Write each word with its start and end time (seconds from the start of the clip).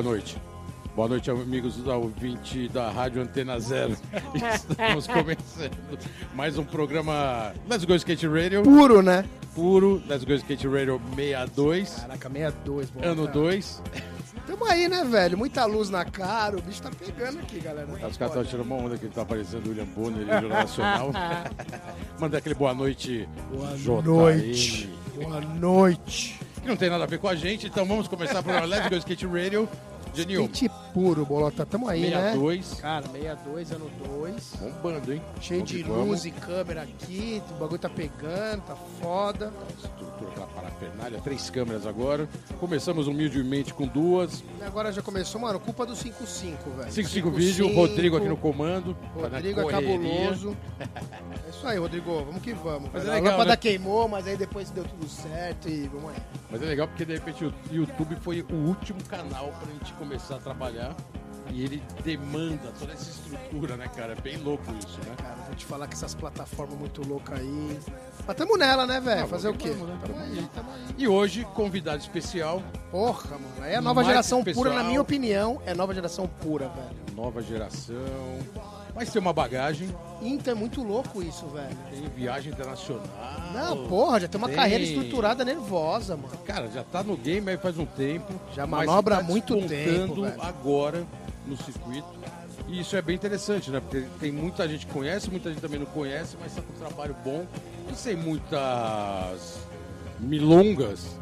Boa 0.00 0.14
noite. 0.14 0.38
Boa 0.96 1.08
noite, 1.08 1.30
amigos 1.30 1.76
da 1.84 1.94
ouvinte 1.94 2.70
da 2.70 2.90
Rádio 2.90 3.20
Antena 3.20 3.60
Zero. 3.60 3.94
Estamos 4.34 5.06
começando 5.06 5.76
mais 6.34 6.56
um 6.56 6.64
programa 6.64 7.52
Let's 7.68 7.84
Go 7.84 7.94
Skate 7.96 8.26
Radio. 8.26 8.62
Puro, 8.62 9.02
né? 9.02 9.26
Puro, 9.54 10.02
Let's 10.08 10.24
Go 10.24 10.32
Skate 10.32 10.66
Radio 10.68 10.98
62. 11.14 11.96
Caraca, 11.96 12.30
62, 12.30 12.90
bom, 12.90 13.00
Ano 13.04 13.24
cara. 13.26 13.34
2. 13.34 13.82
Tamo 14.46 14.64
aí, 14.64 14.88
né, 14.88 15.04
velho? 15.04 15.36
Muita 15.36 15.66
luz 15.66 15.90
na 15.90 16.06
cara, 16.06 16.56
o 16.56 16.62
bicho 16.62 16.80
tá 16.80 16.90
pegando 16.98 17.40
aqui, 17.40 17.60
galera. 17.60 17.86
Tá 17.86 18.08
Os 18.08 18.16
caras 18.16 18.34
estão 18.34 18.44
tirando 18.44 18.64
uma 18.64 18.76
onda 18.76 18.96
que 18.96 19.04
ele 19.04 19.12
tá 19.12 19.20
aparecendo 19.20 19.66
o 19.66 19.68
William 19.68 19.84
Bonner 19.84 20.22
e 20.22 20.24
o 20.24 20.40
Jornal 20.40 20.62
Nacional. 20.62 21.10
Manda 22.18 22.38
aquele 22.38 22.54
boa 22.54 22.72
noite, 22.72 23.28
Boa 23.84 24.00
noite. 24.00 24.88
Boa 25.14 25.40
noite. 25.42 26.40
Que 26.62 26.68
não 26.68 26.76
tem 26.76 26.90
nada 26.90 27.04
a 27.04 27.06
ver 27.06 27.18
com 27.18 27.28
a 27.28 27.34
gente, 27.34 27.66
então 27.66 27.86
vamos 27.86 28.06
começar 28.06 28.40
o 28.40 28.42
programa 28.42 28.66
Let's 28.66 28.88
Go 28.88 28.96
Skate 28.96 29.26
Radio. 29.26 29.68
Genil, 30.14 30.44
Skate 30.44 30.70
puro, 30.92 31.24
bolota. 31.24 31.64
Tamo 31.64 31.88
aí, 31.88 32.10
né? 32.10 32.32
62. 32.32 32.74
Cara, 32.80 33.06
62, 33.08 33.72
ano 33.72 33.90
2. 34.06 34.52
Bombando, 34.60 35.12
hein? 35.12 35.22
Cheio 35.40 35.60
Vamos 35.60 35.70
de 35.70 35.82
luz 35.82 36.24
e 36.24 36.30
câmera 36.30 36.82
aqui, 36.82 37.42
o 37.50 37.54
bagulho 37.54 37.78
tá 37.78 37.88
pegando, 37.88 38.62
tá 38.62 38.76
foda. 39.00 39.52
Estrutura 39.76 40.30
aquela 40.30 40.46
parafernália, 40.48 41.20
três 41.20 41.50
câmeras 41.50 41.86
agora. 41.86 42.28
Começamos 42.58 43.06
humildemente 43.06 43.72
com 43.72 43.86
duas. 43.86 44.42
E 44.60 44.64
agora 44.64 44.92
já 44.92 45.02
começou, 45.02 45.40
mano, 45.40 45.58
culpa 45.60 45.86
do 45.86 45.94
55, 45.94 46.70
velho. 46.70 46.90
5-5 46.90 47.32
vídeo, 47.32 47.74
Rodrigo 47.74 48.16
aqui 48.16 48.28
no 48.28 48.36
comando. 48.36 48.96
Rodrigo 49.14 49.60
é 49.60 49.66
cabuloso. 49.66 50.56
É 51.46 51.50
isso 51.50 51.66
aí, 51.66 51.78
Rodrigo, 51.78 52.24
vamos 52.24 52.42
que 52.42 52.52
vamos. 52.52 52.90
Mas 52.92 53.02
velho. 53.02 53.12
é 53.12 53.14
legal, 53.16 53.26
a 53.26 53.30
lâmpada 53.32 53.50
né? 53.50 53.56
queimou, 53.56 54.08
mas 54.08 54.26
aí 54.26 54.36
depois 54.36 54.70
deu 54.70 54.84
tudo 54.84 55.08
certo 55.08 55.68
e 55.68 55.88
vamos 55.88 56.10
aí. 56.10 56.16
Mas 56.50 56.62
é 56.62 56.64
legal 56.64 56.86
porque 56.88 57.04
de 57.04 57.14
repente 57.14 57.44
o 57.44 57.52
YouTube 57.70 58.16
foi 58.20 58.42
o 58.42 58.54
último 58.54 59.02
canal 59.04 59.52
pra 59.58 59.72
gente 59.72 59.92
começar 60.00 60.36
a 60.36 60.38
trabalhar. 60.38 60.96
E 61.52 61.64
ele 61.64 61.82
demanda 62.04 62.72
toda 62.78 62.92
essa 62.92 63.10
estrutura, 63.10 63.76
né, 63.76 63.88
cara? 63.94 64.12
É 64.12 64.20
bem 64.20 64.36
louco 64.36 64.64
isso, 64.78 64.98
né? 65.00 65.14
Cara, 65.16 65.34
vou 65.46 65.54
te 65.56 65.64
falar 65.66 65.88
que 65.88 65.94
essas 65.94 66.14
plataformas 66.14 66.78
muito 66.78 67.06
loucas 67.06 67.40
aí. 67.40 67.78
Mas 68.24 68.36
tamo 68.36 68.56
nela, 68.56 68.86
né, 68.86 69.00
velho? 69.00 69.26
Fazer 69.26 69.48
o 69.48 69.54
quê? 69.54 69.70
vamos, 69.70 69.88
né? 69.88 69.98
Tamo 70.00 70.14
Tamo 70.14 70.24
aí, 70.24 70.48
tamo 70.54 70.70
aí. 70.70 70.94
E 70.96 71.08
hoje, 71.08 71.44
convidado 71.54 71.98
especial, 72.00 72.62
Porra, 72.92 73.30
mano. 73.30 73.66
É 73.66 73.74
a 73.74 73.80
nova 73.80 74.04
geração 74.04 74.44
pura, 74.44 74.72
na 74.72 74.84
minha 74.84 75.00
opinião, 75.02 75.60
é 75.66 75.74
nova 75.74 75.92
geração 75.92 76.28
pura, 76.40 76.68
velho. 76.68 77.16
nova 77.16 77.42
geração. 77.42 77.96
Mas 78.94 79.10
tem 79.10 79.20
uma 79.20 79.32
bagagem, 79.32 79.88
Inter 80.20 80.52
é 80.52 80.54
muito 80.54 80.82
louco 80.82 81.22
isso, 81.22 81.46
velho. 81.46 81.76
tem 81.90 82.08
viagem 82.10 82.52
internacional. 82.52 83.06
Não, 83.52 83.88
porra, 83.88 84.20
já 84.20 84.28
tem 84.28 84.38
uma 84.38 84.48
tem. 84.48 84.56
carreira 84.56 84.84
estruturada 84.84 85.44
nervosa, 85.44 86.16
mano. 86.16 86.36
Cara, 86.44 86.68
já 86.68 86.82
tá 86.82 87.02
no 87.02 87.16
game 87.16 87.50
aí 87.50 87.56
faz 87.56 87.78
um 87.78 87.86
tempo. 87.86 88.32
Já 88.54 88.66
manobra 88.66 89.16
tá 89.16 89.22
muito 89.22 89.56
tempo, 89.66 90.22
velho. 90.22 90.42
agora 90.42 91.06
no 91.46 91.56
circuito. 91.56 92.08
E 92.68 92.80
isso 92.80 92.94
é 92.94 93.02
bem 93.02 93.16
interessante, 93.16 93.70
né? 93.70 93.80
Porque 93.80 94.06
tem 94.20 94.30
muita 94.30 94.68
gente 94.68 94.86
que 94.86 94.92
conhece, 94.92 95.30
muita 95.30 95.50
gente 95.50 95.60
também 95.60 95.80
não 95.80 95.86
conhece, 95.86 96.36
mas 96.40 96.54
tá 96.54 96.62
com 96.62 96.72
um 96.72 96.76
trabalho 96.76 97.16
bom 97.24 97.44
e 97.90 97.94
sem 97.96 98.14
muitas 98.14 99.58
milongas. 100.20 101.18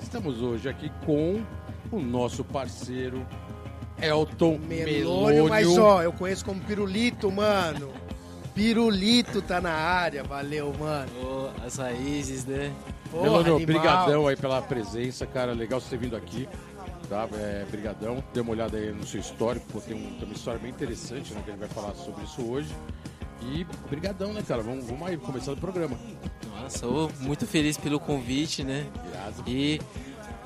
Estamos 0.00 0.40
hoje 0.40 0.68
aqui 0.68 0.92
com 1.04 1.42
o 1.90 2.00
nosso 2.00 2.44
parceiro 2.44 3.26
Elton 4.02 4.58
Melônio, 4.58 5.44
Melônio. 5.44 5.48
mas 5.48 5.78
ó, 5.78 6.02
eu 6.02 6.12
conheço 6.12 6.44
como 6.44 6.60
Pirulito, 6.60 7.30
mano. 7.30 7.90
Pirulito 8.54 9.40
tá 9.40 9.60
na 9.60 9.72
área, 9.72 10.22
valeu, 10.22 10.74
mano. 10.78 11.10
Ô, 11.22 11.64
as 11.66 11.76
raízes, 11.76 12.44
né? 12.44 12.70
Porra, 13.10 13.22
Melônio, 13.24 13.56
animal. 13.56 13.66
brigadão 13.66 14.26
aí 14.26 14.36
pela 14.36 14.60
presença, 14.60 15.26
cara. 15.26 15.52
Legal 15.52 15.80
você 15.80 15.90
ter 15.90 15.96
vindo 15.98 16.16
aqui. 16.16 16.48
Tá? 17.08 17.26
É, 17.34 17.64
brigadão. 17.70 18.22
Dê 18.34 18.40
uma 18.40 18.52
olhada 18.52 18.76
aí 18.76 18.90
no 18.92 19.06
seu 19.06 19.20
histórico, 19.20 19.64
porque 19.72 19.92
tem, 19.94 19.96
um- 20.02 20.14
tem 20.16 20.24
uma 20.24 20.34
história 20.34 20.58
bem 20.60 20.70
interessante, 20.70 21.32
né? 21.32 21.40
Que 21.44 21.50
a 21.50 21.54
gente 21.54 21.60
vai 21.60 21.68
falar 21.70 21.94
sobre 21.94 22.24
isso 22.24 22.42
hoje. 22.42 22.68
E 23.42 23.66
brigadão, 23.88 24.32
né, 24.32 24.42
cara? 24.46 24.62
Vamos, 24.62 24.84
vamos 24.86 25.08
aí, 25.08 25.16
começar 25.16 25.52
o 25.52 25.56
programa. 25.56 25.96
Nossa, 26.60 26.86
muito 27.20 27.46
feliz 27.46 27.76
pelo 27.76 27.98
convite, 27.98 28.62
né? 28.62 28.86
Irado. 29.10 29.42
E 29.46 29.80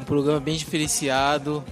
um 0.00 0.04
programa 0.04 0.40
bem 0.40 0.56
diferenciado. 0.56 1.62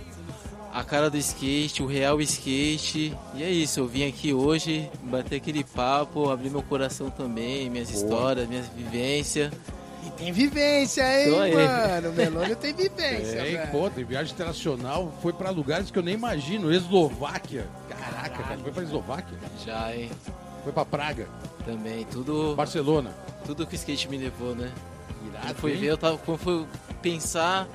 A 0.74 0.82
cara 0.82 1.08
do 1.08 1.16
skate, 1.16 1.84
o 1.84 1.86
real 1.86 2.20
skate. 2.20 3.16
E 3.36 3.42
é 3.44 3.48
isso, 3.48 3.78
eu 3.78 3.86
vim 3.86 4.08
aqui 4.08 4.34
hoje 4.34 4.90
bater 5.04 5.36
aquele 5.36 5.62
papo, 5.62 6.28
abrir 6.30 6.50
meu 6.50 6.62
coração 6.64 7.10
também, 7.10 7.70
minhas 7.70 7.90
Boa. 7.92 8.02
histórias, 8.02 8.48
minhas 8.48 8.66
vivências. 8.68 9.52
E 10.04 10.10
tem 10.10 10.32
vivência, 10.32 11.02
hein, 11.22 11.30
mano? 11.54 12.10
O 12.10 12.12
Melônio 12.12 12.56
tem 12.56 12.74
vivência, 12.74 13.38
É, 13.38 13.52
velho. 13.52 13.70
pô, 13.70 13.88
tem 13.88 14.04
viagem 14.04 14.34
internacional, 14.34 15.14
foi 15.22 15.32
pra 15.32 15.48
lugares 15.50 15.92
que 15.92 15.98
eu 15.98 16.02
nem 16.02 16.14
imagino. 16.14 16.72
Eslováquia. 16.74 17.68
Caraca, 17.88 18.42
cara, 18.42 18.58
foi 18.58 18.72
pra 18.72 18.82
Eslováquia? 18.82 19.38
Já, 19.64 19.94
hein? 19.96 20.10
Foi 20.64 20.72
pra 20.72 20.84
Praga, 20.84 21.28
Também, 21.64 22.04
tudo, 22.10 22.54
Barcelona. 22.56 23.14
tudo 23.46 23.64
que 23.66 23.74
o 23.74 23.76
skate 23.76 24.08
me 24.10 24.18
levou, 24.18 24.54
né? 24.56 24.72
Irado, 25.28 25.54
foi 25.54 25.74
ver, 25.76 25.86
eu 25.86 25.96
tava. 25.96 26.18
Quando 26.18 26.38
foi 26.38 26.66
pensar, 27.00 27.66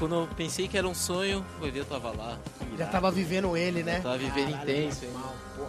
quando 0.00 0.14
eu 0.16 0.28
pensei 0.36 0.66
que 0.66 0.76
era 0.76 0.88
um 0.88 0.94
sonho, 0.94 1.44
foi 1.60 1.70
ver, 1.70 1.80
eu 1.80 1.84
tava 1.84 2.10
lá. 2.10 2.36
Já 2.76 2.86
tava 2.86 3.10
vivendo 3.10 3.56
ele, 3.56 3.82
né? 3.84 4.00
Tava 4.00 4.18
vivendo 4.18 4.50
Caralho, 4.50 4.70
intenso, 4.70 5.04
hein? 5.04 5.10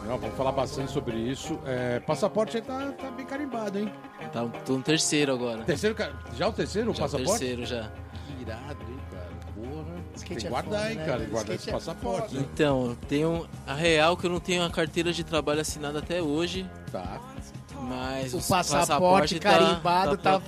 Não, 0.07 0.17
vamos 0.17 0.35
falar 0.35 0.51
bastante 0.53 0.91
sobre 0.91 1.15
isso. 1.17 1.59
É, 1.65 1.99
passaporte 1.99 2.57
aí 2.57 2.63
tá, 2.63 2.91
tá 2.93 3.11
bem 3.11 3.25
carimbado, 3.25 3.77
hein? 3.77 3.91
Tá, 4.33 4.45
tô 4.65 4.73
no 4.77 4.81
terceiro 4.81 5.33
agora. 5.33 5.63
Terceiro, 5.63 5.93
ca- 5.93 6.11
já 6.35 6.47
o 6.47 6.53
terceiro, 6.53 6.91
o 6.91 6.93
Já 6.95 6.99
o 6.99 7.01
passaporte? 7.03 7.39
terceiro 7.39 7.65
já. 7.65 7.91
Que 8.25 8.41
irado, 8.41 8.77
hein, 8.89 8.99
cara? 9.11 9.29
Porra. 9.53 10.01
Skate 10.15 10.27
tem 10.29 10.37
que 10.37 10.47
é 10.47 10.49
guardar, 10.49 10.79
foda, 10.79 10.89
hein, 10.91 10.95
né, 10.97 11.05
cara? 11.05 11.17
Guardar 11.25 11.55
Skate 11.55 11.61
esse 11.61 11.69
é 11.69 11.73
passaporte, 11.73 12.35
né? 12.35 12.41
Então, 12.53 12.97
tenho 13.07 13.47
a 13.67 13.73
real 13.73 14.15
que 14.17 14.25
eu 14.25 14.29
não 14.29 14.39
tenho 14.39 14.63
a 14.63 14.69
carteira 14.69 15.11
de 15.13 15.23
trabalho 15.23 15.59
assinada 15.61 15.99
até 15.99 16.21
hoje, 16.21 16.65
Tá. 16.91 17.19
Mas 17.81 18.33
O 18.33 18.37
os 18.37 18.47
passaporte 18.47 19.39
carimbado 19.39 20.17
tá- 20.17 20.39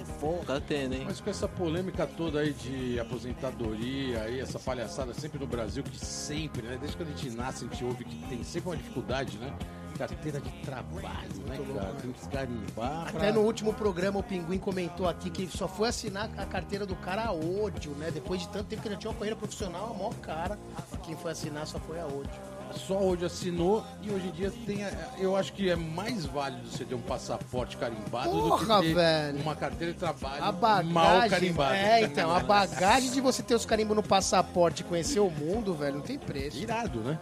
tá, 0.46 0.62
tendo, 0.62 0.94
hein? 0.94 1.04
Mas 1.06 1.20
com 1.20 1.30
essa 1.30 1.48
polêmica 1.48 2.06
toda 2.06 2.40
aí 2.40 2.54
de 2.54 3.00
aposentadoria, 3.00 4.22
aí, 4.24 4.40
essa 4.40 4.60
palhaçada 4.60 5.14
sempre 5.14 5.40
no 5.40 5.48
Brasil, 5.48 5.84
que 5.84 6.00
sempre, 6.04 6.62
né? 6.62 6.78
Desde 6.80 6.96
que 6.98 7.04
a 7.04 7.06
gente 7.06 7.30
nasce, 7.32 7.66
a 7.66 7.68
gente 7.68 7.84
ouve 7.84 8.04
que 8.06 8.16
tem 8.28 8.44
sempre 8.44 8.70
uma 8.70 8.78
dificuldade, 8.78 9.38
né? 9.38 9.52
Carteira 9.98 10.42
de 10.42 10.50
trabalho, 10.66 11.04
né, 11.48 11.56
cara? 11.76 11.94
Tem 12.02 12.12
que 12.12 12.28
carimbar. 12.30 13.02
Até 13.10 13.20
pra- 13.20 13.32
no 13.32 13.42
último 13.42 13.72
programa 13.76 14.20
o 14.20 14.24
Pinguim 14.24 14.58
comentou 14.58 15.08
aqui 15.08 15.30
que 15.30 15.48
só 15.48 15.68
foi 15.68 15.90
assinar 15.90 16.32
a 16.36 16.46
carteira 16.48 16.84
do 16.84 16.96
cara 16.96 17.26
a 17.26 17.32
ódio, 17.32 17.92
né? 17.92 18.10
Depois 18.10 18.42
de 18.42 18.48
tanto 18.50 18.66
tempo 18.66 18.82
que 18.82 18.88
ele 18.88 18.96
já 18.96 19.02
tinha 19.02 19.12
uma 19.12 19.18
carreira 19.18 19.36
profissional, 19.36 19.92
a 19.92 19.94
maior 19.98 20.16
cara. 20.16 20.58
Quem 21.04 21.16
foi 21.16 21.32
assinar 21.32 21.68
só 21.68 21.78
foi 21.80 22.00
a 22.00 22.06
ódio. 22.06 22.42
Só 22.76 22.98
hoje 22.98 23.26
assinou 23.26 23.84
e 24.02 24.10
hoje 24.12 24.28
em 24.28 24.32
dia 24.32 24.52
tem. 24.66 24.84
a- 24.84 24.92
Eu 25.20 25.36
acho 25.36 25.54
que 25.54 25.70
é 25.70 25.76
mais 25.76 26.26
válido 26.26 26.68
você 26.68 26.84
ter 26.84 26.96
um 26.96 27.02
passaporte 27.02 27.78
carimbado 27.78 28.30
Porra, 28.32 28.66
do 28.76 28.82
que 28.82 28.88
ter 28.90 28.94
velho. 28.96 29.40
uma 29.42 29.56
carteira 29.56 29.94
de 29.94 30.00
trabalho 30.00 30.44
A 30.44 30.52
bagagem. 30.52 30.92
mal 30.94 31.30
carimbada. 31.30 31.76
É, 31.78 32.02
então, 32.04 32.32
a 32.36 32.40
bagagem 32.40 33.12
de 33.12 33.22
você 33.22 33.42
ter 33.44 33.56
os 33.56 33.66
carimbos 33.66 33.96
no 33.96 34.04
passaporte 34.04 34.82
e 34.82 34.84
conhecer 34.86 35.20
o 35.20 35.30
mundo, 35.30 35.74
velho, 35.74 35.96
não 35.96 36.02
tem 36.02 36.18
preço. 36.18 36.58
Irado, 36.58 37.00
né? 37.00 37.18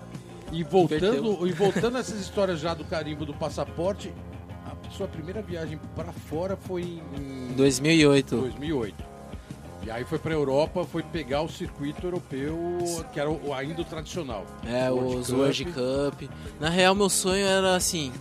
E 0.51 0.63
voltando, 0.63 1.47
e 1.47 1.51
voltando 1.51 1.97
a 1.97 1.99
essas 1.99 2.19
histórias 2.19 2.59
já 2.59 2.73
do 2.73 2.83
carimbo 2.83 3.25
do 3.25 3.33
passaporte, 3.33 4.13
a 4.65 4.91
sua 4.91 5.07
primeira 5.07 5.41
viagem 5.41 5.79
pra 5.95 6.11
fora 6.11 6.57
foi 6.57 7.01
em 7.17 7.53
2008. 7.55 8.35
2008. 8.37 9.10
E 9.83 9.89
aí 9.89 10.03
foi 10.03 10.19
pra 10.19 10.33
Europa, 10.33 10.85
foi 10.85 11.01
pegar 11.01 11.41
o 11.41 11.49
circuito 11.49 12.05
europeu, 12.05 12.77
que 13.11 13.19
era 13.19 13.29
o, 13.29 13.53
ainda 13.53 13.81
o 13.81 13.85
tradicional. 13.85 14.45
É, 14.65 14.91
os 14.91 15.31
World 15.31 15.65
Cup. 15.65 16.29
Na 16.59 16.69
real, 16.69 16.93
meu 16.93 17.09
sonho 17.09 17.45
era 17.45 17.75
assim: 17.75 18.11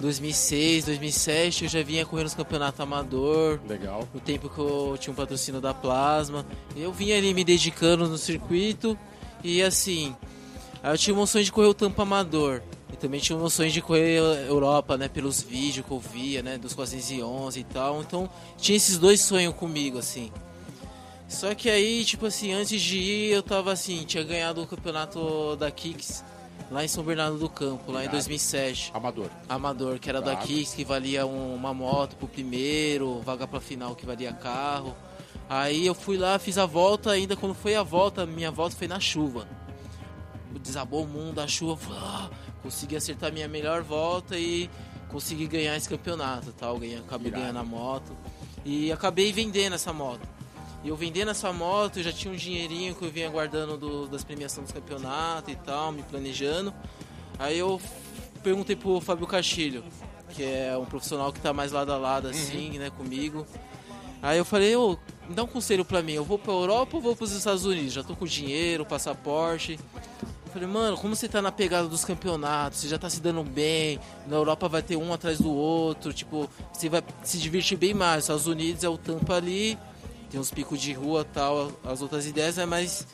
2006, 0.00 0.86
2007, 0.86 1.64
eu 1.64 1.70
já 1.70 1.82
vinha 1.82 2.04
correndo 2.04 2.24
nos 2.24 2.34
campeonatos 2.34 2.80
amador. 2.80 3.60
Legal. 3.68 4.08
No 4.12 4.20
tempo 4.20 4.48
que 4.48 4.58
eu 4.58 4.96
tinha 4.98 5.12
um 5.12 5.16
patrocínio 5.16 5.60
da 5.60 5.72
Plasma. 5.72 6.44
Eu 6.76 6.92
vinha 6.92 7.16
ali 7.16 7.32
me 7.34 7.44
dedicando 7.44 8.08
no 8.08 8.18
circuito. 8.18 8.98
E 9.42 9.62
assim, 9.62 10.16
aí 10.82 10.92
eu 10.92 10.98
tinha 10.98 11.16
um 11.16 11.26
sonho 11.26 11.44
de 11.44 11.52
correr 11.52 11.68
o 11.68 11.74
tampo 11.74 12.00
amador. 12.02 12.62
E 12.92 12.96
também 12.96 13.20
tinha 13.20 13.38
um 13.38 13.48
sonho 13.48 13.70
de 13.70 13.80
correr 13.80 14.18
a 14.18 14.40
Europa, 14.42 14.96
né? 14.96 15.08
Pelos 15.08 15.42
vídeos 15.42 15.86
que 15.86 15.92
eu 15.92 16.00
via, 16.00 16.42
né? 16.42 16.58
Dos 16.58 16.74
411 16.74 17.60
e 17.60 17.64
tal. 17.64 18.00
Então, 18.00 18.28
tinha 18.56 18.76
esses 18.76 18.98
dois 18.98 19.20
sonhos 19.20 19.54
comigo, 19.54 19.98
assim. 19.98 20.32
Só 21.28 21.54
que 21.54 21.68
aí, 21.68 22.04
tipo 22.04 22.26
assim, 22.26 22.52
antes 22.52 22.80
de 22.80 22.98
ir, 22.98 23.32
eu 23.32 23.42
tava 23.42 23.70
assim, 23.72 24.02
tinha 24.04 24.24
ganhado 24.24 24.62
o 24.62 24.66
campeonato 24.66 25.56
da 25.56 25.70
Kicks 25.70 26.24
lá 26.70 26.82
em 26.84 26.88
São 26.88 27.04
Bernardo 27.04 27.38
do 27.38 27.48
Campo, 27.50 27.92
lá 27.92 28.00
em 28.00 28.04
Irado. 28.04 28.16
2007. 28.16 28.90
Amador. 28.94 29.30
Amador, 29.48 29.98
que 29.98 30.08
era 30.08 30.20
da. 30.22 30.36
Kicks, 30.36 30.74
que 30.74 30.84
valia 30.84 31.26
um- 31.26 31.54
uma 31.54 31.74
moto 31.74 32.16
pro 32.16 32.26
primeiro, 32.26 33.20
vaga 33.20 33.46
pra 33.46 33.60
final 33.60 33.94
que 33.94 34.06
valia 34.06 34.32
carro. 34.32 34.96
Aí 35.50 35.86
eu 35.86 35.94
fui 35.94 36.16
lá, 36.16 36.38
fiz 36.38 36.56
a 36.58 36.66
volta, 36.66 37.10
ainda 37.10 37.36
quando 37.36 37.54
foi 37.54 37.74
a 37.74 37.82
volta, 37.82 38.24
minha 38.26 38.50
volta 38.50 38.74
foi 38.76 38.88
na 38.88 38.98
chuva. 39.00 39.46
Desabou 40.62 41.04
o 41.04 41.06
mundo, 41.08 41.40
a 41.40 41.46
chuva, 41.46 41.76
falei, 41.76 42.00
ah, 42.02 42.30
consegui 42.62 42.96
acertar 42.96 43.32
minha 43.32 43.48
melhor 43.48 43.82
volta 43.82 44.36
e 44.38 44.68
consegui 45.08 45.46
ganhar 45.46 45.76
esse 45.76 45.88
campeonato, 45.88 46.52
tal, 46.52 46.78
ganhei, 46.78 46.98
acabei 46.98 47.28
Irado. 47.28 47.42
ganhando 47.42 47.58
a 47.60 47.64
moto. 47.64 48.16
E 48.64 48.90
acabei 48.92 49.32
vendendo 49.32 49.74
essa 49.74 49.92
moto. 49.92 50.20
E 50.84 50.88
eu 50.88 50.96
vendendo 50.96 51.30
essa 51.30 51.52
moto, 51.52 51.98
eu 51.98 52.04
já 52.04 52.12
tinha 52.12 52.32
um 52.32 52.36
dinheirinho 52.36 52.94
que 52.94 53.04
eu 53.04 53.10
vinha 53.10 53.28
guardando 53.28 53.76
do- 53.76 54.06
das 54.06 54.22
premiações 54.22 54.68
do 54.68 54.74
campeonato 54.74 55.50
e 55.50 55.56
tal, 55.56 55.90
me 55.92 56.02
planejando. 56.02 56.72
Aí 57.38 57.58
eu 57.58 57.80
perguntei 58.42 58.76
pro 58.76 59.00
Fábio 59.00 59.26
Castilho, 59.26 59.82
que 60.30 60.42
é 60.44 60.76
um 60.76 60.84
profissional 60.84 61.32
que 61.32 61.40
tá 61.40 61.52
mais 61.52 61.72
lado 61.72 61.92
a 61.92 61.96
lado 61.96 62.28
assim, 62.28 62.78
né, 62.78 62.90
comigo. 62.90 63.44
Aí 64.22 64.38
eu 64.38 64.44
falei, 64.44 64.74
ô, 64.76 64.96
me 65.28 65.34
dá 65.34 65.42
um 65.44 65.46
conselho 65.46 65.84
pra 65.84 66.02
mim, 66.02 66.12
eu 66.12 66.24
vou 66.24 66.38
pra 66.38 66.52
Europa 66.52 66.96
ou 66.96 67.02
vou 67.02 67.14
pros 67.16 67.32
Estados 67.32 67.64
Unidos? 67.64 67.92
Já 67.92 68.02
tô 68.04 68.14
com 68.16 68.24
dinheiro, 68.26 68.84
passaporte. 68.84 69.78
Eu 70.46 70.52
falei, 70.52 70.66
mano, 70.68 70.96
como 70.96 71.14
você 71.14 71.28
tá 71.28 71.42
na 71.42 71.52
pegada 71.52 71.86
dos 71.88 72.04
campeonatos, 72.04 72.80
você 72.80 72.88
já 72.88 72.98
tá 72.98 73.10
se 73.10 73.20
dando 73.20 73.42
bem, 73.44 74.00
na 74.26 74.36
Europa 74.36 74.68
vai 74.68 74.82
ter 74.82 74.96
um 74.96 75.12
atrás 75.12 75.38
do 75.38 75.52
outro, 75.52 76.12
tipo, 76.12 76.48
você 76.72 76.88
vai 76.88 77.02
se 77.22 77.38
divertir 77.38 77.76
bem 77.76 77.94
mais. 77.94 78.24
Estados 78.24 78.46
Unidos 78.46 78.82
é 78.82 78.88
o 78.88 78.96
tampa 78.98 79.34
ali, 79.34 79.78
tem 80.30 80.38
uns 80.40 80.50
picos 80.50 80.80
de 80.80 80.92
rua 80.92 81.24
tal, 81.24 81.72
as 81.84 82.02
outras 82.02 82.26
ideias, 82.26 82.56
né, 82.56 82.66
mas 82.66 83.06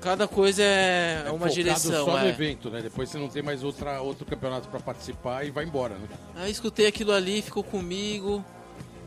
cada 0.00 0.26
coisa 0.26 0.62
é, 0.62 1.22
É 1.26 1.30
uma 1.30 1.38
focado 1.38 1.54
direção. 1.54 2.04
só 2.04 2.18
no 2.18 2.26
é. 2.26 2.28
evento, 2.28 2.68
né? 2.70 2.82
Depois 2.82 3.08
você 3.08 3.18
não 3.18 3.28
tem 3.28 3.42
mais 3.42 3.62
outra, 3.62 4.00
outro 4.02 4.26
campeonato 4.26 4.68
pra 4.68 4.80
participar 4.80 5.44
e 5.46 5.50
vai 5.50 5.64
embora, 5.64 5.94
né? 5.94 6.08
Aí 6.36 6.50
escutei 6.50 6.86
aquilo 6.86 7.12
ali, 7.12 7.40
ficou 7.40 7.62
comigo. 7.62 8.44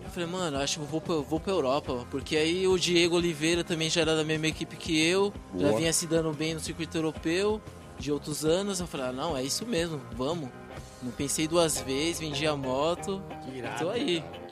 Eu 0.03 0.09
falei, 0.09 0.29
mano, 0.29 0.57
acho 0.57 0.77
que 0.77 0.83
eu 0.83 0.87
vou 0.87 1.01
pra, 1.01 1.15
vou 1.15 1.39
pra 1.39 1.51
Europa. 1.51 2.05
Porque 2.09 2.37
aí 2.37 2.65
o 2.67 2.77
Diego 2.79 3.17
Oliveira 3.17 3.63
também 3.63 3.89
já 3.89 4.01
era 4.01 4.15
da 4.15 4.23
mesma 4.23 4.47
equipe 4.47 4.77
que 4.77 4.97
eu. 5.05 5.33
Já 5.55 5.67
Boa. 5.67 5.77
vinha 5.79 5.91
se 5.91 6.07
dando 6.07 6.31
bem 6.31 6.53
no 6.53 6.59
circuito 6.61 6.97
europeu 6.97 7.61
de 7.99 8.11
outros 8.11 8.45
anos. 8.45 8.79
Eu 8.79 8.87
falei, 8.87 9.07
ah, 9.07 9.11
não, 9.11 9.35
é 9.35 9.43
isso 9.43 9.65
mesmo, 9.65 9.99
vamos. 10.15 10.49
Não 11.03 11.11
pensei 11.11 11.47
duas 11.47 11.81
vezes, 11.81 12.19
vendi 12.19 12.47
a 12.47 12.55
moto. 12.55 13.21
Que 13.43 13.57
irado. 13.57 13.83
Tô 13.83 13.89
aí. 13.89 14.17
Irado. 14.17 14.44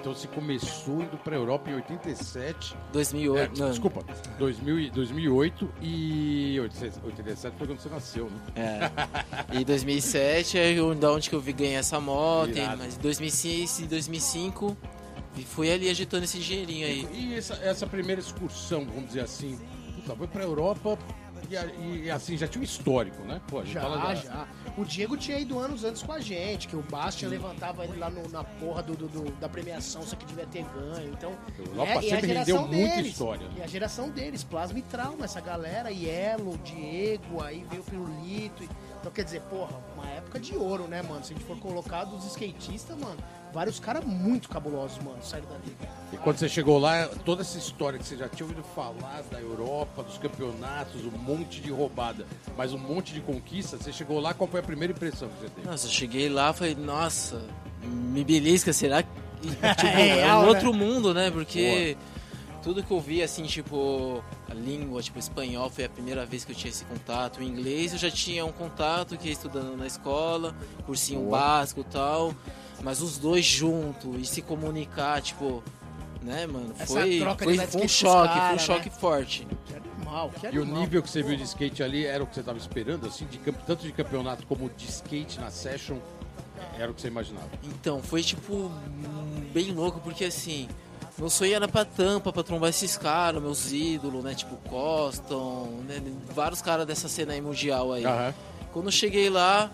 Então 0.00 0.14
você 0.14 0.28
começou 0.28 1.02
indo 1.02 1.16
pra 1.18 1.34
Europa 1.34 1.68
em 1.70 1.74
87. 1.74 2.74
2008, 2.92 3.38
É, 3.56 3.58
não, 3.64 3.70
desculpa, 3.70 4.04
2000, 4.38 4.78
e- 4.80 4.90
2008 4.90 5.68
e 5.82 6.58
87 6.60 7.56
foi 7.58 7.66
quando 7.66 7.80
você 7.80 7.88
nasceu, 7.88 8.30
né? 8.30 8.40
É. 9.52 9.58
E 9.60 9.64
2007 9.64 10.56
é 10.58 10.74
da 10.94 11.12
onde 11.12 11.28
que 11.28 11.34
eu 11.34 11.40
vi 11.40 11.52
ganhar 11.52 11.80
essa 11.80 12.00
moto. 12.00 12.50
e- 12.50 12.58
Irado. 12.60 12.78
Mas 12.78 12.96
2006 12.96 13.80
e 13.80 13.86
2005 13.86 14.76
vi- 15.34 15.44
fui 15.44 15.70
ali 15.70 15.90
agitando 15.90 16.24
esse 16.24 16.38
dinheirinho 16.38 16.86
aí. 16.86 17.08
E 17.12 17.34
essa, 17.34 17.54
essa 17.54 17.86
primeira 17.86 18.20
excursão, 18.20 18.84
vamos 18.86 19.06
dizer 19.08 19.20
assim, 19.22 19.58
puta, 19.96 20.14
foi 20.16 20.26
pra 20.28 20.42
Europa 20.44 20.96
e, 21.50 21.56
a- 21.56 21.66
e, 21.66 22.10
assim, 22.10 22.36
já 22.36 22.46
tinha 22.46 22.60
um 22.60 22.64
histórico, 22.64 23.22
né? 23.24 23.40
Pô, 23.48 23.58
a 23.60 23.64
gente 23.64 23.74
Já, 23.74 23.80
fala 23.80 23.96
da- 23.98 24.14
já. 24.14 24.48
O 24.78 24.84
Diego 24.84 25.16
tinha 25.16 25.38
ido 25.38 25.58
anos 25.58 25.82
antes 25.82 26.02
com 26.02 26.12
a 26.12 26.20
gente, 26.20 26.68
que 26.68 26.76
o 26.76 26.82
Bastian 26.82 27.28
levantava 27.28 27.84
ele 27.84 27.98
lá 27.98 28.08
no- 28.08 28.28
na 28.28 28.44
porra 28.44 28.80
do, 28.82 28.94
do- 28.94 29.08
do- 29.08 29.32
da 29.40 29.48
premiação, 29.48 30.02
só 30.02 30.14
que 30.14 30.24
devia 30.24 30.46
ter 30.46 30.64
ganho. 30.64 31.12
Então, 31.12 31.36
Europa 31.58 31.92
é- 32.04 32.08
e 32.08 32.12
a 32.12 32.20
geração 32.20 32.68
deles. 32.68 33.06
história, 33.08 33.46
né? 33.48 33.54
E 33.58 33.62
a 33.62 33.66
geração 33.66 34.08
deles, 34.10 34.44
Plasma 34.44 34.78
e 34.78 34.82
Trauma, 34.82 35.24
essa 35.24 35.40
galera, 35.40 35.90
Yelo, 35.90 36.56
Diego, 36.58 37.42
aí 37.42 37.64
veio 37.68 37.82
o 37.82 37.84
Pirulito. 37.84 38.62
e- 38.62 38.68
Então, 39.00 39.12
quer 39.12 39.24
dizer, 39.24 39.40
porra, 39.42 39.76
uma 39.94 40.08
época 40.10 40.40
de 40.40 40.56
ouro, 40.56 40.88
né, 40.88 41.02
mano? 41.02 41.24
Se 41.24 41.32
a 41.32 41.36
gente 41.36 41.46
for 41.46 41.58
colocar 41.58 42.04
dos 42.04 42.24
skatistas, 42.26 42.96
mano, 42.98 43.16
vários 43.52 43.78
caras 43.78 44.04
muito 44.04 44.48
cabulosos, 44.48 44.98
mano, 44.98 45.18
saíram 45.22 45.48
dali. 45.48 45.76
E 46.12 46.16
quando 46.16 46.38
você 46.38 46.48
chegou 46.48 46.78
lá, 46.78 47.08
toda 47.24 47.42
essa 47.42 47.58
história 47.58 47.98
que 47.98 48.04
você 48.04 48.16
já 48.16 48.28
tinha 48.28 48.44
ouvido 48.46 48.62
falar 48.74 49.22
da 49.30 49.40
Europa, 49.40 50.02
dos 50.02 50.18
campeonatos, 50.18 51.04
um 51.04 51.18
monte 51.18 51.60
de 51.60 51.70
roubada, 51.70 52.26
mas 52.56 52.72
um 52.72 52.78
monte 52.78 53.14
de 53.14 53.20
conquista, 53.20 53.76
você 53.76 53.92
chegou 53.92 54.18
lá, 54.20 54.34
qual 54.34 54.48
foi 54.48 54.60
a 54.60 54.62
primeira 54.62 54.92
impressão 54.92 55.28
que 55.28 55.40
você 55.40 55.48
teve? 55.48 55.66
Nossa, 55.66 55.86
eu 55.86 55.90
cheguei 55.90 56.28
lá 56.28 56.50
e 56.50 56.54
falei, 56.54 56.74
nossa, 56.74 57.42
me 57.82 58.24
belisca, 58.24 58.72
será 58.72 59.02
que. 59.02 59.08
Tipo, 59.40 59.86
É 59.86 60.20
é, 60.20 60.34
um 60.34 60.42
né? 60.42 60.48
outro 60.48 60.74
mundo, 60.74 61.14
né? 61.14 61.30
Porque 61.30 61.96
tudo 62.68 62.82
que 62.82 62.90
eu 62.90 63.00
vi, 63.00 63.22
assim, 63.22 63.44
tipo, 63.44 64.22
a 64.46 64.52
língua, 64.52 65.00
tipo, 65.00 65.18
espanhol 65.18 65.70
foi 65.70 65.84
a 65.84 65.88
primeira 65.88 66.26
vez 66.26 66.44
que 66.44 66.52
eu 66.52 66.56
tinha 66.56 66.68
esse 66.68 66.84
contato. 66.84 67.38
O 67.38 67.42
inglês 67.42 67.94
eu 67.94 67.98
já 67.98 68.10
tinha 68.10 68.44
um 68.44 68.52
contato, 68.52 69.16
que 69.16 69.28
ia 69.28 69.32
estudando 69.32 69.74
na 69.74 69.86
escola, 69.86 70.54
cursinho 70.84 71.20
Boa. 71.20 71.38
básico 71.38 71.80
e 71.80 71.84
tal. 71.84 72.34
Mas 72.82 73.00
os 73.00 73.16
dois 73.16 73.42
juntos 73.42 74.20
e 74.20 74.26
se 74.26 74.42
comunicar, 74.42 75.22
tipo, 75.22 75.64
né, 76.20 76.46
mano? 76.46 76.74
Foi, 76.74 77.20
foi, 77.38 77.66
foi 77.66 77.84
um 77.84 77.88
choque, 77.88 78.34
foi 78.34 78.36
um 78.36 78.42
cara, 78.42 78.58
choque 78.58 78.90
né? 78.90 78.96
forte. 79.00 79.48
Que 79.64 79.74
animal, 79.74 80.30
que 80.38 80.54
E 80.54 80.58
o 80.58 80.64
nível 80.66 81.02
que 81.02 81.08
você 81.08 81.22
viu 81.22 81.38
de 81.38 81.44
skate 81.44 81.82
ali 81.82 82.04
era 82.04 82.22
o 82.22 82.26
que 82.26 82.34
você 82.34 82.40
estava 82.40 82.58
esperando, 82.58 83.06
assim, 83.06 83.24
de, 83.28 83.38
tanto 83.38 83.82
de 83.82 83.92
campeonato 83.92 84.46
como 84.46 84.68
de 84.68 84.84
skate 84.84 85.40
na 85.40 85.50
session, 85.50 85.96
era 86.78 86.90
o 86.90 86.94
que 86.94 87.00
você 87.00 87.08
imaginava. 87.08 87.48
Então, 87.64 88.02
foi 88.02 88.22
tipo 88.22 88.70
bem 89.54 89.72
louco, 89.72 90.00
porque 90.00 90.26
assim, 90.26 90.68
meu 91.18 91.28
sonho 91.30 91.54
era 91.54 91.66
pra 91.68 91.84
tampa, 91.84 92.32
pra 92.32 92.42
trombar 92.42 92.70
esses 92.70 92.96
caras, 92.96 93.42
meus 93.42 93.72
ídolos, 93.72 94.22
né? 94.22 94.34
Tipo 94.34 94.56
Coston, 94.68 95.80
né? 95.86 96.00
Vários 96.34 96.62
caras 96.62 96.86
dessa 96.86 97.08
cena 97.08 97.32
aí 97.32 97.40
mundial 97.40 97.92
aí. 97.92 98.04
Aham. 98.04 98.34
Quando 98.72 98.86
eu 98.86 98.92
cheguei 98.92 99.28
lá, 99.28 99.70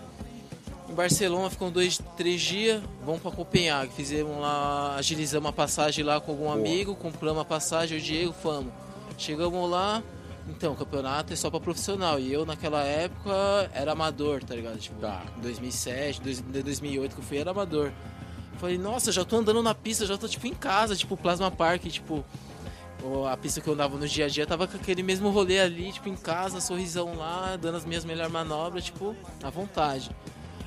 em 0.89 0.93
Barcelona, 0.93 1.49
ficam 1.49 1.69
dois, 1.71 1.99
três 2.17 2.41
dias, 2.41 2.81
vamos 3.05 3.21
pra 3.21 3.29
Copenhague. 3.31 3.91
Fizemos 3.93 4.39
lá, 4.39 4.95
agilizamos 4.97 5.49
a 5.49 5.53
passagem 5.53 6.03
lá 6.03 6.19
com 6.19 6.31
algum 6.31 6.45
Boa. 6.45 6.55
amigo, 6.55 6.95
compramos 6.95 7.41
a 7.41 7.45
passagem, 7.45 7.97
o 7.97 8.01
Diego, 8.01 8.33
fomos. 8.33 8.71
Chegamos 9.17 9.69
lá, 9.69 10.01
então, 10.47 10.73
o 10.73 10.75
campeonato 10.75 11.31
é 11.33 11.35
só 11.35 11.49
pra 11.49 11.59
profissional. 11.59 12.19
E 12.19 12.31
eu, 12.31 12.45
naquela 12.45 12.81
época, 12.83 13.69
era 13.73 13.91
amador, 13.91 14.43
tá 14.43 14.55
ligado? 14.55 14.77
Tipo, 14.77 14.99
Tá. 15.01 15.23
em 15.37 15.41
2007, 15.41 16.21
dois- 16.21 16.41
de 16.41 16.63
2008 16.63 17.15
que 17.15 17.21
eu 17.21 17.25
fui, 17.25 17.37
era 17.37 17.51
amador. 17.51 17.91
Falei, 18.59 18.77
nossa, 18.77 19.11
já 19.11 19.25
tô 19.25 19.37
andando 19.37 19.61
na 19.61 19.75
pista, 19.75 20.05
já 20.05 20.17
tô, 20.17 20.27
tipo, 20.27 20.47
em 20.47 20.53
casa, 20.53 20.95
tipo, 20.95 21.15
Plasma 21.17 21.51
Park, 21.51 21.85
tipo... 21.85 22.23
A 23.29 23.37
pista 23.37 23.61
que 23.61 23.67
eu 23.67 23.73
andava 23.73 23.95
no 23.97 24.07
dia 24.07 24.25
a 24.25 24.27
dia 24.27 24.47
tava 24.47 24.67
com 24.67 24.77
aquele 24.77 25.03
mesmo 25.03 25.29
rolê 25.29 25.59
ali, 25.59 25.91
tipo, 25.91 26.09
em 26.09 26.15
casa, 26.15 26.59
sorrisão 26.59 27.15
lá, 27.15 27.55
dando 27.55 27.77
as 27.77 27.85
minhas 27.85 28.03
melhores 28.03 28.31
manobras, 28.31 28.85
tipo, 28.85 29.15
à 29.43 29.49
vontade. 29.51 30.09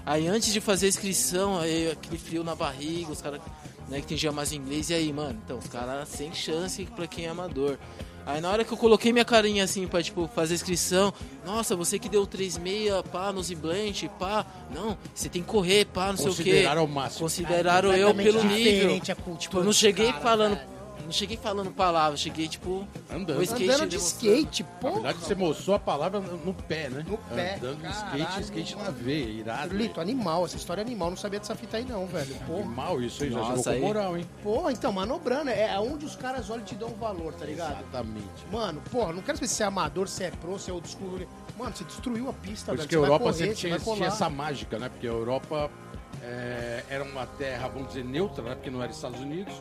Aí 0.06 0.28
antes 0.28 0.52
de 0.52 0.60
fazer 0.60 0.86
a 0.86 0.88
inscrição, 0.88 1.58
aí 1.58 1.90
aquele 1.90 2.16
frio 2.16 2.44
na 2.44 2.54
barriga, 2.54 3.10
os 3.10 3.20
caras 3.20 3.40
né, 3.88 3.98
que 3.98 4.04
entendiam 4.04 4.32
mais 4.32 4.52
inglês, 4.52 4.88
e 4.90 4.94
aí, 4.94 5.12
mano, 5.12 5.40
então, 5.44 5.58
os 5.58 5.66
caras 5.66 6.08
sem 6.08 6.32
chance 6.32 6.84
pra 6.94 7.08
quem 7.08 7.26
é 7.26 7.28
amador. 7.28 7.76
Aí 8.28 8.42
na 8.42 8.50
hora 8.50 8.62
que 8.62 8.70
eu 8.70 8.76
coloquei 8.76 9.10
minha 9.10 9.24
carinha 9.24 9.64
assim 9.64 9.88
pra, 9.88 10.02
tipo, 10.02 10.28
fazer 10.34 10.52
a 10.52 10.56
inscrição, 10.56 11.14
nossa, 11.46 11.74
você 11.74 11.98
que 11.98 12.10
deu 12.10 12.26
3,6, 12.26 13.02
pá, 13.04 13.32
no 13.32 13.42
Zimblant, 13.42 14.04
pá, 14.18 14.44
não, 14.70 14.98
você 15.14 15.30
tem 15.30 15.40
que 15.40 15.48
correr, 15.48 15.86
pá, 15.86 16.08
não 16.08 16.18
sei 16.18 16.28
o 16.28 16.34
quê. 16.34 16.42
Consideraram 16.42 16.82
ao 16.82 16.86
máximo. 16.86 17.20
Consideraram 17.22 17.92
eu 17.94 18.08
Completamente 18.08 18.42
pelo 18.42 18.54
nível. 18.54 18.74
diferente 18.74 19.12
a 19.12 19.14
cultura 19.14 19.38
Tipo, 19.38 19.58
eu 19.58 19.64
não 19.64 19.72
cheguei 19.72 20.08
caras, 20.08 20.22
falando. 20.22 20.77
Não 21.04 21.12
cheguei 21.12 21.36
falando 21.36 21.70
palavras, 21.70 22.20
cheguei, 22.20 22.48
tipo, 22.48 22.86
Andando. 23.10 23.38
o 23.38 23.42
skate 23.42 23.70
Andando 23.70 23.88
de 23.90 23.96
skate, 23.96 24.62
Na 24.62 24.68
porra. 24.80 24.94
verdade, 24.94 25.18
você 25.18 25.34
mostrou 25.34 25.76
a 25.76 25.78
palavra 25.78 26.20
no 26.20 26.52
pé, 26.54 26.88
né? 26.90 27.04
No 27.08 27.16
pé. 27.18 27.54
Andando 27.56 27.76
de 27.76 27.82
Caralho, 27.82 28.22
skate, 28.22 28.40
skate 28.42 28.76
na 28.76 28.90
veia, 28.90 29.24
irado. 29.30 29.74
Lito, 29.76 30.00
animal, 30.00 30.44
essa 30.44 30.56
história 30.56 30.80
é 30.80 30.84
animal, 30.84 31.10
não 31.10 31.16
sabia 31.16 31.38
dessa 31.40 31.54
fita 31.54 31.76
aí 31.78 31.84
não, 31.84 32.06
velho. 32.06 32.34
Porra. 32.46 32.64
Mal 32.64 33.00
isso 33.00 33.22
aí, 33.24 33.30
já 33.30 33.38
Nossa, 33.38 33.48
jogou 33.50 33.64
com 33.64 33.70
aí- 33.70 33.80
moral, 33.80 34.16
hein? 34.18 34.26
Porra, 34.42 34.72
então, 34.72 34.92
manobrando, 34.92 35.50
é 35.50 35.78
onde 35.80 36.04
os 36.04 36.16
caras 36.16 36.50
olham 36.50 36.62
e 36.62 36.64
te 36.66 36.74
dão 36.74 36.90
valor, 36.90 37.32
tá 37.34 37.44
ligado? 37.46 37.72
Exatamente. 37.80 38.46
Mano, 38.52 38.82
porra, 38.90 39.12
não 39.12 39.22
quero 39.22 39.38
saber 39.38 39.48
se 39.48 39.62
é 39.62 39.66
amador, 39.66 40.08
se 40.08 40.24
é 40.24 40.30
pro, 40.30 40.58
se 40.58 40.70
é 40.70 40.74
old 40.74 40.88
school. 40.88 41.20
Mano, 41.58 41.74
você 41.74 41.84
destruiu 41.84 42.28
a 42.28 42.32
pista, 42.32 42.66
Por 42.72 42.76
velho. 42.76 42.80
isso 42.80 42.88
que 42.88 42.94
você 42.94 43.00
a 43.00 43.04
Europa 43.06 43.24
correr, 43.24 43.34
sempre 43.36 43.54
você 43.54 43.60
tinha, 43.84 43.94
tinha 43.96 44.06
essa 44.08 44.28
mágica, 44.30 44.78
né? 44.78 44.88
Porque 44.88 45.06
a 45.06 45.10
Europa 45.10 45.70
é, 46.22 46.84
era 46.88 47.02
uma 47.04 47.26
terra, 47.26 47.68
vamos 47.68 47.88
dizer, 47.88 48.04
neutra, 48.04 48.42
né? 48.44 48.54
Porque 48.54 48.70
não 48.70 48.82
era 48.82 48.92
Estados 48.92 49.20
Unidos. 49.20 49.54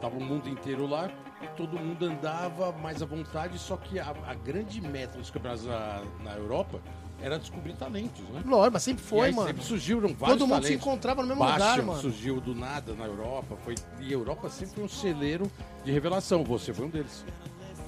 Tava 0.00 0.16
o 0.16 0.20
mundo 0.22 0.48
inteiro 0.48 0.86
lá. 0.86 1.10
E 1.42 1.46
todo 1.56 1.78
mundo 1.78 2.06
andava 2.06 2.72
mais 2.72 3.02
à 3.02 3.06
vontade. 3.06 3.58
Só 3.58 3.76
que 3.76 3.98
a, 3.98 4.14
a 4.26 4.34
grande 4.34 4.80
meta 4.80 5.18
dos 5.18 5.30
campeonatos 5.30 5.66
na, 5.66 6.02
na 6.22 6.32
Europa 6.32 6.80
era 7.20 7.38
descobrir 7.38 7.74
talentos, 7.74 8.20
né? 8.30 8.42
Lógico, 8.44 8.72
mas 8.72 8.82
sempre 8.82 9.04
foi, 9.04 9.30
mano. 9.30 9.46
sempre 9.48 9.64
surgiram 9.64 10.08
vários 10.14 10.38
Todo 10.38 10.46
mundo 10.48 10.62
se 10.62 10.68
talentos. 10.68 10.70
encontrava 10.86 11.22
no 11.22 11.28
mesmo 11.28 11.42
lugar, 11.44 11.82
mano. 11.82 12.00
surgiu 12.00 12.40
do 12.40 12.54
nada 12.54 12.92
na 12.94 13.04
Europa. 13.04 13.56
Foi, 13.64 13.74
e 14.00 14.08
a 14.08 14.12
Europa 14.12 14.48
sempre 14.50 14.74
foi 14.74 14.84
um 14.84 14.88
celeiro 14.88 15.50
de 15.84 15.92
revelação. 15.92 16.44
Você 16.44 16.72
foi 16.74 16.86
um 16.86 16.90
deles. 16.90 17.24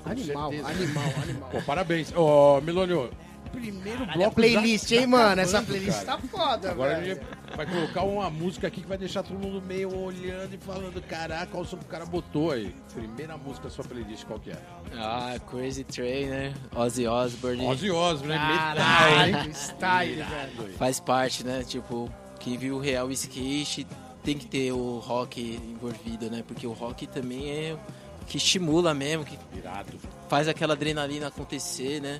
Com 0.04 0.10
Animal, 0.10 0.50
certeza. 0.52 0.70
animal, 0.70 1.04
animal. 1.22 1.50
Pô, 1.50 1.62
parabéns. 1.62 2.12
Ô, 2.16 2.60
Milônio, 2.60 3.10
primeiro 3.46 4.02
Olha 4.02 4.10
a 4.12 4.16
bloco 4.16 4.34
playlist, 4.36 4.88
já- 4.88 4.96
hein, 4.96 5.02
já 5.02 5.08
mano? 5.08 5.40
Essa 5.40 5.62
playlist 5.62 6.04
cara. 6.04 6.18
tá 6.18 6.18
foda, 6.28 6.70
Agora 6.70 6.96
a 6.96 7.00
velho. 7.00 7.14
gente 7.14 7.26
vai 7.56 7.66
colocar 7.66 8.02
uma 8.02 8.28
música 8.30 8.66
aqui 8.66 8.80
que 8.82 8.86
vai 8.86 8.98
deixar 8.98 9.22
todo 9.22 9.38
mundo 9.38 9.62
meio 9.64 9.94
olhando 9.96 10.54
e 10.54 10.58
falando, 10.58 11.00
caraca, 11.06 11.46
qual 11.46 11.64
som 11.64 11.76
que 11.78 11.84
o 11.84 11.88
cara 11.88 12.04
botou 12.06 12.50
aí. 12.52 12.74
Primeira 12.94 13.36
música 13.36 13.68
da 13.68 13.70
sua 13.74 13.84
playlist, 13.84 14.24
qual 14.24 14.38
que 14.38 14.50
é? 14.50 14.58
Ah, 14.96 15.36
Crazy 15.50 15.84
Trainer, 15.84 16.52
Ozzy 16.74 17.06
Osbourne. 17.06 17.64
Ozzy 17.66 17.90
Osbourne, 17.90 18.28
né? 18.38 18.48
Metal, 18.48 18.76
Caralho, 18.76 19.36
hein? 19.38 19.54
style, 19.54 20.22
velho. 20.22 20.72
faz 20.76 21.00
parte, 21.00 21.44
né? 21.44 21.62
Tipo, 21.66 22.10
quem 22.40 22.56
viu 22.58 22.76
o 22.76 22.80
real 22.80 23.10
skate 23.10 23.86
tem 24.22 24.36
que 24.36 24.46
ter 24.46 24.72
o 24.72 24.98
rock 24.98 25.40
envolvido, 25.40 26.28
né? 26.30 26.42
Porque 26.46 26.66
o 26.66 26.72
rock 26.72 27.06
também 27.06 27.48
é 27.50 27.74
o 27.74 28.24
que 28.26 28.38
estimula 28.38 28.92
mesmo, 28.92 29.24
que 29.24 29.38
Irado. 29.56 29.96
faz 30.28 30.48
aquela 30.48 30.74
adrenalina 30.74 31.28
acontecer, 31.28 32.00
né? 32.00 32.18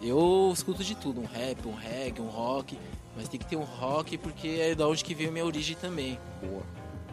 E 0.00 0.08
eu 0.08 0.50
escuto 0.52 0.82
de 0.84 0.94
tudo, 0.94 1.20
um 1.20 1.26
rap, 1.26 1.66
um 1.66 1.74
reggae, 1.74 2.20
um 2.20 2.28
rock, 2.28 2.78
mas 3.16 3.28
tem 3.28 3.38
que 3.38 3.46
ter 3.46 3.56
um 3.56 3.64
rock 3.64 4.16
porque 4.18 4.48
é 4.60 4.74
da 4.74 4.86
onde 4.86 5.02
que 5.02 5.14
veio 5.14 5.32
minha 5.32 5.44
origem 5.44 5.76
também, 5.80 6.18
Boa. 6.42 6.62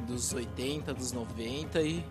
dos 0.07 0.33
80, 0.33 0.93
dos 0.93 1.11
90 1.11 1.81
e. 1.81 2.03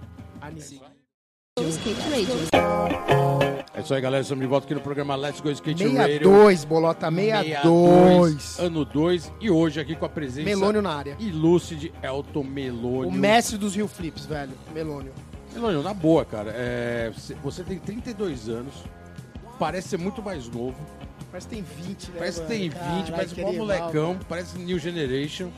É 3.72 3.80
isso 3.80 3.94
aí, 3.94 4.00
galera. 4.00 4.22
Estamos 4.22 4.42
de 4.42 4.48
volta 4.48 4.66
aqui 4.66 4.74
no 4.74 4.80
programa 4.80 5.14
Let's 5.14 5.40
Go 5.40 5.50
Skate 5.50 5.84
Radio. 5.84 6.30
62, 6.30 6.64
bolota 6.64 7.10
62. 7.10 8.58
Ano 8.58 8.84
2. 8.84 9.32
E 9.40 9.50
hoje 9.50 9.80
aqui 9.80 9.94
com 9.94 10.04
a 10.04 10.08
presença 10.08 10.44
Melônio 10.44 10.82
na 10.82 10.94
área. 10.94 11.16
ilustre 11.20 11.76
de 11.76 11.92
Elton 12.02 12.42
Melônio. 12.42 13.08
O 13.08 13.12
mestre 13.12 13.56
dos 13.56 13.76
Rio 13.76 13.86
Flips, 13.86 14.26
velho. 14.26 14.52
Melônio. 14.72 15.12
Melônio, 15.52 15.82
na 15.82 15.94
boa, 15.94 16.24
cara. 16.24 16.50
é, 16.52 17.12
você 17.42 17.62
tem 17.62 17.78
32 17.78 18.48
anos. 18.48 18.74
Parece 19.58 19.88
ser 19.88 19.98
muito 19.98 20.22
mais 20.22 20.48
novo. 20.48 20.76
Parece 21.30 21.48
que 21.48 21.54
tem 21.56 21.62
20, 21.62 22.08
né? 22.10 22.14
Parece 22.18 22.40
que 22.40 22.46
tem 22.46 22.68
20, 22.68 22.72
Caralho, 22.74 23.12
parece 23.12 23.34
um 23.34 23.42
bom 23.42 23.48
animal, 23.48 23.66
molecão, 23.66 24.18
parece 24.28 24.58
New 24.58 24.78
Generation. 24.78 25.50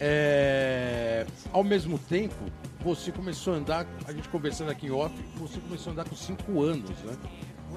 É, 0.00 1.26
Ao 1.52 1.64
mesmo 1.64 1.98
tempo, 1.98 2.34
você 2.84 3.10
começou 3.10 3.54
a 3.54 3.56
andar, 3.56 3.86
a 4.06 4.12
gente 4.12 4.28
conversando 4.28 4.70
aqui 4.70 4.86
em 4.86 4.90
off, 4.90 5.14
você 5.36 5.58
começou 5.60 5.90
a 5.90 5.92
andar 5.92 6.08
com 6.08 6.14
5 6.16 6.62
anos, 6.62 6.90
né? 7.00 7.16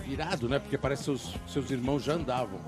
Irado, 0.07 0.47
né? 0.47 0.59
Porque 0.59 0.77
parece 0.77 1.01
que 1.01 1.05
seus, 1.05 1.35
seus 1.47 1.71
irmãos 1.71 2.03
já 2.03 2.13
andavam. 2.13 2.59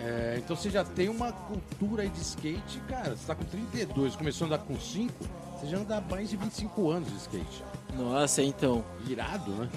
É, 0.00 0.36
então 0.38 0.56
você 0.56 0.70
já 0.70 0.84
tem 0.84 1.08
uma 1.08 1.32
cultura 1.32 2.02
aí 2.02 2.08
de 2.08 2.20
skate, 2.20 2.80
cara. 2.88 3.16
Você 3.16 3.26
tá 3.26 3.34
com 3.34 3.44
32, 3.44 4.16
começou 4.16 4.44
a 4.44 4.48
andar 4.48 4.58
com 4.58 4.78
5, 4.78 5.12
você 5.58 5.66
já 5.66 5.78
anda 5.78 5.96
há 5.98 6.00
mais 6.00 6.30
de 6.30 6.36
25 6.36 6.90
anos 6.90 7.08
de 7.10 7.16
skate. 7.16 7.64
Nossa, 7.96 8.42
então. 8.42 8.84
Irado, 9.06 9.50
né? 9.52 9.68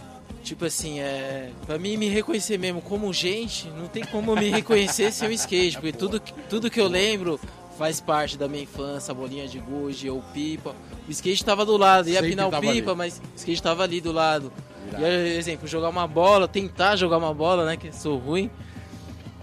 Tipo 0.43 0.65
assim, 0.65 0.99
é. 0.99 1.49
Pra 1.65 1.79
mim 1.79 1.95
me 1.95 2.09
reconhecer 2.09 2.57
mesmo 2.59 2.81
como 2.81 3.11
gente, 3.13 3.69
não 3.69 3.87
tem 3.87 4.03
como 4.03 4.35
me 4.35 4.49
reconhecer 4.49 5.11
sem 5.11 5.29
o 5.29 5.31
skate, 5.31 5.77
porque 5.77 5.93
tudo, 5.93 6.19
que- 6.19 6.33
tudo 6.49 6.69
que 6.69 6.79
eu 6.81 6.87
lembro 6.87 7.39
faz 7.77 8.01
parte 8.01 8.37
da 8.37 8.47
minha 8.47 8.63
infância, 8.63 9.11
a 9.13 9.15
bolinha 9.15 9.47
de 9.47 9.57
gude, 9.59 10.09
ou 10.09 10.21
pipa. 10.33 10.75
O 11.07 11.11
skate 11.11 11.43
tava 11.45 11.65
do 11.65 11.77
lado, 11.77 12.07
ia 12.09 12.15
Sempre 12.15 12.29
pinar 12.31 12.47
o 12.47 12.51
pipa, 12.51 12.91
ali. 12.91 12.97
mas 12.97 13.19
o 13.19 13.35
skate 13.37 13.63
tava 13.63 13.83
ali 13.83 14.01
do 14.01 14.11
lado. 14.11 14.51
Irado. 14.89 15.03
E 15.05 15.37
exemplo, 15.37 15.65
jogar 15.67 15.87
uma 15.89 16.05
bola, 16.07 16.45
tentar 16.47 16.97
jogar 16.97 17.17
uma 17.17 17.33
bola, 17.33 17.65
né? 17.65 17.77
Que 17.77 17.91
sou 17.93 18.17
ruim. 18.17 18.51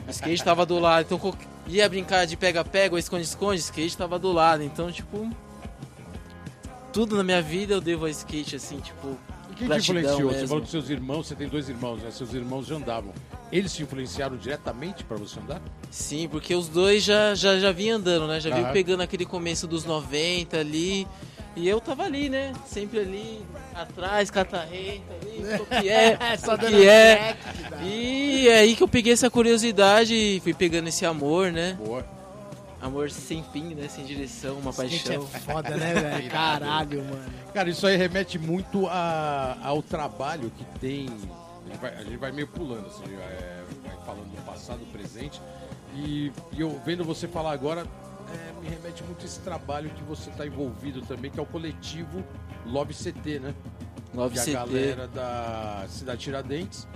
O 0.07 0.11
skate 0.11 0.45
tava 0.45 0.67
do 0.67 0.79
lado, 0.79 1.07
então 1.07 1.35
ia 1.67 1.89
brincar 1.89 2.27
de 2.27 2.37
pega-pega 2.37 2.95
ou 2.95 2.99
esconde-esconde, 2.99 3.57
o 3.61 3.65
skate 3.65 3.97
tava 3.97 4.19
do 4.19 4.31
lado. 4.33 4.63
Então, 4.63 4.93
tipo. 4.93 5.31
Tudo 6.93 7.17
na 7.17 7.23
minha 7.25 7.41
vida 7.41 7.73
eu 7.75 7.81
devo 7.81 8.05
ao 8.05 8.11
skate, 8.11 8.57
assim, 8.57 8.81
tipo. 8.81 9.17
Quem 9.61 9.69
te 9.69 9.91
influenciou? 9.91 10.31
Você 10.31 10.33
mesmo. 10.33 10.49
falou 10.49 10.63
que 10.65 10.71
seus 10.71 10.89
irmãos, 10.89 11.27
você 11.27 11.35
tem 11.35 11.49
dois 11.49 11.69
irmãos, 11.69 12.03
né? 12.03 12.11
Seus 12.11 12.33
irmãos 12.33 12.67
já 12.67 12.77
andavam. 12.77 13.13
Eles 13.53 13.75
te 13.75 13.83
influenciaram 13.83 14.37
diretamente 14.37 15.05
pra 15.05 15.17
você 15.19 15.39
andar? 15.39 15.61
Sim, 15.91 16.29
porque 16.29 16.55
os 16.55 16.69
dois 16.69 17.05
já, 17.05 17.35
já, 17.35 17.59
já 17.59 17.71
vinham 17.71 17.99
andando, 17.99 18.27
né? 18.27 18.41
Já 18.41 18.49
Aham. 18.49 18.59
vinham 18.59 18.73
pegando 18.73 19.03
aquele 19.03 19.27
começo 19.27 19.67
dos 19.67 19.85
90 19.85 20.59
ali. 20.59 21.07
E 21.57 21.69
eu 21.69 21.81
tava 21.81 22.05
ali, 22.05 22.31
né? 22.31 22.53
Sempre 22.65 23.01
ali, 23.01 23.41
atrás, 23.75 24.31
catarreta 24.31 25.13
ali, 25.21 25.43
o 25.61 25.67
que 25.67 25.89
é, 25.89 26.37
Só 26.39 26.55
o 26.55 26.59
que 26.59 26.89
é. 26.89 27.37
E 27.83 28.49
é 28.49 28.61
aí 28.61 28.77
que 28.77 28.83
eu 28.83 28.89
peguei 28.89 29.13
essa 29.13 29.29
curiosidade 29.29 30.15
e 30.15 30.41
fui 30.41 30.55
pegando 30.55 30.89
esse 30.89 31.05
amor, 31.05 31.53
né? 31.53 31.77
Boa. 31.85 32.20
Amor 32.81 33.11
sem 33.11 33.43
fim, 33.53 33.75
né? 33.75 33.89
Sem 33.89 34.05
direção, 34.07 34.59
uma 34.59 34.71
Skate 34.71 35.05
paixão. 35.05 35.29
é 35.35 35.39
foda, 35.41 35.77
né, 35.77 35.95
velho? 35.95 36.31
Caralho, 36.33 37.05
mano. 37.05 37.31
Cara, 37.53 37.69
isso 37.69 37.87
aí 37.87 37.97
remete 37.97 38.39
muito 38.39 38.87
a- 38.89 39.59
ao 39.63 39.83
trabalho 39.83 40.51
que 40.57 40.65
tem. 40.79 41.07
A 41.07 41.69
gente 41.69 41.79
vai, 41.81 41.95
a 41.95 42.03
gente 42.05 42.17
vai 42.17 42.33
meio 42.33 42.49
pulando, 42.49 42.87
assim, 42.87 43.05
é, 43.15 43.63
vai 43.85 43.97
falando 44.07 44.31
do 44.35 44.43
passado, 44.45 44.79
do 44.79 44.87
presente. 44.87 45.41
E, 45.95 46.33
e 46.53 46.61
eu 46.61 46.81
vendo 46.85 47.05
você 47.05 47.29
falar 47.29 47.53
agora, 47.53 47.83
é, 48.33 48.61
me 48.63 48.69
remete 48.69 49.03
muito 49.05 49.23
a 49.23 49.25
esse 49.27 49.41
trabalho 49.41 49.91
que 49.91 50.03
você 50.05 50.31
está 50.31 50.47
envolvido 50.47 51.03
também, 51.03 51.31
que 51.31 51.39
é 51.39 51.43
o 51.43 51.47
coletivo 51.47 52.25
Love 52.65 52.95
CT, 52.95 53.41
né? 53.41 53.55
Love 54.15 54.35
que 54.35 54.41
é 54.41 54.45
CT. 54.45 54.57
a 54.57 54.61
galera 54.65 55.07
da 55.09 55.85
Cidade 55.89 56.21
Tiradentes. 56.23 56.89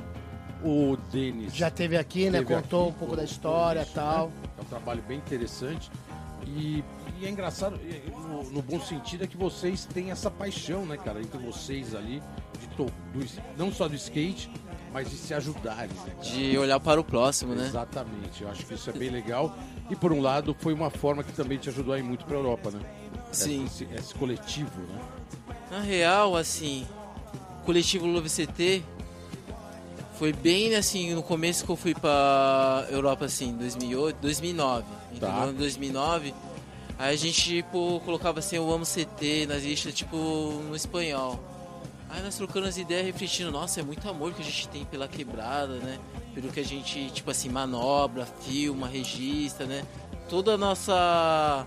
O 0.64 0.97
Denis. 1.12 1.54
Já 1.54 1.71
teve 1.71 1.97
aqui, 1.97 2.30
né? 2.30 2.38
Teve 2.38 2.54
Contou 2.54 2.88
aqui, 2.88 2.90
um 2.90 2.99
pouco 2.99 3.16
da 3.16 3.25
história 3.25 3.80
e 3.80 3.83
isso, 3.83 3.92
tal. 3.94 4.28
né? 4.28 4.35
É 4.59 4.62
um 4.62 4.64
trabalho 4.64 5.02
bem 5.06 5.18
interessante. 5.18 5.90
E, 6.47 6.83
e 7.21 7.26
é 7.26 7.30
engraçado, 7.30 7.78
no, 8.16 8.42
no 8.50 8.62
bom 8.62 8.80
sentido, 8.80 9.25
é 9.25 9.26
que 9.26 9.37
vocês 9.37 9.85
têm 9.87 10.11
essa 10.11 10.30
paixão, 10.30 10.85
né, 10.85 10.97
cara, 10.97 11.21
entre 11.21 11.38
vocês 11.38 11.94
ali, 11.94 12.23
de 12.61 12.66
to- 12.76 12.90
do 13.14 13.26
não 13.56 13.73
só 13.73 13.88
do 13.88 13.94
skate, 13.94 14.50
mas 14.92 15.09
de 15.11 15.16
se 15.16 15.33
ajudarem, 15.35 15.88
né? 16.06 16.14
De 16.23 16.56
olhar 16.59 16.78
para 16.80 17.00
o 17.00 17.04
próximo, 17.04 17.54
né? 17.54 17.66
Exatamente, 17.66 18.42
eu 18.42 18.50
acho 18.50 18.64
que 18.66 18.75
isso 18.75 18.90
é 18.90 18.92
bem 18.92 19.11
legal. 19.11 19.56
E 19.90 19.97
por 19.97 20.12
um 20.12 20.21
lado, 20.21 20.54
foi 20.59 20.73
uma 20.75 20.90
forma 20.90 21.23
que 21.25 21.33
também 21.33 21.56
te 21.59 21.68
ajudou 21.71 21.94
a 21.94 21.99
ir 21.99 22.02
muito 22.02 22.25
pra 22.26 22.37
Europa, 22.37 22.71
né? 22.71 22.80
Sim. 23.33 23.64
Esse, 23.64 23.88
esse 23.94 24.14
coletivo, 24.14 24.80
né? 24.83 25.00
Na 25.71 25.80
real, 25.80 26.37
assim, 26.37 26.87
o 27.61 27.64
coletivo 27.64 28.06
Love 28.06 28.28
CT 28.28 28.85
foi 30.18 30.33
bem 30.33 30.75
assim 30.75 31.14
no 31.14 31.23
começo 31.23 31.64
que 31.64 31.71
eu 31.71 31.76
fui 31.76 31.94
pra 31.94 32.87
Europa 32.90 33.25
assim, 33.25 33.52
2008, 33.56 34.16
2009. 34.21 34.85
Então, 35.12 35.28
Tá. 35.28 35.37
no 35.37 35.42
ano 35.44 35.52
de 35.52 35.59
2009, 35.59 36.35
aí 36.99 37.14
a 37.14 37.16
gente 37.16 37.42
tipo 37.62 38.00
colocava 38.04 38.38
assim, 38.38 38.56
eu 38.56 38.73
amo 38.73 38.85
CT 38.85 39.47
nas 39.47 39.62
listas 39.62 39.94
tipo 39.94 40.16
no 40.16 40.75
espanhol. 40.76 41.38
Aí 42.11 42.23
nós 42.23 42.37
trocando 42.37 42.68
as 42.68 42.76
ideias, 42.76 43.06
refletindo, 43.06 43.50
nossa, 43.50 43.80
é 43.80 43.83
muito 43.83 44.09
amor 44.09 44.33
que 44.33 44.40
a 44.40 44.44
gente 44.44 44.68
tem 44.68 44.85
pela 44.85 45.09
quebrada, 45.09 45.75
né? 45.78 45.99
Pelo 46.33 46.49
que 46.49 46.61
a 46.61 46.64
gente, 46.64 47.11
tipo 47.11 47.28
assim, 47.30 47.49
manobra, 47.49 48.25
filma, 48.42 48.87
registra, 48.87 49.66
né? 49.66 49.85
Toda 50.28 50.54
a 50.54 50.59
nossa 50.59 51.66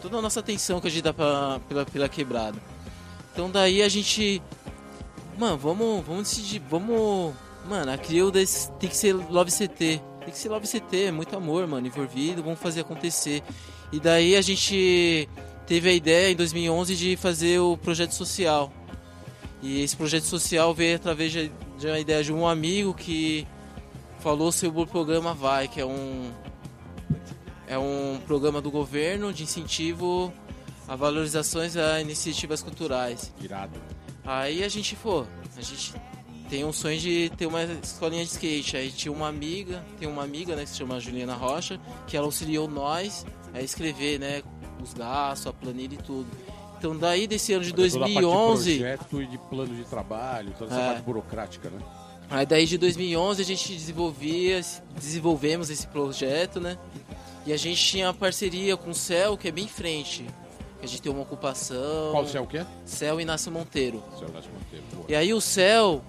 toda 0.00 0.18
a 0.18 0.22
nossa 0.22 0.38
atenção 0.38 0.80
que 0.80 0.86
a 0.86 0.90
gente 0.90 1.02
dá 1.02 1.12
pra, 1.12 1.60
pela, 1.68 1.84
pela 1.84 2.08
quebrada. 2.08 2.56
Então 3.32 3.50
daí 3.50 3.82
a 3.82 3.88
gente. 3.88 4.40
Mano, 5.36 5.58
vamos, 5.58 6.04
vamos 6.06 6.28
decidir. 6.28 6.62
Vamos. 6.70 7.34
Mano, 7.68 7.92
a 7.92 7.98
Crio 7.98 8.30
desse- 8.30 8.70
tem 8.72 8.88
que 8.88 8.96
ser 8.96 9.12
Love 9.14 9.50
CT. 9.50 10.00
Tem 10.20 10.30
que 10.30 10.38
ser 10.38 10.48
Love 10.48 10.66
CT, 10.66 11.04
é 11.04 11.10
muito 11.10 11.36
amor, 11.36 11.66
mano, 11.66 11.86
envolvido, 11.86 12.42
vamos 12.42 12.58
fazer 12.58 12.80
acontecer. 12.80 13.42
E 13.92 13.98
daí 14.00 14.36
a 14.36 14.42
gente 14.42 15.28
teve 15.66 15.88
a 15.88 15.92
ideia 15.92 16.30
em 16.32 16.36
2011 16.36 16.94
de 16.96 17.16
fazer 17.16 17.58
o 17.60 17.76
projeto 17.76 18.12
social. 18.12 18.72
E 19.62 19.82
esse 19.82 19.96
projeto 19.96 20.24
social 20.24 20.72
veio 20.74 20.96
através 20.96 21.32
de, 21.32 21.50
de 21.78 21.86
uma 21.86 21.98
ideia 21.98 22.22
de 22.22 22.32
um 22.32 22.46
amigo 22.46 22.94
que 22.94 23.46
falou 24.20 24.52
sobre 24.52 24.80
o 24.82 24.86
programa 24.86 25.34
Vai, 25.34 25.68
que 25.68 25.80
é 25.80 25.86
um 25.86 26.30
é 27.66 27.76
um 27.78 28.18
programa 28.26 28.62
do 28.62 28.70
governo 28.70 29.30
de 29.32 29.42
incentivo 29.42 30.32
a 30.86 30.96
valorizações 30.96 31.76
a 31.76 32.00
iniciativas 32.00 32.62
culturais. 32.62 33.30
Irado. 33.42 33.78
Aí 34.24 34.64
a 34.64 34.68
gente, 34.68 34.96
pô, 34.96 35.24
a 35.56 35.60
gente 35.60 35.92
tem 36.48 36.64
um 36.64 36.72
sonho 36.72 36.98
de 36.98 37.30
ter 37.36 37.46
uma 37.46 37.62
escolinha 37.62 38.24
de 38.24 38.30
skate. 38.30 38.76
Aí 38.76 38.90
tinha 38.90 39.12
uma 39.12 39.28
amiga, 39.28 39.84
tem 39.98 40.08
uma 40.08 40.22
amiga, 40.22 40.56
né, 40.56 40.64
que 40.64 40.70
se 40.70 40.76
chama 40.78 40.98
Juliana 41.00 41.34
Rocha, 41.34 41.78
que 42.06 42.16
ela 42.16 42.26
auxiliou 42.26 42.68
nós 42.68 43.26
a 43.54 43.60
escrever, 43.60 44.18
né, 44.18 44.42
os 44.82 44.94
gastos, 44.94 45.46
a 45.46 45.52
planilha 45.52 45.94
e 45.94 45.98
tudo. 45.98 46.26
Então 46.78 46.96
daí 46.96 47.26
desse 47.26 47.52
ano 47.52 47.64
de 47.64 47.72
Toda 47.72 47.86
a 47.88 47.90
parte 47.90 48.04
de 48.06 48.14
2011, 48.20 48.78
projeto 48.78 49.22
e 49.22 49.26
de 49.26 49.38
plano 49.38 49.74
de 49.74 49.84
trabalho, 49.84 50.54
toda 50.56 50.70
essa 50.72 50.80
É. 50.80 50.86
parte 50.86 51.02
burocrática, 51.02 51.70
né? 51.70 51.78
Aí 52.30 52.46
daí 52.46 52.66
de 52.66 52.78
2011 52.78 53.42
a 53.42 53.44
gente 53.44 53.72
desenvolvia, 53.72 54.60
desenvolvemos 54.94 55.70
esse 55.70 55.86
projeto, 55.86 56.60
né? 56.60 56.78
E 57.46 57.52
a 57.52 57.56
gente 57.56 57.82
tinha 57.82 58.06
uma 58.06 58.14
parceria 58.14 58.76
com 58.76 58.90
o 58.90 58.94
Céu, 58.94 59.36
que 59.36 59.48
é 59.48 59.50
bem 59.50 59.64
em 59.64 59.68
frente. 59.68 60.24
A 60.82 60.86
gente 60.86 61.02
tem 61.02 61.10
uma 61.10 61.22
ocupação. 61.22 62.12
Qual 62.12 62.24
céu 62.26 62.46
que 62.46 62.58
é? 62.58 62.66
Céu 62.84 63.20
Inácio 63.20 63.50
Monteiro. 63.50 64.00
Céu 64.18 64.28
Nácio 64.32 64.50
Monteiro. 64.52 64.84
Boa. 64.92 65.06
E 65.08 65.14
aí 65.16 65.32
o 65.34 65.40
Céu, 65.40 66.04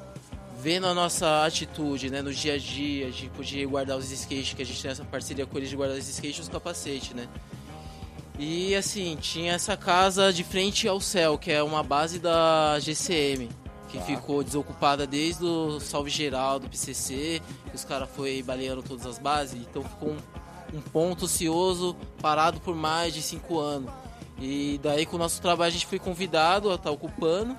vendo 0.61 0.87
a 0.87 0.93
nossa 0.93 1.45
atitude, 1.45 2.09
né, 2.09 2.21
no 2.21 2.33
dia 2.33 2.55
a 2.55 2.57
dia, 2.57 3.09
tipo, 3.11 3.43
de 3.43 3.65
guardar 3.65 3.97
os 3.97 4.11
skates, 4.11 4.53
que 4.53 4.61
a 4.61 4.65
gente 4.65 4.81
tem 4.81 4.91
essa 4.91 5.05
parceria 5.05 5.45
com 5.45 5.57
eles 5.57 5.69
de 5.69 5.75
guardar 5.75 5.97
os 5.97 6.07
skates 6.07 6.37
e 6.37 6.41
os 6.41 6.49
capacetes, 6.49 7.11
né? 7.11 7.27
E 8.37 8.75
assim, 8.75 9.17
tinha 9.19 9.53
essa 9.53 9.75
casa 9.75 10.31
de 10.31 10.43
frente 10.43 10.87
ao 10.87 10.99
céu, 11.01 11.37
que 11.37 11.51
é 11.51 11.61
uma 11.63 11.83
base 11.83 12.19
da 12.19 12.77
GCM, 12.79 13.49
que 13.89 13.97
Tá. 13.97 14.03
ficou 14.05 14.43
desocupada 14.43 15.05
desde 15.07 15.43
o 15.43 15.79
Salve 15.79 16.09
Geral 16.09 16.59
do 16.59 16.69
PCC, 16.69 17.41
que 17.69 17.75
os 17.75 17.83
caras 17.83 18.09
foi 18.15 18.41
baleando 18.43 18.81
todas 18.83 19.05
as 19.05 19.17
bases, 19.17 19.61
então 19.61 19.83
ficou 19.83 20.11
um, 20.11 20.77
um 20.77 20.81
ponto 20.81 21.25
ocioso 21.25 21.95
parado 22.21 22.59
por 22.59 22.75
mais 22.75 23.13
de 23.13 23.21
cinco 23.21 23.59
anos. 23.59 23.91
E 24.41 24.79
daí 24.81 25.05
com 25.05 25.15
o 25.17 25.19
nosso 25.19 25.41
trabalho 25.41 25.67
a 25.67 25.71
gente 25.73 25.85
foi 25.85 25.99
convidado 25.99 26.71
a 26.71 26.75
estar 26.75 26.91
ocupando. 26.91 27.57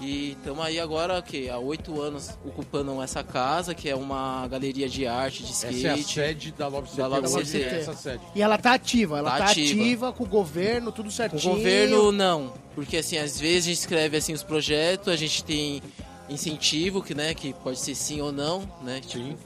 E 0.00 0.30
estamos 0.32 0.64
aí 0.64 0.80
agora, 0.80 1.18
o 1.18 1.22
quê? 1.22 1.50
Há 1.52 1.58
oito 1.58 2.00
anos 2.00 2.30
ocupando 2.44 3.02
essa 3.02 3.22
casa, 3.22 3.74
que 3.74 3.86
é 3.88 3.94
uma 3.94 4.48
galeria 4.48 4.88
de 4.88 5.06
arte, 5.06 5.42
de 5.42 5.52
skate. 5.52 5.86
Essa 5.86 5.88
é 5.88 6.00
a 6.00 6.02
sede 6.02 6.52
da 6.52 6.68
Love 6.68 6.88
CT. 6.88 6.96
Da 6.96 7.06
Love 7.06 7.44
CT. 7.44 7.56
é 7.62 7.80
essa 7.80 7.94
sede. 7.94 8.22
E 8.34 8.40
ela 8.40 8.56
tá 8.56 8.72
ativa, 8.72 9.18
ela 9.18 9.30
Tá 9.32 9.38
tá, 9.38 9.44
ativa. 9.50 9.80
ativa. 9.82 10.12
com 10.12 10.24
o 10.24 10.26
governo, 10.26 10.90
tudo 10.90 11.06
Com 11.06 11.10
certinho. 11.10 11.52
o 11.52 11.56
governo, 11.56 12.12
não. 12.12 12.54
Porque, 12.74 12.96
assim, 12.96 13.18
às 13.18 13.38
vezes 13.38 13.64
a 13.64 13.68
gente 13.68 13.78
escreve, 13.80 14.16
assim, 14.16 14.32
os 14.32 14.42
projetos, 14.42 15.08
a 15.12 15.16
gente 15.16 15.44
tem 15.44 15.82
incentivo, 16.30 17.02
que, 17.02 17.14
né, 17.14 17.34
que 17.34 17.52
pode 17.52 17.78
ser 17.78 17.94
sim 17.94 18.22
ou 18.22 18.32
não, 18.32 18.62
né? 18.82 19.00
tipo, 19.06 19.18
Sim. 19.24 19.36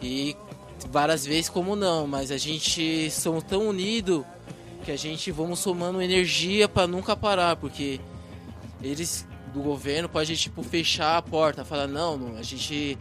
E 0.00 0.36
várias 0.90 1.24
vezes 1.26 1.48
como 1.48 1.74
não, 1.74 2.06
mas 2.06 2.30
a 2.30 2.36
gente 2.36 3.10
somos 3.10 3.42
tão 3.42 3.66
unidos 3.66 4.22
que 4.84 4.92
a 4.92 4.96
gente 4.96 5.32
vamos 5.32 5.58
somando 5.58 6.00
energia 6.00 6.68
para 6.68 6.86
nunca 6.86 7.16
parar, 7.16 7.56
porque 7.56 7.98
eles 8.82 9.26
do 9.56 9.62
governo 9.62 10.06
pode, 10.06 10.36
tipo, 10.36 10.62
fechar 10.62 11.16
a 11.16 11.22
porta, 11.22 11.64
falar, 11.64 11.86
não, 11.86 12.16
não, 12.18 12.36
a 12.36 12.42
gente 12.42 12.98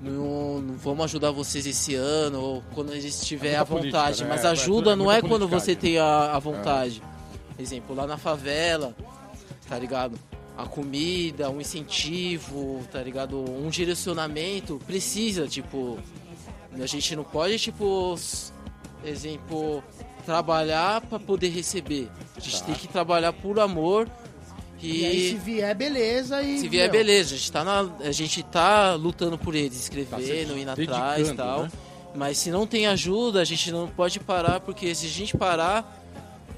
não, 0.00 0.60
não 0.60 0.74
vamos 0.76 1.04
ajudar 1.06 1.32
vocês 1.32 1.66
esse 1.66 1.96
ano, 1.96 2.40
ou 2.40 2.62
quando 2.74 2.92
a 2.92 3.00
gente 3.00 3.18
tiver 3.22 3.48
É 3.54 3.56
a 3.56 3.58
muita 3.64 3.74
política, 3.74 3.98
vontade. 3.98 4.22
né? 4.22 4.28
Mas 4.30 4.44
É, 4.44 4.48
ajuda 4.48 4.92
é 4.92 4.96
não 4.96 5.10
é 5.10 5.20
quando 5.20 5.48
você 5.48 5.74
tem 5.74 5.98
a, 5.98 6.32
a 6.32 6.38
vontade. 6.38 7.02
Exemplo, 7.58 7.96
lá 7.96 8.06
na 8.06 8.16
favela, 8.16 8.94
tá 9.68 9.76
ligado? 9.78 10.16
A 10.56 10.64
comida, 10.64 11.50
um 11.50 11.60
incentivo, 11.60 12.86
tá 12.92 13.02
ligado? 13.02 13.38
Um 13.38 13.68
direcionamento 13.68 14.80
precisa, 14.86 15.48
tipo. 15.48 15.98
A 16.80 16.86
gente 16.86 17.16
não 17.16 17.24
pode, 17.24 17.58
tipo, 17.58 18.14
exemplo, 19.04 19.82
trabalhar 20.24 21.00
para 21.00 21.18
poder 21.18 21.48
receber. 21.48 22.08
A 22.36 22.40
gente 22.40 22.60
Tá. 22.60 22.66
tem 22.66 22.74
que 22.76 22.86
trabalhar 22.88 23.32
por 23.32 23.58
amor 23.58 24.08
e, 24.80 25.00
E 25.00 25.06
aí, 25.06 25.30
se 25.30 25.36
vier, 25.36 25.74
beleza. 25.74 26.42
E, 26.42 26.58
se 26.58 26.68
vier, 26.68 26.90
meu, 26.90 26.92
beleza. 27.00 27.34
A 27.34 27.38
gente 27.38 27.52
tá, 27.52 27.64
na, 27.64 27.80
a 28.00 28.12
gente 28.12 28.42
tá 28.42 28.94
lutando 28.94 29.38
por 29.38 29.54
eles, 29.54 29.78
escrevendo, 29.80 30.54
se 30.54 30.60
indo 30.60 30.70
atrás 30.70 31.20
e 31.20 31.24
dedicando, 31.24 31.36
tal. 31.36 31.62
né? 31.64 31.72
Mas 32.14 32.38
se 32.38 32.50
não 32.50 32.66
tem 32.66 32.86
ajuda, 32.86 33.40
a 33.40 33.44
gente 33.44 33.70
não 33.70 33.88
pode 33.88 34.18
parar, 34.20 34.60
porque 34.60 34.94
se 34.94 35.06
a 35.06 35.10
gente 35.10 35.36
parar, 35.36 36.02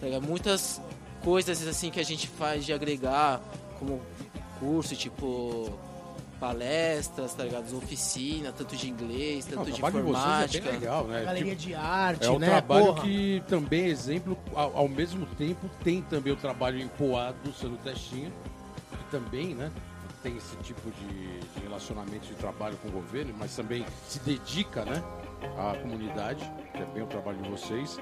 tá 0.01 0.21
muitas 0.21 0.81
coisas 1.23 1.67
assim 1.67 1.91
que 1.91 1.99
a 1.99 2.05
gente 2.05 2.29
faz 2.29 2.65
de 2.65 2.73
agregar, 2.73 3.41
como 3.79 4.01
curso, 4.61 4.95
tipo 4.95 5.73
palestras, 6.38 7.35
tá 7.35 7.45
ligado? 7.45 7.76
Oficina, 7.76 8.52
tanto 8.52 8.76
de 8.76 8.88
inglês, 8.88 9.47
Não, 9.47 9.59
tanto 9.59 9.68
o 9.68 9.73
de 9.73 9.78
de 9.78 9.85
é 9.85 9.88
informática. 9.88 10.64
bem 10.71 10.80
legal, 10.80 11.04
né? 11.04 11.25
Galeria 11.25 11.57
Tipo, 11.57 11.68
de 11.68 11.75
arte, 11.75 12.26
É 12.26 12.30
um 12.30 12.38
né? 12.38 12.47
trabalho 12.49 12.87
Porra. 12.87 13.02
que 13.02 13.42
também 13.49 13.83
é 13.85 13.88
exemplo, 13.88 14.38
ao, 14.54 14.76
ao 14.76 14.88
mesmo 14.88 15.26
tempo, 15.37 15.68
tem 15.83 16.02
também 16.02 16.33
o 16.33 16.37
trabalho 16.37 16.78
em 16.80 16.88
Poado, 16.88 17.52
sendo 17.52 17.76
testinha, 17.78 18.30
que 18.90 19.11
também, 19.11 19.54
né, 19.54 19.71
tem 20.23 20.37
esse 20.37 20.57
tipo 20.59 20.90
de, 20.90 21.40
de 21.40 21.61
relacionamento 21.62 22.26
de 22.26 22.35
trabalho 22.35 22.76
com 22.78 22.88
o 22.88 22.92
governo, 22.92 23.35
mas 23.38 23.54
também 23.54 23.85
se 24.09 24.18
dedica, 24.21 24.85
né, 24.85 25.02
à 25.57 25.76
comunidade, 25.76 26.40
que 26.73 26.78
é 26.83 26.87
bem 26.87 27.02
o 27.02 27.07
trabalho 27.07 27.38
de 27.42 27.49
vocês. 27.49 27.99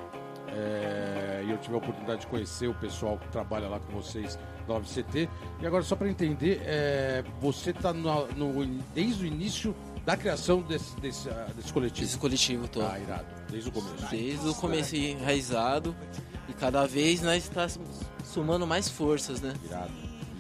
É, 0.49 1.45
e 1.47 1.51
eu 1.51 1.59
tive 1.59 1.75
a 1.75 1.79
oportunidade 1.79 2.21
de 2.21 2.27
conhecer 2.27 2.69
o 2.69 2.75
pessoal 2.75 3.19
que 3.19 3.29
trabalha 3.29 3.69
lá 3.69 3.81
com 3.81 3.93
vocês 3.93 4.39
da 4.67 4.75
OVCT. 4.75 5.29
E 5.61 5.67
agora, 5.67 5.83
só 5.83 5.97
para 5.97 6.09
entender, 6.09 6.61
é, 6.65 7.25
você 7.41 7.71
está 7.71 7.93
desde 8.95 9.25
o 9.25 9.27
início 9.27 9.75
da 10.05 10.17
criação 10.17 10.63
desse, 10.63 10.95
desse, 11.01 11.29
ah, 11.29 11.49
desse 11.55 11.73
coletivo. 11.73 12.05
Esse 12.05 12.19
coletivo 12.19 12.69
todo. 12.69 12.87
Ah, 12.87 12.99
irado. 12.99 13.27
Desde 13.51 13.69
o 13.69 13.73
começo. 13.73 14.07
Desde 14.09 14.49
o 14.49 14.55
começo 14.55 14.97
enraizado. 14.97 15.97
E 16.49 16.53
cada 16.53 16.87
vez 16.87 17.23
nós 17.23 17.45
está 17.45 17.67
somando 18.25 18.67
mais 18.67 18.89
forças, 18.89 19.41
né? 19.41 19.53
Irado, 19.65 19.93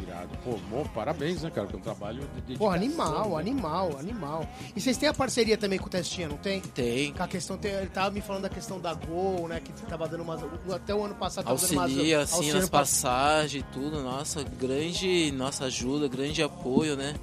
irado. 0.02 0.28
Pô, 0.44 0.58
bom, 0.70 0.84
parabéns, 0.94 1.42
né, 1.42 1.50
cara? 1.50 1.66
Que 1.66 1.74
é 1.74 1.78
um 1.78 1.82
trabalho 1.82 2.20
de 2.20 2.26
dedicação. 2.26 2.56
Porra, 2.58 2.76
animal, 2.76 3.28
né? 3.30 3.40
animal, 3.40 3.98
animal. 3.98 4.48
E 4.74 4.80
vocês 4.80 4.96
têm 4.96 5.08
a 5.08 5.14
parceria 5.14 5.56
também 5.56 5.78
com 5.78 5.86
o 5.86 5.90
Testinha, 5.90 6.28
não 6.28 6.36
tem? 6.36 6.60
Tem. 6.60 7.12
Com 7.12 7.22
a 7.22 7.28
questão, 7.28 7.56
tem- 7.56 7.72
ele 7.72 7.86
tava 7.88 8.10
me 8.10 8.20
falando 8.20 8.42
da 8.42 8.48
questão 8.48 8.80
da 8.80 8.94
Gol, 8.94 9.48
né? 9.48 9.60
Que 9.60 9.72
tava 9.86 10.08
dando 10.08 10.22
umas. 10.22 10.40
Até 10.72 10.94
o 10.94 11.04
ano 11.04 11.14
passado 11.14 11.44
tava 11.46 11.58
dando 11.58 11.72
umas. 11.72 11.90
Auxilia, 11.90 12.20
assim, 12.20 12.52
nas 12.52 12.68
passagens 12.68 13.62
e 13.62 13.72
tudo. 13.72 14.02
Nossa, 14.02 14.42
grande 14.44 15.32
nossa 15.32 15.64
ajuda, 15.66 16.08
grande 16.08 16.42
apoio, 16.42 16.96
né? 16.96 17.14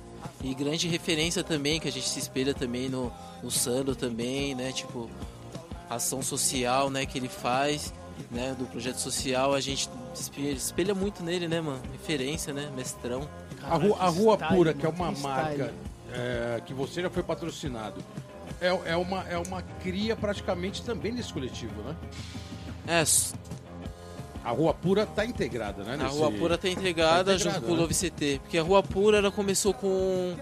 E 0.42 0.54
grande 0.54 0.88
referência 0.88 1.44
também, 1.44 1.80
que 1.80 1.88
a 1.88 1.92
gente 1.92 2.08
se 2.08 2.20
espelha 2.20 2.54
também 2.54 2.90
no, 2.90 3.12
no 3.42 3.50
Sandro 3.52 3.96
também, 3.96 4.56
né? 4.56 4.72
Tipo, 4.72 5.10
ação 5.90 6.22
social, 6.22 6.90
né, 6.90 7.06
que 7.06 7.18
ele 7.18 7.28
faz, 7.30 7.94
né? 8.32 8.56
Do 8.58 8.66
projeto 8.66 8.98
social, 8.98 9.54
a 9.54 9.60
gente 9.62 9.90
se 10.14 10.32
espelha, 10.52 10.94
muito 10.96 11.24
nele, 11.24 11.48
né, 11.48 11.60
mano? 11.62 11.82
Referência, 11.92 12.54
né? 12.54 12.70
Mestrão. 12.76 13.28
A 13.64 13.76
Rua, 13.78 13.98
a 14.00 14.08
Rua 14.10 14.36
Style, 14.36 14.56
Pura, 14.56 14.74
que 14.74 14.86
é 14.86 14.90
uma 14.90 15.14
que 15.14 15.22
marca 15.22 15.52
style. 15.54 15.74
é, 16.14 16.62
que 16.66 16.74
você 16.74 17.02
já 17.02 17.10
foi 17.10 17.24
patrocinado, 17.24 18.04
é, 18.60 18.68
é, 18.92 18.96
uma, 18.98 19.24
é 19.30 19.38
uma 19.38 19.62
cria 19.82 20.16
praticamente 20.16 20.84
também 20.84 21.12
nesse 21.12 21.32
coletivo, 21.34 21.82
né? 21.82 21.96
É, 22.88 23.04
A 24.44 24.52
Rua 24.52 24.74
Pura 24.74 25.06
tá 25.06 25.26
integrada, 25.26 25.84
né? 25.84 25.94
a 25.94 25.98
nesse- 25.98 26.18
Rua 26.18 26.32
Pura 26.32 26.58
tá 26.58 26.68
integrada 26.68 27.32
Tá 27.32 27.38
junto 27.38 27.50
integrado, 27.50 27.66
com 27.66 27.72
o 27.72 27.76
né? 27.76 27.82
Love 27.82 27.94
CT. 27.94 28.40
Porque 28.44 28.58
a 28.58 28.64
Rua 28.64 28.84
Pura, 28.84 29.18
ela 29.20 29.32
começou 29.32 29.74
com 29.74 30.36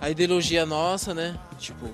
a 0.00 0.10
ideologia 0.10 0.66
nossa, 0.66 1.14
né? 1.14 1.38
Tipo, 1.58 1.86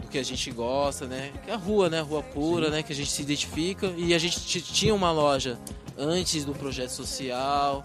do 0.00 0.06
que 0.08 0.18
a 0.18 0.22
gente 0.22 0.48
gosta, 0.52 1.06
né? 1.06 1.32
Que 1.44 1.50
é 1.50 1.54
a 1.54 1.56
rua, 1.56 1.90
né? 1.90 1.98
A 1.98 2.02
Rua 2.02 2.22
Pura, 2.22 2.70
né? 2.70 2.82
Que 2.84 2.92
a 2.92 2.96
gente 2.96 3.10
se 3.10 3.20
identifica. 3.22 3.92
E 3.96 4.14
a 4.14 4.18
gente 4.18 4.60
tinha 4.62 4.94
uma 4.94 5.10
loja 5.10 5.58
antes 5.98 6.44
do 6.44 6.54
projeto 6.54 6.90
social. 6.90 7.84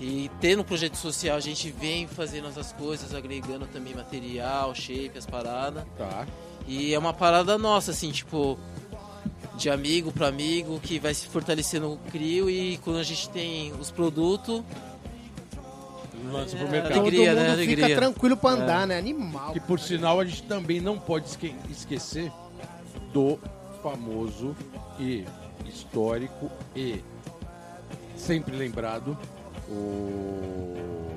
E 0.00 0.30
tendo 0.40 0.60
o 0.60 0.64
projeto 0.64 0.96
social, 0.96 1.36
a 1.36 1.40
gente 1.40 1.70
vem 1.70 2.06
fazendo 2.06 2.48
essas 2.48 2.72
coisas, 2.72 3.14
agregando 3.14 3.66
também 3.66 3.94
material, 3.94 4.74
shape, 4.74 5.12
as 5.18 5.26
paradas. 5.26 5.84
Tá. 5.98 6.26
E 6.66 6.94
é 6.94 6.98
uma 6.98 7.12
parada 7.12 7.58
nossa, 7.58 7.90
assim, 7.90 8.10
tipo, 8.10 8.58
de 9.56 9.68
amigo 9.68 10.10
para 10.10 10.28
amigo, 10.28 10.80
que 10.80 10.98
vai 10.98 11.12
se 11.12 11.26
fortalecendo 11.26 11.92
o 11.92 11.98
CRIO 12.10 12.48
e 12.48 12.78
quando 12.78 12.98
a 12.98 13.02
gente 13.02 13.28
tem 13.28 13.72
os 13.72 13.90
produtos, 13.90 14.62
Lança 16.32 16.54
pro 16.56 16.66
É, 16.66 16.70
mercado. 16.70 16.92
Todo 16.92 17.00
Alegria, 17.00 17.28
mundo 17.30 17.36
né? 17.38 17.44
fica 17.56 17.62
Alegria. 17.72 17.96
tranquilo 17.96 18.36
pra 18.36 18.50
andar, 18.50 18.86
né? 18.86 18.98
Animal. 18.98 19.52
Que 19.52 19.60
por 19.60 19.80
sinal 19.80 20.20
a 20.20 20.24
gente 20.24 20.42
também 20.42 20.78
não 20.80 20.98
pode 20.98 21.26
esque- 21.26 21.54
esquecer 21.70 22.30
do 23.12 23.38
famoso 23.82 24.54
e 24.98 25.24
histórico 25.66 26.50
e 26.76 27.02
sempre 28.20 28.54
lembrado 28.56 29.16
o 29.68 31.10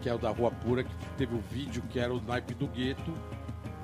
que 0.00 0.08
é 0.08 0.14
o 0.14 0.18
da 0.18 0.30
Rua 0.30 0.50
Pura 0.50 0.82
que 0.82 0.90
teve 1.16 1.34
o 1.34 1.42
vídeo 1.50 1.82
que 1.90 1.98
era 1.98 2.12
o 2.12 2.20
naipe 2.20 2.54
do 2.54 2.66
gueto 2.66 3.12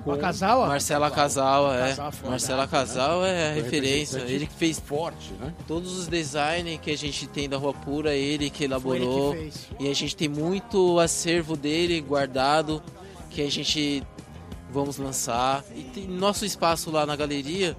Com 0.03 0.11
a 0.11 0.17
casal, 0.17 0.61
ó. 0.61 0.67
Marcela 0.67 1.11
Casal, 1.11 1.73
é. 1.73 1.89
Casal. 1.89 2.11
Marcela 2.29 2.67
Casal 2.67 3.25
é 3.25 3.51
a 3.51 3.53
referência. 3.53 4.19
Ele 4.19 4.47
que 4.47 4.53
fez 4.53 4.79
forte, 4.79 5.33
né? 5.33 5.53
todos 5.67 5.97
os 5.97 6.07
designs 6.07 6.79
que 6.81 6.91
a 6.91 6.97
gente 6.97 7.27
tem 7.27 7.47
da 7.47 7.57
Rua 7.57 7.73
Pura, 7.73 8.13
ele 8.13 8.49
que 8.49 8.57
Foi 8.57 8.65
ele 8.65 8.73
elaborou. 8.73 9.33
que 9.33 9.39
fez. 9.39 9.69
E 9.79 9.89
a 9.89 9.93
gente 9.93 10.15
tem 10.15 10.27
muito 10.29 10.99
acervo 10.99 11.55
dele 11.55 12.01
guardado 12.01 12.81
que 13.29 13.41
a 13.41 13.51
gente 13.51 14.03
vamos 14.71 14.97
lançar. 14.97 15.63
E 15.75 15.83
tem 15.83 16.07
nosso 16.07 16.45
espaço 16.45 16.91
lá 16.91 17.05
na 17.05 17.15
galeria 17.15 17.75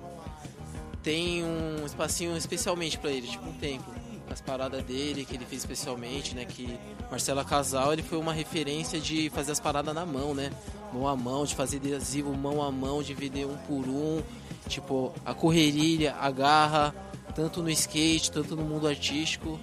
tem 1.03 1.43
um 1.45 1.85
espacinho 1.85 2.37
especialmente 2.37 2.99
para 2.99 3.11
ele, 3.11 3.27
tipo 3.27 3.49
um 3.49 3.53
templo. 3.55 4.00
As 4.31 4.40
paradas 4.40 4.83
dele 4.85 5.25
que 5.25 5.35
ele 5.35 5.45
fez 5.45 5.62
especialmente, 5.62 6.35
né? 6.37 6.45
Que 6.45 6.79
Marcela 7.11 7.45
Casal 7.45 7.93
ele 7.93 8.03
foi 8.03 8.16
uma 8.19 8.33
referência 8.33 9.01
de 9.01 9.29
fazer 9.31 9.53
as 9.53 9.59
paradas 9.61 9.93
na 9.95 10.07
mão, 10.07 10.35
né? 10.35 10.51
Mão 10.93 11.09
a 11.09 11.16
mão, 11.16 11.45
de 11.45 11.55
fazer 11.55 11.79
adesivo 11.79 12.33
mão 12.37 12.62
a 12.62 12.71
mão, 12.71 13.03
de 13.03 13.12
vender 13.12 13.45
um 13.47 13.57
por 13.59 13.87
um. 13.88 14.23
Tipo, 14.69 15.12
a 15.27 15.35
correria, 15.35 16.14
a 16.14 16.31
garra, 16.31 16.95
tanto 17.35 17.61
no 17.62 17.71
skate, 17.71 18.31
tanto 18.31 18.55
no 18.55 18.62
mundo 18.62 18.87
artístico. 18.87 19.59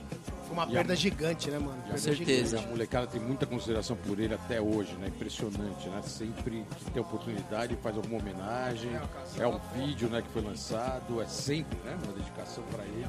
Foi 0.47 0.53
uma 0.53 0.65
E 0.65 0.71
perda 0.71 0.93
a- 0.93 0.95
gigante, 0.95 1.49
né, 1.49 1.59
mano? 1.59 1.81
Perda 1.83 1.97
certeza. 1.97 2.59
A 2.59 2.61
molecada 2.63 3.07
tem 3.07 3.21
muita 3.21 3.45
consideração 3.45 3.95
por 3.95 4.19
ele 4.19 4.33
até 4.33 4.59
hoje, 4.61 4.93
né? 4.95 5.07
Impressionante, 5.07 5.87
né? 5.89 6.01
Sempre 6.03 6.65
que 6.83 6.91
tem 6.91 7.01
oportunidade 7.01 7.77
faz 7.81 7.95
alguma 7.95 8.19
homenagem. 8.19 8.91
É 9.37 9.47
um 9.47 9.59
vídeo, 9.75 10.09
né, 10.09 10.21
que 10.21 10.29
foi 10.29 10.41
lançado, 10.41 11.21
é 11.21 11.25
sempre, 11.25 11.77
né, 11.85 11.97
uma 12.03 12.13
dedicação 12.13 12.63
para 12.71 12.83
ele. 12.85 13.07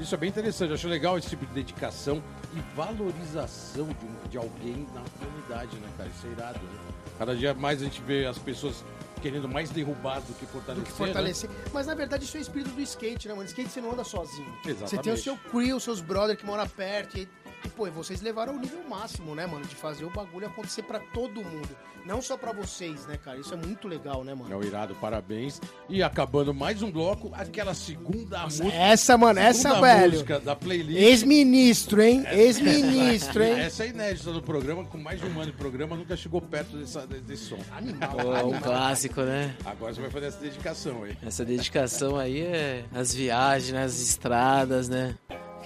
Isso 0.00 0.14
é 0.14 0.18
bem 0.18 0.28
interessante, 0.28 0.72
acho 0.72 0.86
legal 0.88 1.18
esse 1.18 1.28
tipo 1.28 1.44
de 1.44 1.52
dedicação 1.52 2.22
e 2.54 2.76
valorização 2.76 3.86
de, 3.88 4.06
um- 4.06 4.28
de 4.28 4.38
alguém 4.38 4.86
na 4.94 5.02
comunidade, 5.18 5.76
né, 5.78 5.88
cara? 5.96 6.08
Isso 6.08 6.26
é 6.26 6.30
irado, 6.30 6.58
né? 6.60 6.78
Cada 7.18 7.34
dia 7.36 7.52
mais 7.52 7.80
a 7.82 7.84
gente 7.84 8.00
vê 8.02 8.24
as 8.26 8.38
pessoas 8.38 8.84
querendo 9.20 9.48
mais 9.48 9.70
derrubar 9.70 10.20
do 10.20 10.32
que 10.34 10.46
do 10.46 10.52
fortalecer. 10.52 10.86
que 10.86 10.92
fortalecer. 10.96 11.50
Mas 11.72 11.86
na 11.88 11.94
verdade 11.96 12.24
isso 12.24 12.36
é 12.36 12.40
o 12.40 12.42
espírito 12.42 12.70
do 12.70 12.80
skate, 12.80 13.26
né, 13.26 13.34
mano? 13.34 13.46
Skate 13.48 13.68
você 13.70 13.80
não 13.80 13.90
anda 13.92 14.04
sozinho. 14.04 14.46
Você 14.62 14.70
Exatamente. 14.70 15.02
tem 15.02 15.12
o 15.12 15.16
seu 15.18 15.36
crew, 15.36 15.76
os 15.76 15.82
seus 15.82 16.00
brothers 16.00 16.38
que 16.38 16.46
moram 16.46 16.68
perto. 16.68 17.18
E, 17.18 17.28
e, 17.64 17.68
pô, 17.68 17.90
vocês 17.90 18.20
levaram 18.20 18.54
ao 18.54 18.58
nível 18.58 18.82
máximo, 18.88 19.34
né, 19.34 19.46
mano? 19.46 19.64
De 19.64 19.74
fazer 19.74 20.04
o 20.04 20.10
bagulho 20.10 20.46
acontecer 20.46 20.82
pra 20.82 20.98
todo 21.00 21.42
mundo. 21.42 21.68
Não 22.06 22.22
só 22.22 22.36
pra 22.38 22.52
vocês, 22.52 23.06
né, 23.06 23.18
cara? 23.22 23.38
Isso 23.38 23.52
é 23.52 23.56
muito 23.56 23.86
legal, 23.86 24.24
né, 24.24 24.32
É 24.32 24.34
mano? 24.34 24.58
o 24.58 24.64
irado, 24.64 24.94
parabéns. 24.94 25.60
E 25.88 26.02
acabando 26.02 26.54
mais 26.54 26.80
um 26.82 26.90
bloco, 26.90 27.30
aquela 27.34 27.74
segunda 27.74 28.44
música. 28.44 28.68
Essa, 28.72 29.18
mano, 29.18 29.38
essa, 29.38 29.80
velho. 29.80 30.12
música 30.12 30.40
da 30.40 30.56
playlist. 30.56 30.98
Ex-ministro, 30.98 32.00
hein? 32.00 32.24
Ex-ministro, 32.30 33.42
hein? 33.42 33.58
Essa 33.60 33.84
é 33.84 33.88
inédita 33.88 34.32
do 34.32 34.40
programa, 34.40 34.84
com 34.84 34.96
mais 34.96 35.20
de 35.20 35.26
um 35.26 35.32
ano 35.40 35.50
de 35.50 35.56
programa, 35.58 35.96
nunca 35.96 36.16
chegou 36.16 36.40
perto 36.40 36.78
dessa, 36.78 37.06
desse 37.06 37.44
som. 37.46 37.58
Animal, 37.76 38.10
Pô, 38.16 38.46
um 38.56 38.60
clássico, 38.60 39.20
né? 39.22 39.54
Agora 39.64 39.92
você 39.92 40.00
vai 40.00 40.10
fazer 40.10 40.26
essa 40.26 40.38
dedicação 40.40 41.02
aí. 41.02 41.16
Essa 41.22 41.44
dedicação 41.44 42.16
aí 42.16 42.40
é 42.40 42.84
as 42.94 43.12
viagens, 43.12 43.74
as 43.74 44.00
estradas, 44.00 44.88
né? 44.88 45.14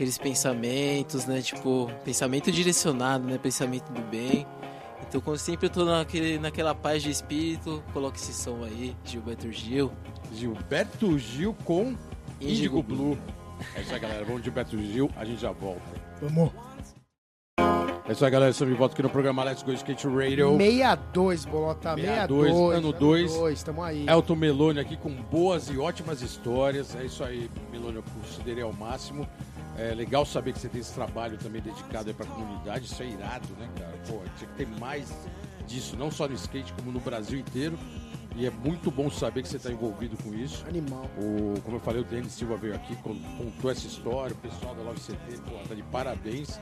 Aqueles 0.02 0.18
pensamentos, 0.18 1.26
né? 1.26 1.40
Tipo, 1.40 1.88
pensamento 2.04 2.50
direcionado, 2.50 3.24
né? 3.24 3.38
Pensamento 3.38 3.92
do 3.92 4.00
bem. 4.00 4.44
Então, 5.06 5.20
como 5.20 5.38
sempre 5.38 5.66
eu 5.66 5.70
tô 5.70 5.84
naquele, 5.84 6.40
naquela 6.40 6.74
paz 6.74 7.04
de 7.04 7.10
espírito, 7.10 7.80
coloque 7.92 8.18
esse 8.18 8.34
som 8.34 8.64
aí, 8.64 8.96
Gilberto 9.04 9.52
Gil. 9.52 9.92
Gilberto 10.32 11.16
Gil 11.16 11.54
com 11.64 11.94
Índigo 12.40 12.80
Índigo 12.80 12.82
Blue. 12.82 13.18
É 13.76 13.82
isso 13.82 13.94
aí, 13.94 14.00
galera. 14.00 14.24
Vamos 14.24 14.40
de 14.40 14.46
Gilberto 14.46 14.76
Gil, 14.76 15.08
a 15.16 15.24
gente 15.24 15.40
já 15.40 15.52
volta. 15.52 15.80
Vamos. 16.20 16.50
É 18.08 18.10
isso 18.10 18.24
aí, 18.24 18.30
galera. 18.32 18.50
Estamos 18.50 18.74
de 18.74 18.78
volta 18.78 18.94
aqui 18.94 19.02
no 19.04 19.10
programa 19.10 19.44
Let's 19.44 19.62
Go 19.62 19.72
Skate 19.72 20.08
Radio. 20.08 20.56
62, 20.58 21.44
Bolota. 21.44 21.94
62, 21.94 22.48
62. 22.48 22.76
ano 22.76 22.92
dois. 22.92 23.32
2, 23.34 23.62
tamo 23.62 23.84
aí. 23.84 24.04
Elton 24.08 24.34
Meloni 24.34 24.80
aqui 24.80 24.96
com 24.96 25.10
boas 25.12 25.68
e 25.68 25.78
ótimas 25.78 26.22
histórias. 26.22 26.96
É 26.96 27.04
isso 27.04 27.22
aí, 27.22 27.48
Meloni, 27.70 27.98
eu 27.98 28.04
considerei 28.20 28.64
ao 28.64 28.72
máximo. 28.72 29.28
É 29.78 29.94
legal 29.94 30.24
saber 30.26 30.52
que 30.52 30.58
você 30.58 30.68
tem 30.68 30.80
esse 30.80 30.92
trabalho 30.92 31.38
também 31.38 31.62
dedicado 31.62 32.08
aí 32.08 32.14
pra 32.14 32.26
comunidade. 32.26 32.84
Isso 32.86 33.02
é 33.02 33.06
irado, 33.06 33.48
né, 33.58 33.68
cara? 33.78 33.92
Pô, 34.06 34.20
tinha 34.38 34.50
que 34.50 34.56
ter 34.56 34.66
mais 34.78 35.10
disso, 35.66 35.96
não 35.96 36.10
só 36.10 36.28
no 36.28 36.34
skate, 36.34 36.72
como 36.74 36.92
no 36.92 37.00
Brasil 37.00 37.38
inteiro. 37.38 37.78
E 38.34 38.46
é 38.46 38.50
muito 38.50 38.90
bom 38.90 39.10
saber 39.10 39.42
que 39.42 39.48
você 39.48 39.56
está 39.58 39.70
envolvido 39.70 40.16
com 40.22 40.32
isso. 40.34 40.64
Animal. 40.66 41.04
O, 41.18 41.60
como 41.62 41.76
eu 41.76 41.80
falei, 41.80 42.00
o 42.00 42.04
Denis 42.04 42.32
Silva 42.32 42.56
veio 42.56 42.74
aqui, 42.74 42.96
con- 42.96 43.18
contou 43.36 43.70
essa 43.70 43.86
história, 43.86 44.34
o 44.34 44.38
pessoal 44.38 44.74
da 44.74 44.82
Love 44.82 45.00
CT, 45.00 45.42
pô, 45.46 45.56
tá 45.68 45.74
de 45.74 45.82
parabéns. 45.84 46.58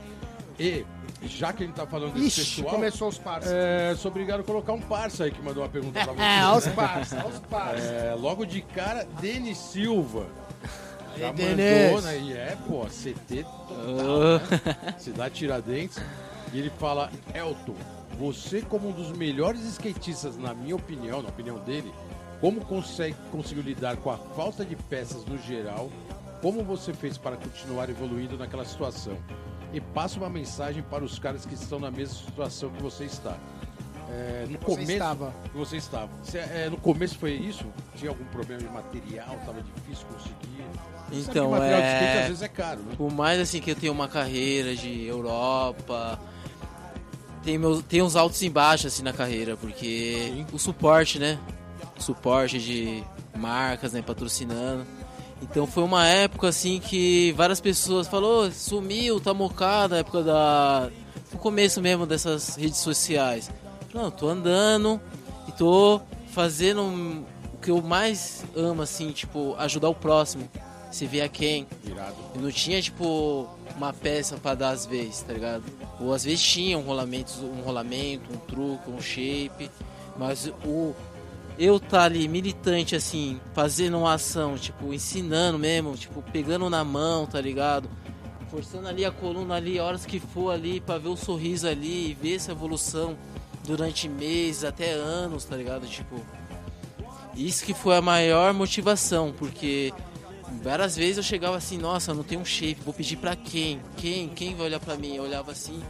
E, 0.59 0.85
já 1.23 1.53
que 1.53 1.63
a 1.63 1.65
gente 1.65 1.75
tá 1.75 1.87
falando 1.87 2.13
desse 2.13 2.41
Ixi, 2.41 2.55
pessoal, 2.57 2.75
começou 2.75 3.07
os 3.07 3.17
parça. 3.17 3.49
é, 3.53 3.95
sou 3.95 4.11
obrigado 4.11 4.41
a 4.41 4.43
colocar 4.43 4.73
um 4.73 4.81
parça 4.81 5.23
aí 5.23 5.31
que 5.31 5.41
mandou 5.41 5.63
uma 5.63 5.69
pergunta 5.69 6.03
pra 6.03 6.11
você. 6.13 6.21
É, 6.21 6.39
aos 6.41 6.67
parça, 6.67 7.21
aos 7.21 7.39
parça. 7.49 7.81
É, 7.83 8.15
logo 8.15 8.45
de 8.45 8.61
cara, 8.61 9.07
Denis 9.21 9.57
Silva. 9.57 10.27
Já 11.17 11.27
mandou, 11.27 12.01
né? 12.01 12.19
E 12.19 12.33
é, 12.33 12.57
pô, 12.67 12.85
CT 12.85 13.43
total, 13.43 14.39
né? 14.85 14.95
Cidade 14.97 15.35
Tiradentes. 15.35 15.99
E 16.53 16.59
ele 16.59 16.69
fala, 16.69 17.09
Elton, 17.33 17.75
você 18.17 18.61
como 18.61 18.89
um 18.89 18.91
dos 18.91 19.11
melhores 19.11 19.61
skatistas, 19.65 20.37
na 20.37 20.53
minha 20.53 20.75
opinião, 20.75 21.21
na 21.21 21.29
opinião 21.29 21.59
dele, 21.59 21.93
como 22.39 22.59
consegue, 22.65 23.15
conseguiu 23.31 23.63
lidar 23.63 23.97
com 23.97 24.09
a 24.09 24.17
falta 24.17 24.65
de 24.65 24.75
peças 24.75 25.25
no 25.25 25.37
geral? 25.37 25.89
Como 26.41 26.63
você 26.63 26.91
fez 26.91 27.17
para 27.17 27.37
continuar 27.37 27.89
evoluindo 27.89 28.37
naquela 28.37 28.65
situação? 28.65 29.15
E 29.71 29.79
passa 29.79 30.17
uma 30.17 30.29
mensagem 30.29 30.83
para 30.83 31.03
os 31.03 31.17
caras 31.19 31.45
que 31.45 31.53
estão 31.53 31.79
na 31.79 31.91
mesma 31.91 32.15
situação 32.15 32.69
que 32.71 32.81
você 32.81 33.05
está. 33.05 33.37
É, 34.09 34.45
no 34.49 34.57
Você 34.59 34.65
começo, 34.65 34.91
estava. 34.91 35.33
que 35.43 35.57
você 35.57 35.77
estava. 35.77 36.09
Você, 36.21 36.39
é, 36.39 36.67
no 36.69 36.75
começo 36.77 37.17
foi 37.17 37.31
isso? 37.31 37.63
Tinha 37.95 38.11
algum 38.11 38.25
problema 38.25 38.61
de 38.61 38.67
material? 38.67 39.37
Tava 39.45 39.61
difícil 39.61 40.05
conseguir? 40.07 40.50
Então, 41.11 41.51
de 41.51 41.57
skate 41.57 41.73
às 41.73 41.75
é. 41.75 42.27
vezes 42.27 42.41
é 42.41 42.47
caro, 42.47 42.79
né? 42.81 42.93
Por 42.97 43.11
mais 43.11 43.39
assim 43.39 43.59
que 43.59 43.71
eu 43.71 43.75
tenho 43.75 43.91
uma 43.91 44.07
carreira 44.07 44.75
de 44.75 45.05
Europa, 45.05 46.19
tem, 47.43 47.57
meus, 47.57 47.83
tem 47.83 48.01
uns 48.01 48.15
altos 48.15 48.41
e 48.41 48.49
baixos 48.49 48.93
assim 48.93 49.03
na 49.03 49.11
carreira, 49.11 49.57
porque 49.57 50.31
Sim. 50.33 50.45
o 50.53 50.59
suporte, 50.59 51.19
né? 51.19 51.37
O 51.97 52.01
suporte 52.01 52.59
de 52.59 53.03
marcas, 53.35 53.93
né, 53.93 54.01
patrocinando. 54.01 54.85
Então 55.41 55.65
foi 55.65 55.83
uma 55.83 56.07
época 56.07 56.47
assim 56.47 56.79
que 56.79 57.31
várias 57.33 57.59
pessoas 57.59 58.07
falou, 58.07 58.51
sumiu, 58.51 59.19
tá 59.19 59.33
mocado, 59.33 59.95
a 59.95 59.97
época 59.97 60.23
da 60.23 60.89
no 61.33 61.39
começo 61.39 61.81
mesmo 61.81 62.05
dessas 62.05 62.55
redes 62.55 62.79
sociais. 62.79 63.49
Não, 63.93 64.11
tô 64.11 64.29
andando 64.29 65.01
e 65.47 65.51
tô 65.51 65.99
fazendo 66.31 66.83
o 66.83 67.57
que 67.61 67.71
eu 67.71 67.81
mais 67.81 68.43
amo 68.55 68.81
assim, 68.81 69.11
tipo, 69.11 69.55
ajudar 69.57 69.89
o 69.89 69.95
próximo. 69.95 70.47
Se 70.91 71.05
vê 71.07 71.21
a 71.21 71.29
quem, 71.29 71.65
Irado. 71.85 72.15
e 72.35 72.37
não 72.37 72.51
tinha, 72.51 72.81
tipo, 72.81 73.47
uma 73.75 73.93
peça 73.93 74.37
pra 74.37 74.53
dar 74.53 74.71
às 74.71 74.85
vezes, 74.85 75.21
tá 75.21 75.33
ligado? 75.33 75.63
Ou 75.99 76.13
às 76.13 76.25
vezes 76.25 76.41
tinha 76.41 76.77
um 76.77 76.81
rolamento, 76.81 77.31
um 77.43 77.61
rolamento, 77.61 78.31
um 78.33 78.37
truque, 78.37 78.91
um 78.91 79.01
shape, 79.01 79.71
mas 80.17 80.51
o 80.65 80.93
eu 81.57 81.79
tá 81.79 82.03
ali 82.03 82.27
militante 82.27 82.95
assim, 82.95 83.39
fazendo 83.53 83.99
uma 83.99 84.13
ação, 84.13 84.57
tipo, 84.57 84.93
ensinando 84.93 85.59
mesmo, 85.59 85.95
tipo, 85.95 86.21
pegando 86.21 86.69
na 86.69 86.83
mão, 86.83 87.25
tá 87.25 87.39
ligado? 87.39 87.89
Forçando 88.49 88.87
ali 88.87 89.05
a 89.05 89.11
coluna 89.11 89.55
ali, 89.55 89.79
horas 89.79 90.05
que 90.05 90.19
for 90.19 90.51
ali 90.51 90.81
pra 90.81 90.97
ver 90.97 91.09
o 91.09 91.15
sorriso 91.15 91.67
ali 91.67 92.11
e 92.11 92.13
ver 92.13 92.35
essa 92.35 92.51
evolução 92.51 93.15
durante 93.65 94.09
meses, 94.09 94.63
até 94.63 94.91
anos, 94.91 95.45
tá 95.45 95.55
ligado? 95.55 95.87
Tipo, 95.87 96.19
isso 97.35 97.63
que 97.63 97.73
foi 97.73 97.95
a 97.95 98.01
maior 98.01 98.53
motivação, 98.53 99.31
porque 99.31 99.93
várias 100.61 100.95
vezes 100.95 101.17
eu 101.17 101.23
chegava 101.23 101.57
assim, 101.57 101.77
nossa, 101.77 102.13
não 102.13 102.23
tenho 102.23 102.41
um 102.41 102.45
shape, 102.45 102.81
vou 102.83 102.93
pedir 102.93 103.17
pra 103.17 103.35
quem? 103.35 103.81
Quem? 103.97 104.29
Quem 104.29 104.55
vai 104.55 104.67
olhar 104.67 104.79
pra 104.79 104.95
mim? 104.95 105.15
Eu 105.15 105.23
olhava 105.23 105.51
assim, 105.51 105.81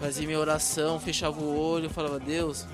fazia 0.00 0.26
minha 0.26 0.38
oração, 0.38 0.98
fechava 1.00 1.40
o 1.40 1.58
olho, 1.58 1.88
falava, 1.90 2.18
Deus, 2.18 2.66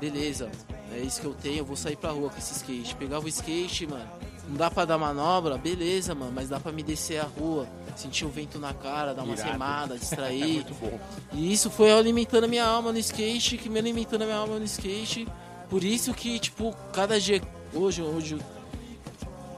beleza, 0.00 0.50
é 0.92 0.98
isso 1.00 1.20
que 1.20 1.26
eu 1.26 1.34
tenho, 1.34 1.58
eu 1.58 1.64
vou 1.64 1.76
sair 1.76 1.96
pra 1.96 2.10
rua 2.10 2.30
com 2.30 2.38
esse 2.38 2.52
skate. 2.54 2.94
Pegava 2.94 3.24
o 3.24 3.28
skate, 3.28 3.86
mano, 3.86 4.08
não 4.48 4.56
dá 4.56 4.70
pra 4.70 4.84
dar 4.84 4.96
manobra? 4.96 5.58
Beleza, 5.58 6.14
mano, 6.14 6.32
mas 6.34 6.48
dá 6.48 6.58
pra 6.58 6.72
me 6.72 6.82
descer 6.82 7.18
a 7.20 7.24
rua, 7.24 7.68
sentir 7.96 8.24
o 8.24 8.28
vento 8.30 8.58
na 8.58 8.72
cara, 8.72 9.12
dar 9.12 9.22
uma 9.24 9.34
Irado. 9.34 9.50
remada, 9.50 9.94
É 9.96 9.98
distrair. 9.98 10.64
bom. 10.80 10.98
E 11.32 11.52
isso 11.52 11.68
foi 11.70 11.92
alimentando 11.92 12.44
a 12.44 12.48
minha 12.48 12.64
alma 12.64 12.92
no 12.92 12.98
skate, 12.98 13.58
que 13.58 13.68
me 13.68 13.78
alimentando 13.78 14.22
a 14.22 14.24
minha 14.24 14.38
alma 14.38 14.58
no 14.58 14.64
skate. 14.64 15.26
Por 15.68 15.84
isso 15.84 16.14
que, 16.14 16.38
tipo, 16.38 16.74
cada 16.94 17.20
dia. 17.20 17.42
Hoje, 17.74 18.00
hoje. 18.00 18.38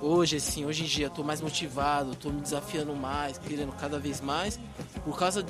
Hoje, 0.02 0.36
assim, 0.36 0.64
hoje 0.64 0.82
em 0.84 0.86
dia, 0.86 1.06
eu 1.06 1.10
tô 1.10 1.22
mais 1.22 1.40
motivado, 1.40 2.14
tô 2.14 2.30
me 2.30 2.40
desafiando 2.40 2.94
mais, 2.94 3.36
querendo 3.38 3.72
cada 3.72 3.98
vez 3.98 4.20
mais, 4.20 4.58
por 5.04 5.18
causa 5.18 5.44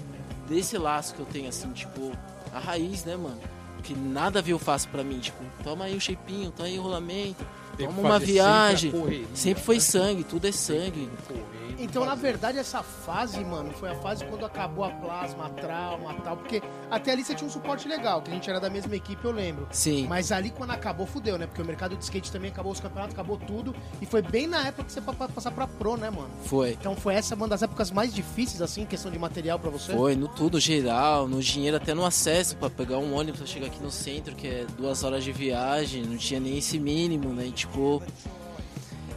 desse 0.49 0.77
laço 0.77 1.15
que 1.15 1.21
eu 1.21 1.27
tenho, 1.27 1.49
assim, 1.49 1.71
tipo, 1.73 2.13
a 2.53 2.59
raiz, 2.59 3.05
né, 3.05 3.17
mano? 3.17 3.39
Que 3.85 3.95
nada 3.95 4.43
veio 4.43 4.59
fácil 4.59 4.91
pra 4.91 5.05
mim, 5.05 5.21
tipo, 5.21 5.43
toma 5.63 5.85
aí 5.85 5.97
o 5.97 6.01
shapinho, 6.01 6.51
toma 6.51 6.69
aí 6.69 6.79
o 6.79 6.83
rolamento, 6.83 7.47
toma 7.79 7.91
uma 7.91 8.09
fazer 8.11 8.27
sempre 8.27 8.33
viagem. 8.33 8.91
correria, 8.91 9.27
Sempre 9.35 9.63
foi 9.63 9.81
sangue, 9.81 10.25
tudo 10.25 10.47
é 10.49 10.53
sangue. 10.53 11.09
Correndo, 11.29 11.60
Então, 11.83 12.05
na 12.05 12.15
verdade, 12.15 12.59
essa 12.59 12.83
fase, 12.83 13.43
mano, 13.45 13.73
foi 13.73 13.91
a 13.91 13.95
fase 13.97 14.25
quando 14.27 14.45
acabou 14.45 14.85
a 14.85 14.91
plasma, 14.91 15.47
a 15.47 15.49
trauma 15.49 16.13
e 16.13 16.21
tal. 16.23 16.37
Porque 16.37 16.63
até 16.91 17.13
ali 17.13 17.25
você 17.25 17.35
tinha 17.35 17.49
um 17.49 17.51
suporte 17.51 17.89
legal, 17.89 18.21
que 18.21 18.31
a 18.31 18.35
gente 18.35 18.49
era 18.51 18.61
da 18.61 18.69
mesma 18.69 18.95
equipe, 18.95 19.25
eu 19.25 19.33
lembro. 19.33 19.67
Sim. 19.71 20.07
Mas 20.07 20.31
ali 20.31 20.51
quando 20.51 20.71
acabou, 20.73 21.07
fudeu, 21.07 21.39
né? 21.39 21.47
Porque 21.47 21.63
o 21.63 21.65
mercado 21.65 21.97
de 21.97 22.05
skate 22.05 22.31
também 22.31 22.51
acabou 22.51 22.71
os 22.73 22.81
campeonatos, 22.81 23.15
acabou 23.15 23.39
tudo. 23.39 23.75
E 24.01 24.07
foi 24.07 24.21
bem 24.23 24.47
na 24.47 24.67
época 24.67 24.85
que 24.85 24.93
você 24.93 25.01
pa- 25.01 25.13
pa- 25.15 25.29
passar 25.29 25.51
pra 25.53 25.67
pro, 25.67 25.97
né, 25.97 26.11
mano? 26.11 26.31
Foi. 26.45 26.73
Então 26.73 26.95
foi 26.95 27.15
essa 27.15 27.35
uma 27.35 27.49
das 27.49 27.63
épocas 27.63 27.91
mais 27.91 28.13
difíceis, 28.15 28.61
assim, 28.61 28.83
em 28.83 28.87
questão 28.87 29.11
de 29.11 29.19
material 29.19 29.59
pra 29.59 29.71
você? 29.71 29.93
Foi, 29.95 30.15
no 30.15 30.29
tudo 30.29 30.61
geral, 30.61 31.27
no 31.27 31.41
dinheiro, 31.41 31.77
até 31.79 31.95
no 31.95 32.05
acesso 32.05 32.57
pra 32.57 32.69
pegar 32.69 32.99
um 32.99 33.15
ônibus 33.15 33.41
pra 33.41 33.47
chegar 33.49 33.67
aqui 33.69 33.83
no 33.83 33.91
centro, 33.91 34.35
que 34.37 34.47
é 34.47 34.67
duas 34.77 35.03
horas 35.03 35.25
de 35.25 35.33
viagem, 35.33 36.03
não 36.03 36.17
tinha 36.19 36.39
nem 36.39 36.59
esse 36.59 36.79
mínimo, 36.79 37.31
né? 37.33 37.47
E, 37.47 37.53
tipo, 37.53 38.03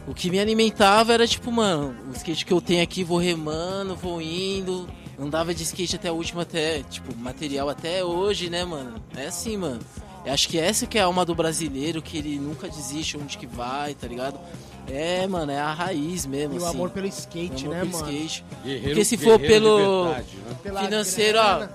o 0.06 0.14
que 0.14 0.30
me 0.30 0.38
alimentava 0.38 1.12
era 1.14 1.26
tipo, 1.26 1.50
mano, 1.50 1.94
o 2.10 2.12
skate 2.16 2.44
que 2.44 2.52
eu 2.52 2.60
tenho 2.60 2.82
aqui, 2.82 3.02
vou 3.04 3.18
remando, 3.18 3.94
vou 3.96 4.20
indo. 4.20 4.88
Andava 5.18 5.54
de 5.54 5.62
skate 5.62 5.94
até 5.96 6.08
a 6.08 6.12
última, 6.12 6.42
até, 6.42 6.82
tipo, 6.82 7.16
material 7.16 7.68
até 7.68 8.02
hoje, 8.04 8.50
né, 8.50 8.64
mano? 8.64 9.00
É 9.16 9.26
assim, 9.26 9.56
mano. 9.56 9.78
Eu 10.26 10.32
acho 10.32 10.48
que 10.48 10.58
essa 10.58 10.86
que 10.86 10.98
é 10.98 11.02
a 11.02 11.04
alma 11.04 11.24
do 11.24 11.34
brasileiro, 11.34 12.02
que 12.02 12.18
ele 12.18 12.38
nunca 12.38 12.66
desiste 12.68 13.16
onde 13.16 13.36
que 13.38 13.46
vai, 13.46 13.94
tá 13.94 14.06
ligado? 14.08 14.38
É, 14.88 15.26
mano, 15.26 15.52
é 15.52 15.58
a 15.60 15.72
raiz 15.72 16.26
mesmo, 16.26 16.54
E 16.54 16.58
o 16.58 16.64
assim. 16.66 16.74
amor 16.74 16.90
pelo 16.90 17.06
O 17.06 17.08
skate, 17.08 17.64
amor 17.64 17.74
né, 17.76 17.80
pelo 17.82 17.92
mano? 17.92 18.10
skate. 18.12 18.44
Guerreiro- 18.64 18.84
Porque 18.88 19.04
se 19.04 19.16
for 19.16 19.38
pelo- 19.38 20.04
verdade, 20.06 20.36
né? 20.64 20.82
Financeiro, 20.84 21.38
ó. 21.38 21.68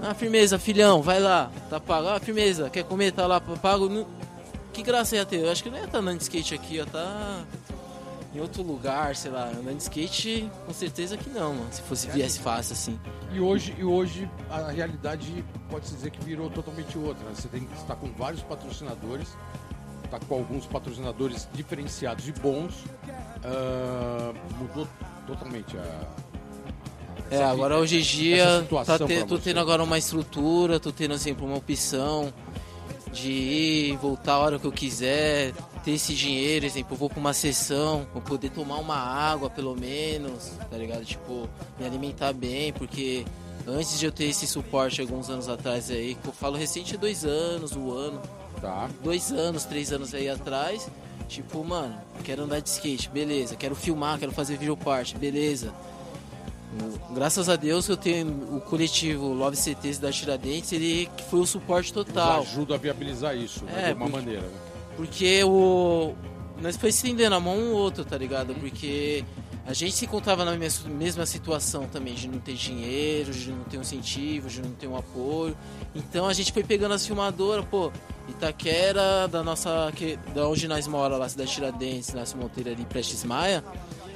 Ah, 0.00 0.14
firmeza, 0.14 0.58
filhão, 0.58 1.02
vai 1.02 1.20
lá. 1.20 1.50
Tá 1.68 1.78
pago. 1.80 2.08
Ah, 2.08 2.20
firmeza, 2.20 2.70
quer 2.70 2.84
comer? 2.84 3.12
Tá 3.12 3.26
lá, 3.26 3.40
pago. 3.40 4.06
Que 4.72 4.82
graça 4.82 5.16
ia 5.16 5.24
ter? 5.26 5.40
Eu 5.40 5.50
acho 5.50 5.62
que 5.62 5.68
não 5.70 5.76
ia 5.78 5.84
estar 5.84 5.98
andando 5.98 6.18
de 6.18 6.22
skate 6.22 6.54
aqui, 6.54 6.76
ia 6.76 6.86
tá 6.86 7.44
em 8.34 8.40
outro 8.40 8.62
lugar, 8.62 9.14
sei 9.16 9.30
lá. 9.30 9.46
Andando 9.48 9.76
de 9.76 9.82
skate, 9.82 10.50
com 10.66 10.72
certeza 10.72 11.16
que 11.16 11.28
não, 11.30 11.54
mano. 11.54 11.68
Se 11.70 11.82
fosse 11.82 12.08
viesse 12.08 12.38
fácil 12.40 12.72
assim. 12.74 12.98
E 13.32 13.40
hoje, 13.40 13.74
e 13.78 13.84
hoje 13.84 14.28
a 14.50 14.70
realidade 14.70 15.44
pode-se 15.70 15.94
dizer 15.94 16.10
que 16.10 16.22
virou 16.24 16.48
totalmente 16.50 16.96
outra. 16.98 17.24
né? 17.24 17.32
Você 17.34 17.48
tem 17.48 17.60
que 17.64 17.74
estar 17.76 17.96
com 17.96 18.10
vários 18.12 18.42
patrocinadores, 18.42 19.28
tá 20.10 20.18
com 20.18 20.34
alguns 20.34 20.66
patrocinadores 20.66 21.48
diferenciados 21.54 22.28
e 22.28 22.32
bons. 22.32 22.74
Ah, 23.44 24.32
mudou 24.58 24.86
totalmente 25.26 25.76
a. 25.76 26.28
É, 27.30 27.44
agora 27.44 27.76
hoje 27.76 27.98
em 27.98 28.02
dia 28.02 28.66
tá 28.86 28.98
te- 28.98 29.24
tô 29.26 29.38
tendo 29.38 29.60
agora 29.60 29.82
uma 29.84 29.98
estrutura, 29.98 30.80
tô 30.80 30.90
tendo 30.90 31.18
sempre 31.18 31.44
uma 31.44 31.56
opção 31.56 32.32
de 33.12 33.30
ir, 33.30 33.96
voltar 33.98 34.34
a 34.34 34.38
hora 34.38 34.58
que 34.58 34.64
eu 34.66 34.72
quiser, 34.72 35.52
ter 35.88 35.94
esse 35.94 36.14
dinheiro, 36.14 36.66
exemplo, 36.66 36.94
vou 36.94 37.08
pra 37.08 37.18
uma 37.18 37.32
sessão, 37.32 38.06
vou 38.12 38.20
poder 38.20 38.50
tomar 38.50 38.76
uma 38.76 38.96
água 38.96 39.48
pelo 39.48 39.74
menos, 39.74 40.50
tá 40.70 40.76
ligado? 40.76 41.02
Tipo, 41.02 41.48
me 41.80 41.86
alimentar 41.86 42.34
bem, 42.34 42.74
porque 42.74 43.24
antes 43.66 43.98
de 43.98 44.04
eu 44.04 44.12
ter 44.12 44.24
esse 44.26 44.46
suporte 44.46 45.00
alguns 45.00 45.30
anos 45.30 45.48
atrás 45.48 45.90
aí, 45.90 46.14
que 46.14 46.28
eu 46.28 46.32
falo 46.34 46.58
recente 46.58 46.94
dois 46.98 47.24
anos, 47.24 47.72
um 47.74 47.90
ano, 47.90 48.20
Tá. 48.60 48.90
dois 49.02 49.32
anos, 49.32 49.64
três 49.64 49.90
anos 49.90 50.12
aí 50.12 50.28
atrás, 50.28 50.86
tipo, 51.26 51.64
mano, 51.64 51.98
quero 52.22 52.42
andar 52.42 52.60
de 52.60 52.68
skate, 52.68 53.08
beleza, 53.08 53.56
quero 53.56 53.74
filmar, 53.74 54.18
quero 54.18 54.32
fazer 54.32 54.58
videoparte, 54.58 55.16
beleza. 55.16 55.72
Graças 57.14 57.48
a 57.48 57.56
Deus 57.56 57.88
eu 57.88 57.96
tenho 57.96 58.56
o 58.56 58.60
coletivo 58.60 59.32
Love 59.32 59.56
CTs 59.56 59.98
da 59.98 60.12
Tiradentes, 60.12 60.70
ele 60.72 61.08
que 61.16 61.24
foi 61.24 61.40
o 61.40 61.46
suporte 61.46 61.92
total. 61.94 62.40
Nos 62.40 62.48
ajuda 62.48 62.74
a 62.74 62.78
viabilizar 62.78 63.34
isso, 63.34 63.64
né, 63.64 63.72
É, 63.74 63.86
de 63.86 63.92
uma 63.94 64.04
porque- 64.04 64.16
maneira. 64.18 64.42
Né? 64.42 64.67
Porque 64.98 65.44
o. 65.44 66.12
Nós 66.60 66.76
foi 66.76 66.88
estendendo 66.88 67.36
a 67.36 67.40
mão 67.40 67.56
um 67.56 67.72
outro, 67.72 68.04
tá 68.04 68.18
ligado? 68.18 68.52
Porque 68.56 69.24
a 69.64 69.72
gente 69.72 69.94
se 69.94 70.06
encontrava 70.06 70.44
na 70.44 70.56
mes- 70.56 70.82
mesma 70.86 71.24
situação 71.24 71.86
também, 71.86 72.14
de 72.14 72.26
não 72.26 72.40
ter 72.40 72.54
dinheiro, 72.54 73.32
de 73.32 73.52
não 73.52 73.62
ter 73.62 73.78
um 73.78 73.82
incentivo, 73.82 74.48
de 74.48 74.60
não 74.60 74.72
ter 74.72 74.88
um 74.88 74.96
apoio. 74.96 75.56
Então 75.94 76.26
a 76.26 76.32
gente 76.32 76.50
foi 76.52 76.64
pegando 76.64 76.94
as 76.94 77.06
filmadoras, 77.06 77.64
pô, 77.66 77.92
Itaquera, 78.28 79.28
da 79.28 79.40
nossa. 79.44 79.92
Que, 79.94 80.16
da 80.34 80.48
onde 80.48 80.66
nós 80.66 80.88
mora 80.88 81.16
lá, 81.16 81.28
cidade 81.28 81.52
Tiradentes, 81.52 82.12
Nasce 82.12 82.36
Monteiro 82.36 82.70
ali, 82.70 82.84
Prestes 82.84 83.22
Maia, 83.22 83.62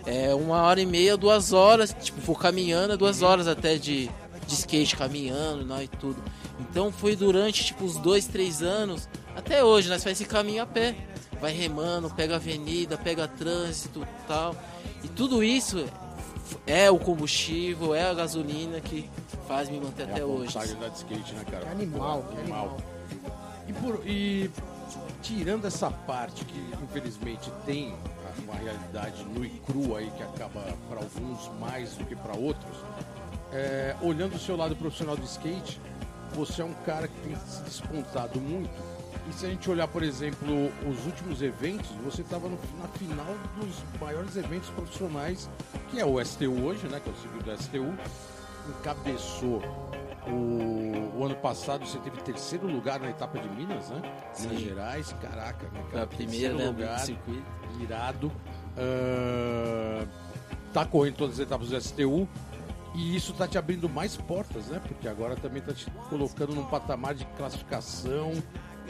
é 0.04 0.34
uma 0.34 0.62
hora 0.62 0.80
e 0.80 0.86
meia, 0.86 1.16
duas 1.16 1.52
horas, 1.52 1.94
tipo, 2.02 2.20
vou 2.22 2.34
caminhando, 2.34 2.94
é 2.94 2.96
duas 2.96 3.22
horas 3.22 3.46
até 3.46 3.76
de, 3.76 4.10
de 4.48 4.54
skate, 4.54 4.96
caminhando 4.96 5.64
né, 5.64 5.84
e 5.84 5.88
tudo. 5.88 6.20
Então 6.58 6.90
foi 6.90 7.14
durante, 7.14 7.64
tipo, 7.66 7.84
os 7.84 7.96
dois, 7.98 8.26
três 8.26 8.62
anos, 8.62 9.08
até 9.36 9.64
hoje, 9.64 9.88
nós 9.88 10.02
fazemos 10.02 10.20
esse 10.20 10.28
caminho 10.30 10.62
a 10.62 10.66
pé. 10.66 10.94
Vai 11.40 11.52
remando, 11.52 12.08
pega 12.10 12.36
avenida, 12.36 12.96
pega 12.96 13.26
trânsito 13.26 14.02
e 14.02 14.26
tal. 14.28 14.54
E 15.02 15.08
tudo 15.08 15.42
isso 15.42 15.84
é 16.66 16.88
o 16.90 16.98
combustível, 16.98 17.94
é 17.94 18.08
a 18.08 18.14
gasolina 18.14 18.80
que 18.80 19.10
faz 19.48 19.68
me 19.68 19.80
manter 19.80 20.08
É 20.08 20.12
até 20.12 20.20
a 20.20 20.26
hoje. 20.26 20.56
de 20.56 20.72
andar 20.74 20.88
de 20.90 20.96
skate, 20.98 21.32
né, 21.34 21.44
cara? 21.50 21.66
É 21.66 21.70
animal, 21.72 22.22
Pô, 22.22 22.36
é 22.36 22.40
animal. 22.42 22.76
E, 23.66 23.72
por- 23.72 24.02
e 24.06 24.50
tirando 25.20 25.66
essa 25.66 25.90
parte 25.90 26.44
que 26.44 26.58
infelizmente 26.82 27.50
tem 27.66 27.92
uma 28.44 28.54
realidade 28.54 29.24
nua 29.24 29.46
e 29.46 29.50
crua 29.66 29.98
aí 29.98 30.10
que 30.16 30.22
acaba 30.22 30.62
para 30.88 30.98
alguns 30.98 31.50
mais 31.60 31.94
do 31.96 32.04
que 32.04 32.14
para 32.14 32.36
outros, 32.36 32.76
é, 33.52 33.96
olhando 34.00 34.36
o 34.36 34.38
seu 34.38 34.56
lado 34.56 34.76
profissional 34.76 35.16
do 35.16 35.24
skate, 35.24 35.80
você 36.34 36.62
é 36.62 36.64
um 36.64 36.72
cara 36.86 37.08
que 37.08 37.20
tem 37.20 37.36
se 37.48 37.62
despontado 37.62 38.40
muito. 38.40 38.70
E 39.28 39.32
se 39.32 39.46
a 39.46 39.48
gente 39.48 39.70
olhar, 39.70 39.86
por 39.86 40.02
exemplo, 40.02 40.48
os 40.88 41.06
últimos 41.06 41.42
eventos, 41.42 41.88
você 42.04 42.22
estava 42.22 42.48
na 42.48 42.88
final 42.88 43.34
dos 43.56 43.76
maiores 44.00 44.36
eventos 44.36 44.68
profissionais, 44.70 45.48
que 45.90 46.00
é 46.00 46.04
o 46.04 46.22
STU 46.24 46.64
hoje, 46.64 46.88
né? 46.88 47.00
Que 47.00 47.08
é 47.08 47.12
o 47.12 47.16
circuito 47.16 47.44
do 47.50 47.62
STU. 47.62 47.94
Encabeçou 48.80 49.62
o, 50.26 51.18
o 51.18 51.24
ano 51.24 51.34
passado, 51.36 51.86
você 51.86 51.98
teve 51.98 52.16
terceiro 52.22 52.66
lugar 52.66 53.00
na 53.00 53.10
etapa 53.10 53.38
de 53.38 53.48
Minas, 53.48 53.88
né? 53.90 54.02
Minas 54.40 54.58
Sim. 54.58 54.58
Gerais, 54.58 55.14
caraca, 55.20 55.66
Foi 55.68 55.82
cara? 55.90 56.04
a 56.04 56.06
primeira, 56.06 56.54
né, 56.54 56.66
lugar, 56.66 56.98
circuito. 57.00 57.42
irado. 57.80 58.30
Ah, 58.76 60.04
tá 60.72 60.84
correndo 60.84 61.16
todas 61.16 61.34
as 61.34 61.40
etapas 61.46 61.68
do 61.68 61.80
STU. 61.80 62.28
E 62.94 63.16
isso 63.16 63.32
tá 63.32 63.48
te 63.48 63.56
abrindo 63.56 63.88
mais 63.88 64.16
portas, 64.16 64.66
né? 64.66 64.78
Porque 64.86 65.08
agora 65.08 65.34
também 65.34 65.62
tá 65.62 65.72
te 65.72 65.90
colocando 66.10 66.54
num 66.54 66.66
patamar 66.66 67.14
de 67.14 67.24
classificação, 67.38 68.32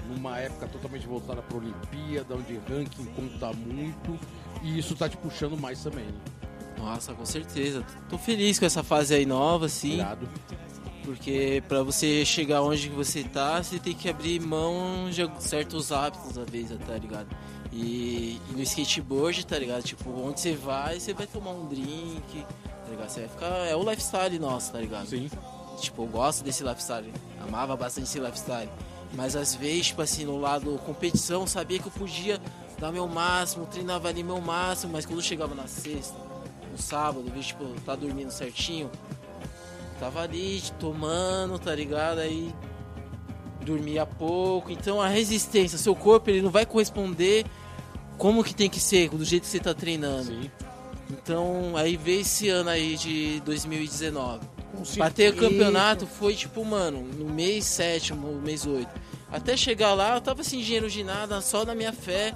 numa 0.08 0.38
época 0.38 0.66
totalmente 0.68 1.06
voltada 1.06 1.42
para 1.42 1.56
Olimpíada, 1.56 2.34
onde 2.34 2.60
ranking 2.68 3.04
conta 3.06 3.52
muito. 3.52 4.18
E 4.62 4.78
isso 4.78 4.94
tá 4.94 5.08
te 5.08 5.16
puxando 5.16 5.56
mais 5.56 5.82
também, 5.82 6.04
né? 6.04 6.20
Nossa, 6.78 7.14
com 7.14 7.24
certeza. 7.24 7.84
Tô 8.08 8.18
feliz 8.18 8.58
com 8.58 8.64
essa 8.66 8.82
fase 8.82 9.14
aí 9.14 9.24
nova, 9.24 9.68
sim. 9.68 9.94
Irado. 9.94 10.28
Porque 11.04 11.62
pra 11.68 11.82
você 11.82 12.24
chegar 12.24 12.62
onde 12.62 12.88
você 12.88 13.24
tá, 13.24 13.62
você 13.62 13.78
tem 13.78 13.94
que 13.94 14.08
abrir 14.08 14.40
mão 14.40 15.10
de 15.10 15.28
certos 15.40 15.90
hábitos 15.90 16.38
às 16.38 16.48
vezes, 16.48 16.78
tá 16.86 16.96
ligado? 16.96 17.26
E, 17.72 18.40
e 18.50 18.52
no 18.52 18.62
skateboard, 18.62 19.46
tá 19.46 19.58
ligado? 19.58 19.82
Tipo, 19.82 20.10
onde 20.10 20.40
você 20.40 20.54
vai, 20.54 21.00
você 21.00 21.12
vai 21.12 21.26
tomar 21.26 21.52
um 21.52 21.66
drink, 21.66 22.44
tá 22.44 22.90
ligado? 22.90 23.08
Você 23.08 23.20
vai 23.20 23.28
ficar. 23.28 23.66
É 23.66 23.74
o 23.74 23.82
lifestyle 23.88 24.38
nosso, 24.38 24.72
tá 24.72 24.78
ligado? 24.78 25.06
Sim. 25.06 25.28
Tipo, 25.80 26.02
eu 26.02 26.06
gosto 26.06 26.44
desse 26.44 26.62
lifestyle. 26.62 27.12
Amava 27.40 27.76
bastante 27.76 28.04
esse 28.04 28.20
lifestyle. 28.20 28.68
Mas 29.14 29.36
às 29.36 29.54
vezes, 29.54 29.88
tipo 29.88 30.02
assim, 30.02 30.24
no 30.24 30.40
lado 30.40 30.80
competição, 30.84 31.46
sabia 31.46 31.78
que 31.78 31.86
eu 31.86 31.92
podia 31.92 32.40
dar 32.78 32.90
meu 32.90 33.06
máximo, 33.06 33.66
treinava 33.66 34.08
ali 34.08 34.22
meu 34.22 34.40
máximo, 34.40 34.92
mas 34.92 35.04
quando 35.04 35.22
chegava 35.22 35.54
na 35.54 35.66
sexta, 35.66 36.16
no 36.70 36.78
sábado, 36.78 37.30
vi, 37.32 37.40
tipo, 37.40 37.64
tá 37.84 37.94
dormindo 37.94 38.30
certinho, 38.30 38.90
tava 40.00 40.22
ali 40.22 40.62
tomando, 40.80 41.58
tá 41.58 41.74
ligado? 41.74 42.18
Aí 42.18 42.52
dormia 43.60 44.04
pouco. 44.04 44.70
Então 44.70 45.00
a 45.00 45.08
resistência, 45.08 45.78
seu 45.78 45.94
corpo 45.94 46.30
ele 46.30 46.42
não 46.42 46.50
vai 46.50 46.66
corresponder 46.66 47.44
como 48.18 48.42
que 48.42 48.54
tem 48.54 48.68
que 48.68 48.80
ser, 48.80 49.10
do 49.10 49.24
jeito 49.24 49.44
que 49.44 49.48
você 49.48 49.60
tá 49.60 49.74
treinando. 49.74 50.24
Sim. 50.24 50.50
Então 51.10 51.76
aí 51.76 51.96
veio 51.96 52.22
esse 52.22 52.48
ano 52.48 52.70
aí 52.70 52.96
de 52.96 53.40
2019. 53.44 54.40
Com 54.72 54.82
Bater 54.98 55.34
o 55.34 55.36
campeonato 55.36 56.06
foi 56.06 56.34
tipo, 56.34 56.64
mano, 56.64 57.02
no 57.02 57.26
mês 57.26 57.64
7, 57.66 58.14
no 58.14 58.40
mês 58.40 58.66
8. 58.66 58.88
Até 59.32 59.56
chegar 59.56 59.94
lá, 59.94 60.14
eu 60.14 60.20
tava 60.20 60.44
sem 60.44 60.60
dinheiro 60.60 60.90
de 60.90 61.02
nada, 61.02 61.40
só 61.40 61.64
na 61.64 61.74
minha 61.74 61.92
fé. 61.92 62.34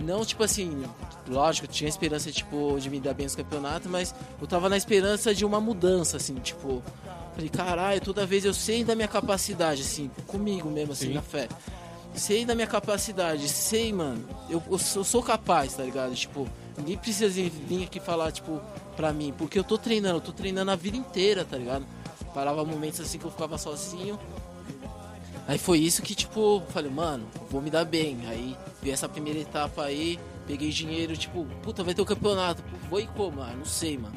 Não, 0.00 0.24
tipo 0.24 0.42
assim, 0.42 0.84
lógico, 1.28 1.66
eu 1.66 1.70
tinha 1.70 1.88
esperança, 1.88 2.32
tipo, 2.32 2.76
de 2.80 2.90
me 2.90 2.98
dar 2.98 3.14
bem 3.14 3.24
nos 3.24 3.36
campeonatos, 3.36 3.88
mas 3.88 4.12
eu 4.40 4.46
tava 4.46 4.68
na 4.68 4.76
esperança 4.76 5.32
de 5.32 5.44
uma 5.44 5.60
mudança, 5.60 6.16
assim, 6.16 6.34
tipo. 6.34 6.82
Falei, 7.34 7.48
caralho, 7.48 8.00
toda 8.00 8.26
vez 8.26 8.44
eu 8.44 8.52
sei 8.52 8.84
da 8.84 8.94
minha 8.94 9.08
capacidade, 9.08 9.82
assim, 9.82 10.10
comigo 10.26 10.68
mesmo, 10.68 10.92
assim, 10.92 11.08
Sim. 11.08 11.14
na 11.14 11.22
fé. 11.22 11.48
Sei 12.14 12.44
da 12.44 12.54
minha 12.54 12.66
capacidade, 12.66 13.48
sei, 13.48 13.92
mano, 13.92 14.24
eu, 14.48 14.62
eu 14.70 14.78
sou, 14.78 15.00
eu 15.00 15.04
sou 15.04 15.22
capaz, 15.22 15.74
tá 15.74 15.82
ligado? 15.82 16.14
Tipo, 16.14 16.48
ninguém 16.76 16.96
precisa 16.96 17.28
vir 17.28 17.84
aqui 17.84 17.98
falar, 17.98 18.30
tipo, 18.30 18.60
pra 18.96 19.12
mim, 19.12 19.34
porque 19.36 19.58
eu 19.58 19.64
tô 19.64 19.76
treinando, 19.78 20.16
eu 20.16 20.20
tô 20.20 20.32
treinando 20.32 20.70
a 20.70 20.76
vida 20.76 20.96
inteira, 20.96 21.44
tá 21.44 21.56
ligado? 21.56 21.84
Parava 22.32 22.64
momentos 22.64 23.00
assim 23.00 23.18
que 23.18 23.24
eu 23.24 23.30
ficava 23.30 23.56
sozinho. 23.58 24.18
Aí 25.46 25.58
foi 25.58 25.78
isso 25.78 26.00
que, 26.02 26.14
tipo, 26.14 26.62
falei, 26.68 26.90
mano, 26.90 27.26
vou 27.50 27.60
me 27.60 27.70
dar 27.70 27.84
bem. 27.84 28.18
Aí 28.26 28.56
vi 28.82 28.90
essa 28.90 29.08
primeira 29.08 29.38
etapa 29.38 29.84
aí, 29.84 30.18
peguei 30.46 30.70
dinheiro, 30.70 31.16
tipo, 31.16 31.44
puta, 31.62 31.84
vai 31.84 31.94
ter 31.94 32.02
o 32.02 32.06
campeonato. 32.06 32.62
Vou 32.88 33.00
ir 33.00 33.08
como? 33.08 33.42
Ah, 33.42 33.52
não 33.56 33.64
sei, 33.64 33.98
mano. 33.98 34.16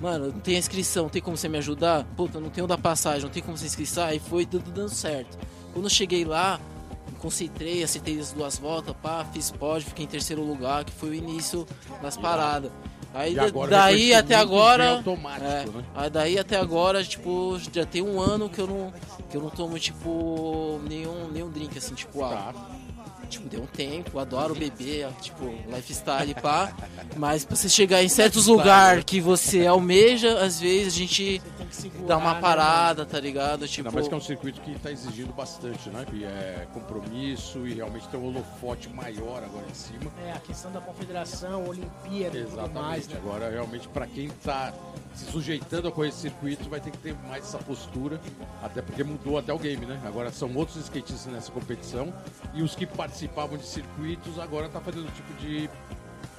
Mano, 0.00 0.32
não 0.32 0.40
tem 0.40 0.56
inscrição, 0.56 1.08
tem 1.08 1.22
como 1.22 1.36
você 1.36 1.48
me 1.48 1.58
ajudar? 1.58 2.04
Puta, 2.16 2.40
não 2.40 2.50
tenho 2.50 2.66
da 2.66 2.76
passagem, 2.76 3.22
não 3.22 3.30
tem 3.30 3.42
como 3.42 3.56
você 3.56 3.66
inscrição. 3.66 4.04
Aí 4.04 4.18
foi 4.18 4.44
tudo 4.44 4.70
dando 4.70 4.90
certo. 4.90 5.38
Quando 5.72 5.86
eu 5.86 5.90
cheguei 5.90 6.24
lá, 6.24 6.60
me 7.08 7.16
concentrei, 7.18 7.82
acertei 7.82 8.18
as 8.18 8.32
duas 8.32 8.58
voltas, 8.58 8.94
pá, 9.00 9.24
fiz 9.32 9.50
pódio, 9.50 9.88
fiquei 9.88 10.04
em 10.04 10.08
terceiro 10.08 10.42
lugar, 10.42 10.84
que 10.84 10.92
foi 10.92 11.10
o 11.10 11.14
início 11.14 11.66
das 12.00 12.16
paradas. 12.16 12.70
Aí 13.14 13.38
agora 13.38 13.70
daí 13.70 14.14
até 14.14 14.34
agora. 14.34 15.02
é, 15.44 15.66
né? 15.66 15.84
Aí 15.94 16.10
daí 16.10 16.38
até 16.38 16.56
agora, 16.56 17.04
tipo, 17.04 17.58
já 17.72 17.84
tem 17.84 18.00
um 18.02 18.20
ano 18.20 18.48
que 18.48 18.58
eu 18.60 18.66
não, 18.66 18.92
que 19.30 19.36
eu 19.36 19.42
não 19.42 19.50
tomo, 19.50 19.78
tipo, 19.78 20.80
nenhum, 20.88 21.28
nenhum 21.30 21.50
drink, 21.50 21.76
assim, 21.76 21.94
tipo, 21.94 22.24
ah, 22.24 22.52
Tá. 22.54 22.81
Tipo, 23.32 23.48
deu 23.48 23.62
um 23.62 23.66
tempo, 23.66 24.18
adoro 24.18 24.54
beber, 24.54 25.08
tipo, 25.20 25.46
lifestyle, 25.68 26.34
pá. 26.34 26.72
Mas 27.16 27.44
pra 27.44 27.56
você 27.56 27.68
chegar 27.68 28.02
em 28.02 28.08
certos 28.08 28.46
lugares 28.46 29.04
que 29.04 29.20
você 29.20 29.66
almeja, 29.66 30.38
às 30.38 30.60
vezes 30.60 30.94
a 30.94 30.96
gente 30.96 31.42
que 31.72 31.76
segurar, 31.76 32.06
dá 32.06 32.16
uma 32.18 32.34
né, 32.34 32.40
parada, 32.40 33.06
tá 33.06 33.18
ligado? 33.18 33.66
Tipo, 33.66 33.88
Ainda 33.88 33.96
mais 33.96 34.08
que 34.08 34.14
é 34.14 34.16
um 34.16 34.20
circuito 34.20 34.60
que 34.60 34.72
está 34.72 34.90
exigindo 34.90 35.32
bastante, 35.32 35.88
né? 35.88 36.04
E 36.12 36.24
é 36.24 36.66
compromisso 36.72 37.66
e 37.66 37.74
realmente 37.74 38.08
tem 38.08 38.20
um 38.20 38.26
holofote 38.26 38.88
maior 38.90 39.42
agora 39.42 39.64
em 39.68 39.74
cima. 39.74 40.12
É, 40.26 40.32
a 40.32 40.40
questão 40.40 40.70
da 40.70 40.80
confederação, 40.80 41.66
Olimpíada 41.66 42.38
e 42.38 42.44
tudo 42.44 42.52
Exatamente. 42.52 42.74
mais, 42.74 43.08
né? 43.08 43.16
Agora, 43.16 43.50
realmente, 43.50 43.88
para 43.88 44.06
quem 44.06 44.26
está 44.26 44.72
se 45.14 45.24
sujeitando 45.30 45.88
a 45.88 45.92
correr 45.92 46.08
esse 46.08 46.20
circuito, 46.20 46.68
vai 46.68 46.80
ter 46.80 46.90
que 46.90 46.98
ter 46.98 47.14
mais 47.28 47.44
essa 47.44 47.58
postura, 47.58 48.20
até 48.62 48.80
porque 48.82 49.02
mudou 49.02 49.38
até 49.38 49.52
o 49.52 49.58
game, 49.58 49.84
né? 49.86 50.00
Agora 50.04 50.30
são 50.30 50.54
outros 50.54 50.76
skatistas 50.76 51.32
nessa 51.32 51.50
competição 51.50 52.12
e 52.54 52.62
os 52.62 52.74
que 52.74 52.86
participavam 53.28 53.56
de 53.56 53.66
circuitos 53.66 54.38
agora 54.38 54.68
tá 54.68 54.80
fazendo 54.80 55.06
tipo 55.14 55.32
de 55.34 55.68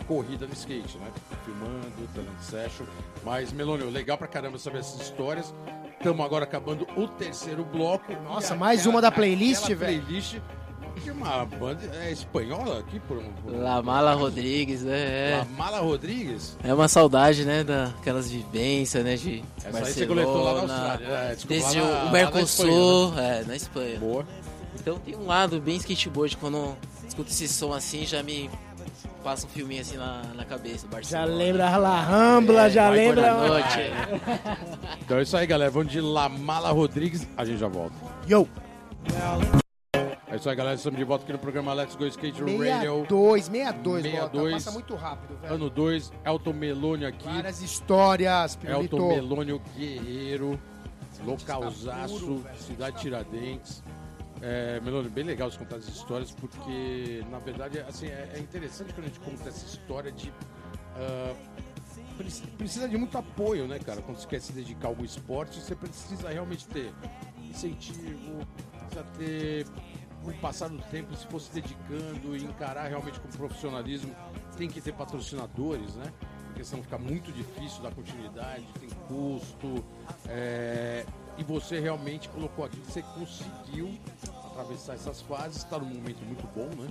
corrida 0.08 0.46
no 0.46 0.54
skate, 0.54 0.98
né? 0.98 1.08
Filmando, 1.46 2.10
dando 2.13 2.30
session. 2.41 2.86
Mas, 3.24 3.52
Melônio, 3.54 3.89
legal 3.89 4.17
pra 4.17 4.28
caramba 4.28 4.58
saber 4.58 4.80
essas 4.80 5.02
histórias. 5.02 5.54
Estamos 5.98 6.26
agora 6.26 6.43
acabando 6.43 6.86
o 6.98 7.08
terceiro 7.08 7.63
bloco. 7.63 8.12
Nossa, 8.24 8.56
mais 8.56 8.86
uma 8.86 9.02
da 9.02 9.10
playlist, 9.12 9.67
velho. 9.67 9.78
playlist 10.04 10.36
de 11.02 11.10
uma 11.10 11.46
banda 11.46 11.80
é, 11.96 12.12
espanhola 12.12 12.80
aqui, 12.80 13.00
por 13.00 13.17
um... 13.17 13.32
Por 13.41 13.54
um 13.54 13.63
Lamala 13.63 14.13
Rodrigues, 14.13 14.84
né? 14.84 15.38
La 15.39 15.46
Mala 15.58 15.80
Rodrigues. 15.80 16.56
É, 16.63 16.69
é 16.69 16.74
uma 16.74 16.88
saudade, 16.88 17.46
né? 17.46 17.63
Daquelas 17.63 18.30
vivências, 18.30 19.04
né? 19.04 19.15
De 19.15 19.43
Essa 19.63 19.78
aí 19.80 19.86
você 19.93 20.06
coletou 20.06 20.43
lá 20.43 20.54
na 20.54 20.60
Barcelona, 20.60 20.91
Austrália. 20.91 21.15
É, 21.17 21.36
desculpa, 21.36 21.48
desde 21.48 21.80
lá 21.80 21.86
na- 21.88 21.91
o 21.91 21.96
lá 21.98 22.06
na 22.06 22.12
Mercosul, 22.12 23.06
Espanha, 23.10 23.28
é, 23.28 23.43
na 23.46 23.56
Espanha. 23.56 24.00
Boa. 24.00 24.26
Então 24.84 25.00
tem 25.00 25.15
um 25.15 25.26
lado 25.26 25.62
bem 25.62 25.78
skateboard, 25.78 26.36
quando 26.36 26.58
eu 26.58 26.78
escuto 27.08 27.30
esse 27.32 27.48
som 27.48 27.72
assim, 27.72 28.06
já 28.06 28.22
me 28.22 28.50
passa 29.24 29.46
um 29.48 29.50
filminho 29.50 29.80
assim 29.80 29.96
na, 29.96 30.24
na 30.36 30.43
cabeça. 30.43 30.86
Já 30.86 30.91
Barcelona. 30.91 31.34
lembra 31.34 31.78
La 31.78 32.02
Rambla, 32.02 32.69
já 32.69 32.89
vai, 32.89 32.98
lembra... 32.98 33.34
Boa 33.34 33.48
noite. 33.48 33.80
Então 35.02 35.17
é 35.17 35.22
isso 35.24 35.36
aí, 35.38 35.48
galera. 35.48 35.72
Vamos 35.72 35.91
de 35.91 36.02
Lamala 36.02 36.72
Rodrigues. 36.72 37.26
A 37.38 37.46
gente 37.46 37.60
já 37.60 37.67
volta. 37.69 37.96
Yo, 38.28 38.48
É 40.28 40.36
isso 40.36 40.50
aí, 40.50 40.56
galera. 40.56 40.76
Estamos 40.76 40.98
de 40.98 41.06
volta 41.06 41.24
aqui 41.24 41.32
no 41.32 41.39
programa 41.39 41.74
Let's 41.74 41.96
Go 41.96 42.06
Skate 42.06 42.41
Radio. 42.41 43.06
62, 43.08 43.46
62, 43.46 44.04
62. 44.04 44.32
Bota, 44.32 44.52
passa 44.52 44.72
muito 44.72 44.96
rápido, 44.96 45.39
velho. 45.41 45.54
Ano 45.54 45.69
2, 45.69 46.12
Elton 46.26 46.54
Melônio 46.54 47.08
aqui. 47.08 47.26
Várias 47.26 47.62
histórias, 47.62 48.58
Pirulito. 48.58 48.96
Elton 48.98 49.15
Melônio 49.15 49.62
Guerreiro. 49.78 50.60
Tá 51.17 51.24
Localzaço, 51.24 52.19
puro, 52.19 52.38
velho. 52.39 52.58
Cidade 52.58 53.00
Tiradentes. 53.02 53.82
É, 54.46 54.78
Melônio, 54.82 55.10
bem 55.10 55.24
legal 55.24 55.50
você 55.50 55.58
contar 55.58 55.78
as 55.78 55.88
histórias, 55.88 56.32
porque, 56.32 57.24
na 57.32 57.40
verdade, 57.40 57.80
assim, 57.80 58.08
é, 58.08 58.34
é 58.36 58.40
interessante 58.40 58.94
quando 58.94 59.06
a 59.06 59.08
gente 59.08 59.20
conta 59.22 59.48
essa 59.48 59.66
história 59.66 60.12
de... 60.12 60.34
preci- 62.18 62.46
precisa 62.58 62.90
de 62.90 62.98
muito 62.98 63.18
apoio, 63.18 63.68
né, 63.70 63.80
cara? 63.80 64.02
Quando 64.02 64.18
você 64.18 64.28
quer 64.28 64.42
se 64.42 64.52
dedicar 64.52 64.88
a 64.88 64.92
algum 64.92 65.06
esporte, 65.06 65.62
você 65.62 65.74
precisa 65.74 66.28
realmente 66.28 66.68
ter 66.68 66.92
incentivo, 67.50 68.46
precisa 68.80 69.04
ter, 69.18 69.66
com 70.22 70.32
o 70.32 70.34
passar 70.40 70.68
do 70.68 70.80
tempo, 70.92 71.16
se 71.16 71.26
for 71.28 71.40
se 71.40 71.50
dedicando 71.54 72.36
e 72.36 72.44
encarar 72.44 72.90
realmente 72.90 73.22
com 73.22 73.30
profissionalismo, 73.30 74.14
tem 74.58 74.68
que 74.70 74.82
ter 74.82 74.92
patrocinadores, 74.92 75.96
né? 75.96 76.12
Porque 76.48 76.66
senão 76.66 76.84
fica 76.84 76.98
muito 76.98 77.32
difícil 77.32 77.82
dar 77.82 77.96
continuidade, 77.96 78.66
tem 78.78 78.90
custo. 79.08 79.84
é, 80.28 81.06
E 81.38 81.44
você 81.44 81.80
realmente 81.80 82.30
colocou 82.30 82.64
aqui 82.66 82.78
você 82.80 83.02
conseguiu 83.02 83.90
atravessar 84.54 84.94
essas 84.94 85.22
fases, 85.22 85.58
está 85.58 85.78
num 85.78 85.86
momento 85.86 86.24
muito 86.26 86.48
bom, 86.56 86.70
né? 86.82 86.89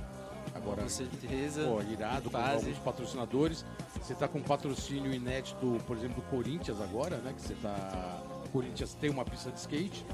Agora, 0.55 0.83
Com 0.83 0.88
certeza. 0.88 1.64
Pô, 1.64 1.81
irado, 1.83 2.29
com 2.31 2.37
alguns 2.37 2.79
patrocinadores. 2.79 3.64
Você 4.01 4.14
tá 4.14 4.29
com 4.29 4.38
um 4.38 4.42
patrocínio 4.42 5.12
inédito, 5.14 5.79
por 5.87 5.96
exemplo, 5.96 6.16
do 6.22 6.29
Corinthians 6.29 6.81
agora, 6.81 7.16
né? 7.18 7.33
Que 7.33 7.40
você 7.42 7.55
tá. 7.55 8.20
O 8.44 8.48
Corinthians 8.51 8.94
tem 8.94 9.09
uma 9.09 9.25
pista 9.25 9.51
de 9.51 9.59
skate. 9.59 10.05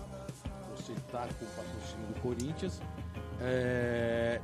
Você 0.76 0.94
tá 1.10 1.26
com 1.38 1.44
o 1.44 1.48
patrocínio 1.48 2.06
do 2.14 2.20
Corinthians. 2.20 2.80
É, 3.40 4.40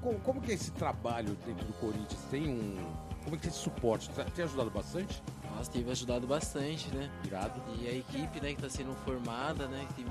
Como, 0.00 0.20
como 0.20 0.40
que 0.40 0.52
é 0.52 0.54
esse 0.54 0.70
trabalho 0.72 1.36
dentro 1.46 1.64
do 1.66 1.72
Corinthians? 1.74 2.20
Tem 2.30 2.48
um. 2.48 2.76
Como 3.24 3.34
é 3.36 3.38
que 3.38 3.46
é 3.46 3.50
esse 3.50 3.58
suporte? 3.58 4.10
Tá- 4.10 4.24
Tem 4.24 4.44
ajudado 4.44 4.70
bastante? 4.70 5.22
Nossa, 5.56 5.70
teve 5.70 5.90
ajudado 5.90 6.26
bastante, 6.26 6.88
né? 6.94 7.10
Irado. 7.24 7.60
E 7.80 7.88
a 7.88 7.92
equipe, 7.92 8.40
né, 8.40 8.54
que 8.54 8.60
tá 8.62 8.68
sendo 8.68 8.92
formada, 9.04 9.66
né? 9.66 9.86
Tem 9.96 10.04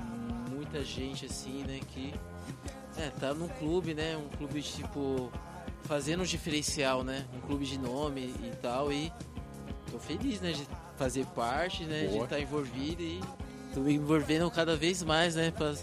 muita 0.74 0.84
gente 0.84 1.26
assim, 1.26 1.62
né, 1.62 1.78
que 1.92 2.12
é, 2.98 3.08
tá 3.10 3.32
num 3.32 3.46
clube, 3.46 3.94
né? 3.94 4.16
Um 4.16 4.28
clube 4.36 4.60
tipo 4.60 5.30
fazendo 5.82 6.22
um 6.22 6.26
diferencial, 6.26 7.04
né? 7.04 7.24
Um 7.32 7.40
clube 7.40 7.64
de 7.64 7.78
nome 7.78 8.34
e 8.42 8.52
tal 8.60 8.92
e 8.92 9.12
tô 9.90 9.98
feliz, 9.98 10.40
né, 10.40 10.52
de 10.52 10.66
fazer 10.96 11.26
parte, 11.26 11.84
né, 11.84 12.06
de 12.06 12.14
Boa. 12.14 12.24
estar 12.24 12.40
envolvido 12.40 13.02
e 13.02 13.20
tô 13.72 13.80
me 13.80 13.94
envolvendo 13.94 14.50
cada 14.50 14.74
vez 14.74 15.02
mais, 15.02 15.36
né, 15.36 15.52
para 15.52 15.74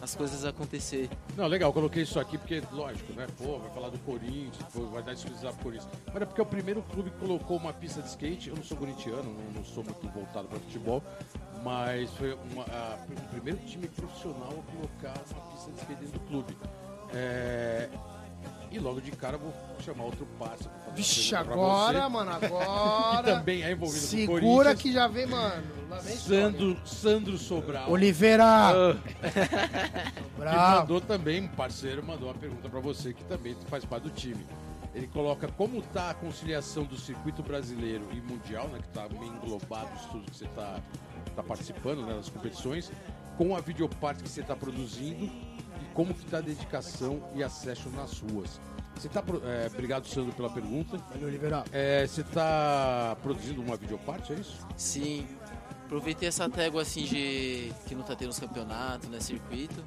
as 0.00 0.14
coisas 0.14 0.44
acontecer. 0.44 1.08
Não, 1.36 1.46
legal, 1.46 1.72
coloquei 1.72 2.02
isso 2.02 2.20
aqui 2.20 2.38
porque, 2.38 2.62
lógico, 2.70 3.12
né? 3.14 3.26
Pô, 3.38 3.58
vai 3.58 3.70
falar 3.70 3.88
do 3.88 3.98
Corinthians, 4.00 4.64
vai 4.92 5.02
dar 5.02 5.14
exclusividade 5.14 5.56
pro 5.56 5.64
Corinthians. 5.64 5.90
Mas 6.12 6.22
é 6.22 6.26
porque 6.26 6.40
é 6.40 6.44
o 6.44 6.46
primeiro 6.46 6.82
clube 6.82 7.10
que 7.10 7.16
colocou 7.16 7.56
uma 7.56 7.72
pista 7.72 8.02
de 8.02 8.08
skate. 8.08 8.50
Eu 8.50 8.56
não 8.56 8.62
sou 8.62 8.76
corintiano, 8.76 9.24
não, 9.24 9.52
não 9.52 9.64
sou 9.64 9.82
muito 9.82 10.06
voltado 10.10 10.46
para 10.46 10.60
futebol, 10.60 11.02
mas 11.64 12.10
foi 12.12 12.34
uma, 12.52 12.62
a- 12.64 12.98
o 13.10 13.28
primeiro 13.30 13.58
time 13.66 13.88
profissional 13.88 14.50
a 14.52 14.72
colocar 14.76 15.20
uma 15.32 15.40
pista 15.52 15.70
de 15.72 15.78
skate 15.80 16.00
dentro 16.00 16.18
do 16.20 16.26
clube. 16.26 16.56
É, 17.14 17.88
E 18.70 18.78
logo 18.78 19.00
de 19.00 19.10
cara 19.12 19.36
eu 19.36 19.40
vou 19.40 19.52
chamar 19.80 20.04
outro 20.04 20.26
uma 20.38 20.48
Vixe, 20.94 21.34
agora, 21.34 22.08
mano, 22.08 22.38
Que 22.38 22.46
agora. 22.46 23.22
também 23.36 23.62
é 23.62 23.70
envolvido 23.72 24.00
com 24.00 24.32
o 24.32 24.36
Segura 24.40 24.74
que 24.74 24.92
já 24.92 25.06
vem, 25.08 25.26
mano. 25.26 25.62
Vem. 26.02 26.16
Sandro, 26.16 26.76
Sandro 26.86 27.38
Sobral. 27.38 27.88
Oliveira! 27.90 28.44
Ah. 28.44 28.96
que 29.06 29.14
Bravo. 30.36 30.80
mandou 30.80 31.00
também, 31.00 31.42
um 31.42 31.48
parceiro 31.48 32.02
mandou 32.02 32.28
uma 32.28 32.34
pergunta 32.34 32.68
pra 32.68 32.80
você 32.80 33.12
que 33.14 33.22
também 33.24 33.56
faz 33.68 33.84
parte 33.84 34.02
do 34.04 34.10
time. 34.10 34.44
Ele 34.92 35.06
coloca 35.08 35.46
como 35.56 35.80
tá 35.82 36.10
a 36.10 36.14
conciliação 36.14 36.84
do 36.84 36.96
circuito 36.96 37.42
brasileiro 37.42 38.06
e 38.12 38.20
mundial, 38.20 38.68
né, 38.68 38.78
que 38.80 38.88
tá 38.88 39.08
meio 39.08 39.32
englobado 39.36 39.88
isso 39.96 40.08
tudo 40.10 40.30
que 40.30 40.36
você 40.36 40.46
tá, 40.48 40.80
tá 41.34 41.42
participando 41.42 42.04
né, 42.06 42.14
das 42.14 42.28
competições, 42.28 42.90
com 43.36 43.54
a 43.56 43.60
videoparte 43.60 44.22
que 44.22 44.28
você 44.28 44.42
tá 44.42 44.54
produzindo 44.56 45.24
e 45.24 45.84
como 45.92 46.14
que 46.14 46.24
tá 46.26 46.38
a 46.38 46.40
dedicação 46.40 47.22
e 47.34 47.42
acesso 47.42 47.88
nas 47.90 48.18
ruas. 48.20 48.60
Você 48.96 49.08
tá, 49.08 49.20
pro- 49.20 49.42
é, 49.44 49.66
obrigado 49.66 50.06
Sandro 50.06 50.32
pela 50.32 50.48
pergunta. 50.50 50.96
Valeu, 51.10 51.26
Oliveira. 51.28 51.64
É, 51.72 52.06
você 52.06 52.22
tá 52.22 53.16
produzindo 53.22 53.60
uma 53.60 53.76
videoparte, 53.76 54.32
é 54.32 54.36
isso? 54.36 54.64
Sim. 54.76 55.26
Aproveitei 55.84 56.28
essa 56.28 56.48
tégua 56.48 56.82
assim 56.82 57.04
de 57.04 57.72
que 57.86 57.94
não 57.94 58.02
tá 58.04 58.14
tendo 58.16 58.30
os 58.30 58.38
campeonatos, 58.38 59.08
né, 59.08 59.18
circuito. 59.20 59.84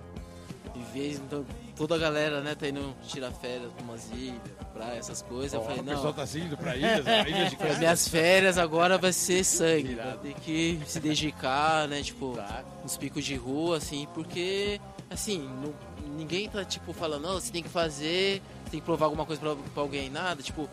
E 0.80 0.84
vejo 0.94 1.22
então, 1.26 1.46
toda 1.76 1.96
a 1.96 1.98
galera, 1.98 2.42
né, 2.42 2.54
tá 2.56 2.68
indo 2.68 2.94
tirar 3.08 3.32
férias 3.32 3.72
com 3.78 3.84
umas 3.84 4.10
ilhas, 4.12 4.38
praia, 4.74 4.98
essas 5.00 5.22
coisas. 5.24 5.54
Eu 5.54 5.62
Ó, 5.62 5.64
falei, 5.64 5.80
o 5.80 5.84
pessoal 5.84 6.04
não, 6.06 6.14
tá 6.14 6.26
se 6.28 6.40
indo 6.40 6.56
pra 6.58 6.76
ilhas, 6.76 7.02
pra 7.04 7.28
ilhas 7.30 7.50
de 7.52 7.58
minhas 7.80 8.08
férias 8.08 8.58
agora 8.58 8.98
vai 8.98 9.12
ser 9.12 9.44
sangue. 9.44 9.96
Vou 9.96 10.18
ter 10.20 10.34
que 10.36 10.80
se 10.86 11.00
dedicar, 11.00 11.88
né, 11.88 12.02
tipo, 12.04 12.34
Tá. 12.36 12.64
nos 12.84 12.96
picos 12.98 13.26
de 13.26 13.36
rua, 13.36 13.78
assim, 13.78 14.08
porque, 14.14 14.80
assim, 15.10 15.40
não- 15.64 15.74
ninguém 16.16 16.48
tá, 16.50 16.64
tipo, 16.64 16.94
falando, 16.94 17.24
não, 17.24 17.34
você 17.34 17.52
tem 17.52 17.64
que 17.64 17.70
fazer, 17.70 18.42
tem 18.72 18.80
que 18.80 18.86
provar 18.86 19.06
alguma 19.08 19.26
coisa 19.26 19.42
pra, 19.42 19.56
pra 19.56 19.82
alguém, 19.84 20.10
nada, 20.10 20.42
tipo, 20.44 20.70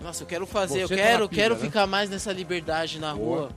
nossa, 0.00 0.22
eu 0.22 0.26
quero 0.26 0.46
fazer, 0.46 0.82
eu 0.82 0.88
Você 0.88 0.96
tá 0.96 1.02
quero, 1.02 1.22
na 1.24 1.28
pilha, 1.28 1.42
quero 1.42 1.54
né? 1.56 1.60
ficar 1.60 1.86
mais 1.86 2.08
nessa 2.10 2.32
liberdade 2.32 2.98
na 3.00 3.14
Boa. 3.14 3.38
rua. 3.40 3.50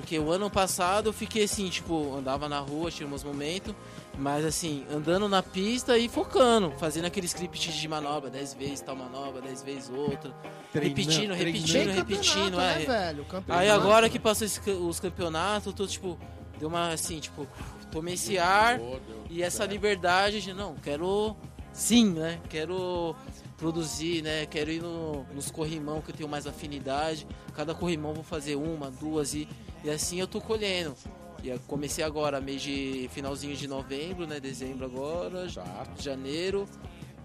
Porque 0.00 0.18
o 0.18 0.30
ano 0.30 0.50
passado 0.50 1.10
eu 1.10 1.12
fiquei 1.12 1.44
assim, 1.44 1.68
tipo, 1.68 2.16
andava 2.16 2.48
na 2.48 2.58
rua, 2.58 2.90
tinha 2.90 3.08
uns 3.08 3.22
momentos, 3.22 3.74
mas 4.18 4.44
assim, 4.44 4.84
andando 4.90 5.28
na 5.28 5.42
pista 5.42 5.98
e 5.98 6.08
focando, 6.08 6.72
fazendo 6.78 7.04
aquele 7.04 7.26
script 7.26 7.70
de 7.70 7.88
manobra, 7.88 8.30
10 8.30 8.54
vezes 8.54 8.80
tal 8.80 8.96
manobra, 8.96 9.42
10 9.42 9.62
vezes 9.62 9.90
outra, 9.90 10.34
Treinando, 10.72 10.96
repetindo, 11.00 11.34
repetindo, 11.34 11.90
repetindo, 11.90 12.56
campeonato, 12.56 12.60
é. 12.60 12.78
né, 12.78 12.86
velho? 12.86 13.26
Aí 13.48 13.68
agora 13.70 14.08
que 14.08 14.18
passou 14.18 14.48
os 14.88 14.98
campeonatos, 14.98 15.66
eu 15.66 15.72
tô 15.72 15.86
tipo, 15.86 16.18
deu 16.58 16.68
uma 16.68 16.92
assim, 16.92 17.20
tipo, 17.20 17.46
tomei 17.92 18.14
esse 18.14 18.38
ar 18.38 18.80
e 19.28 19.42
essa 19.42 19.66
liberdade 19.66 20.40
de 20.40 20.52
não, 20.54 20.74
quero 20.76 21.36
sim, 21.72 22.10
né? 22.10 22.40
Quero 22.48 23.14
produzir, 23.58 24.22
né? 24.22 24.46
Quero 24.46 24.70
ir 24.70 24.80
no- 24.80 25.24
nos 25.34 25.50
corrimão 25.50 26.00
que 26.00 26.10
eu 26.10 26.14
tenho 26.14 26.28
mais 26.28 26.46
afinidade. 26.46 27.26
Cada 27.54 27.74
corrimão 27.74 28.10
eu 28.12 28.14
vou 28.16 28.24
fazer 28.24 28.56
uma, 28.56 28.90
duas 28.90 29.34
e, 29.34 29.46
e 29.84 29.90
assim 29.90 30.18
eu 30.20 30.26
tô 30.26 30.40
colhendo. 30.40 30.94
E 31.42 31.48
eu 31.48 31.58
comecei 31.66 32.04
agora, 32.04 32.40
mês 32.40 32.60
de 32.60 33.08
finalzinho 33.12 33.56
de 33.56 33.66
novembro, 33.66 34.26
né? 34.26 34.38
Dezembro 34.38 34.84
agora, 34.84 35.46
Tá. 35.52 35.86
janeiro. 35.98 36.68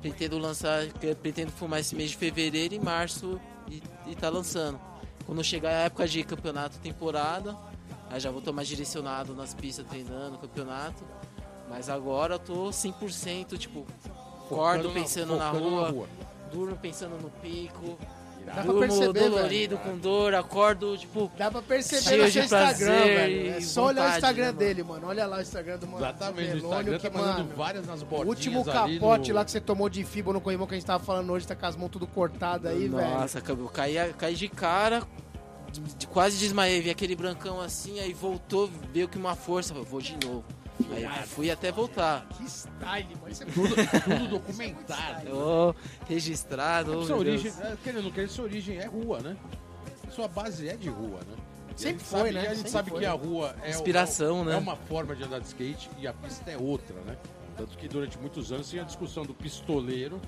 Pretendo 0.02 0.38
lançar, 0.38 0.86
pretendo 1.22 1.52
filmar 1.52 1.80
esse 1.80 1.96
mês 1.96 2.12
de 2.12 2.18
fevereiro 2.18 2.76
e 2.76 2.80
março 2.80 3.40
e, 3.70 3.82
e 4.08 4.16
tá 4.16 4.30
lançando. 4.30 4.80
Quando 5.26 5.44
chegar 5.44 5.70
a 5.70 5.82
época 5.86 6.08
de 6.08 6.24
campeonato 6.24 6.78
temporada, 6.78 7.58
aí 8.10 8.20
já 8.20 8.30
vou 8.30 8.40
estar 8.40 8.52
mais 8.52 8.68
direcionado 8.68 9.34
nas 9.34 9.54
pistas 9.56 9.86
treinando, 9.88 10.38
campeonato. 10.38 11.04
Mas 11.68 11.90
agora 11.90 12.36
eu 12.36 12.40
tô 12.40 12.70
100%, 12.70 13.58
tipo, 13.58 13.86
acordo 14.06 14.48
Focando 14.48 14.88
na- 14.90 14.94
pensando 14.94 15.36
na, 15.36 15.50
rua, 15.50 16.08
durmo 16.54 16.78
pensando 16.78 17.20
no 17.20 17.32
pico, 17.42 17.98
Dá 18.46 18.64
pra 18.64 18.74
perceber, 18.74 19.20
dolorido, 19.30 19.78
com 19.78 19.98
dor, 19.98 20.36
acordo, 20.36 20.98
tipo, 20.98 21.32
Dá 21.38 21.50
pra 21.50 21.62
perceber 21.62 22.18
no 22.24 22.32
seu 22.32 22.44
Instagram, 22.44 22.88
velho. 23.06 23.54
É 23.56 23.62
só 23.62 23.86
olhar 23.88 23.92
o 23.92 23.96
vontade, 24.04 24.16
Instagram 24.18 24.46
né, 24.46 24.52
dele, 24.54 24.84
mano. 24.84 25.08
Olha 25.08 25.26
lá 25.26 25.38
o 25.38 25.42
Instagram 25.42 25.78
do 25.78 25.88
mano. 25.88 26.06
Exatamente, 26.06 26.50
do 26.52 26.58
o 26.58 26.70
Melônio, 26.70 26.94
tá 26.94 27.00
que, 27.10 27.10
mandando 27.18 27.38
mano, 27.44 27.56
várias 27.56 27.88
nas 27.88 28.02
O 28.02 28.26
último 28.26 28.64
capote 28.64 29.30
no- 29.30 29.36
lá 29.36 29.46
que 29.46 29.52
você 29.52 29.60
tomou 29.62 29.90
de 29.90 30.04
fibra 30.04 30.32
no 30.34 30.40
corrimão 30.42 30.68
que 30.68 30.76
a 30.76 30.78
gente 30.78 30.86
tava 30.88 31.04
falando 31.04 31.32
hoje, 31.34 31.48
tá 31.48 31.56
com 31.56 31.66
as 31.66 31.76
mãos 31.76 31.90
tudo 31.90 32.06
cortadas 32.08 32.72
aí, 32.72 32.88
velho. 32.88 32.92
Nossa, 32.92 33.42
eu 33.48 33.68
caí, 33.70 33.96
caí 34.18 34.36
de 34.36 34.48
cara, 34.48 35.02
de- 35.72 35.82
de- 35.82 36.08
quase 36.08 36.38
desmaiei, 36.38 36.82
vi 36.82 36.90
aquele 36.90 37.16
brancão 37.16 37.60
assim, 37.60 38.00
aí 38.00 38.14
voltou, 38.14 38.70
veio 38.94 39.08
que 39.08 39.18
uma 39.18 39.36
força, 39.36 39.74
eu 39.74 39.84
vou 39.84 40.00
de 40.02 40.14
novo. 40.26 40.44
Aí 40.92 41.26
fui 41.28 41.50
até 41.50 41.72
voltar. 41.72 42.28
Que 42.30 42.44
style, 42.46 43.16
mano. 43.16 43.30
Isso 43.30 43.44
é 43.44 43.46
Tudo, 43.46 43.76
tudo 43.76 44.28
documentado. 44.30 45.30
Ô, 45.36 45.76
registrado, 46.08 47.00
ô, 47.00 47.06
sua 47.06 47.16
origem, 47.18 47.52
é, 47.62 47.78
querendo 47.84 47.98
ou 48.00 48.04
não 48.04 48.12
querer, 48.12 48.28
sua 48.30 48.46
origem 48.46 48.78
é 48.78 48.86
rua, 48.86 49.20
né? 49.22 49.38
Sua 50.12 50.28
base 50.28 50.68
é 50.68 50.76
de 50.76 50.90
rua, 50.90 51.20
né? 51.28 51.36
Sempre 51.76 52.04
foi, 52.06 52.20
sabe- 52.20 52.32
né? 52.32 52.40
A 52.40 52.44
gente 52.46 52.56
Sempre 52.58 52.72
sabe 52.72 52.90
foi. 52.90 53.00
que 53.00 53.06
a 53.06 53.12
rua 53.14 53.56
é, 53.64 53.68
o- 53.68 53.70
Inspiração, 53.70 54.42
é, 54.42 54.46
né? 54.46 54.54
é 54.54 54.58
uma 54.58 54.76
forma 54.76 55.16
de 55.16 55.24
andar 55.24 55.40
de 55.40 55.48
skate 55.48 55.90
e 56.00 56.08
a 56.08 56.14
pista 56.14 56.50
é 56.52 56.58
outra, 56.58 56.96
né? 57.02 57.18
Tanto 57.58 57.78
que 57.78 57.88
durante 57.88 58.18
muitos 58.18 58.52
anos 58.52 58.70
tinha 58.70 58.82
a 58.82 58.86
discussão 58.86 59.26
do 59.26 59.34
pistoleiro 59.34 60.20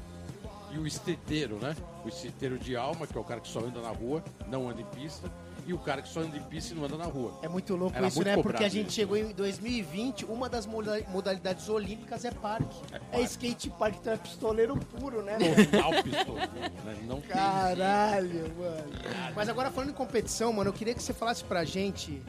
e 0.74 0.78
o 0.78 0.86
esteteiro, 0.88 1.58
né? 1.62 1.76
O 2.06 2.10
esteteiro 2.10 2.58
de 2.58 2.76
alma, 2.76 3.06
que 3.08 3.18
é 3.18 3.22
o 3.22 3.24
cara 3.24 3.40
que 3.42 3.48
só 3.50 3.60
anda 3.60 3.82
na 3.82 3.90
rua, 3.92 4.24
não 4.48 4.70
anda 4.70 4.82
em 4.82 4.86
pista, 4.86 5.30
e 5.68 5.74
o 5.74 5.78
cara 5.78 6.02
que 6.02 6.08
só 6.08 6.22
anda 6.22 6.38
em 6.38 6.42
pista 6.44 6.74
e 6.74 6.78
não 6.78 6.86
anda 6.86 6.98
na 6.98 7.04
rua. 7.06 7.38
É 7.42 7.48
muito 7.50 7.76
louco 7.76 7.96
Era 7.96 8.08
isso, 8.08 8.16
muito 8.16 8.28
né? 8.28 8.42
Porque 8.42 8.64
a 8.64 8.70
gente 8.70 8.88
isso. 8.88 8.96
chegou 8.96 9.18
em 9.18 9.34
2020, 9.34 10.24
uma 10.26 10.48
das 10.48 10.66
moda- 10.66 11.04
modalidades 11.10 11.68
olímpicas 11.68 12.24
é 12.24 12.32
parque. 12.32 12.76
É, 12.94 12.98
parque. 13.00 13.24
skate 13.26 13.70
park, 13.72 13.96
então 14.00 14.14
é 14.14 14.18
pistoleiro 14.18 14.78
puro, 14.78 15.22
né? 15.22 15.38
Total 15.72 16.04
pistoleiro, 16.04 16.50
né? 16.86 16.98
Não 17.04 17.20
tem 17.20 17.30
Caralho, 17.32 18.56
mano. 18.58 19.34
Mas 19.36 19.50
agora 19.50 19.70
falando 19.70 19.90
em 19.90 19.94
competição, 19.94 20.54
mano, 20.54 20.70
eu 20.70 20.74
queria 20.74 20.94
que 20.96 21.04
você 21.04 21.14
falasse 21.14 21.44
pra 21.44 21.64
gente, 21.66 22.24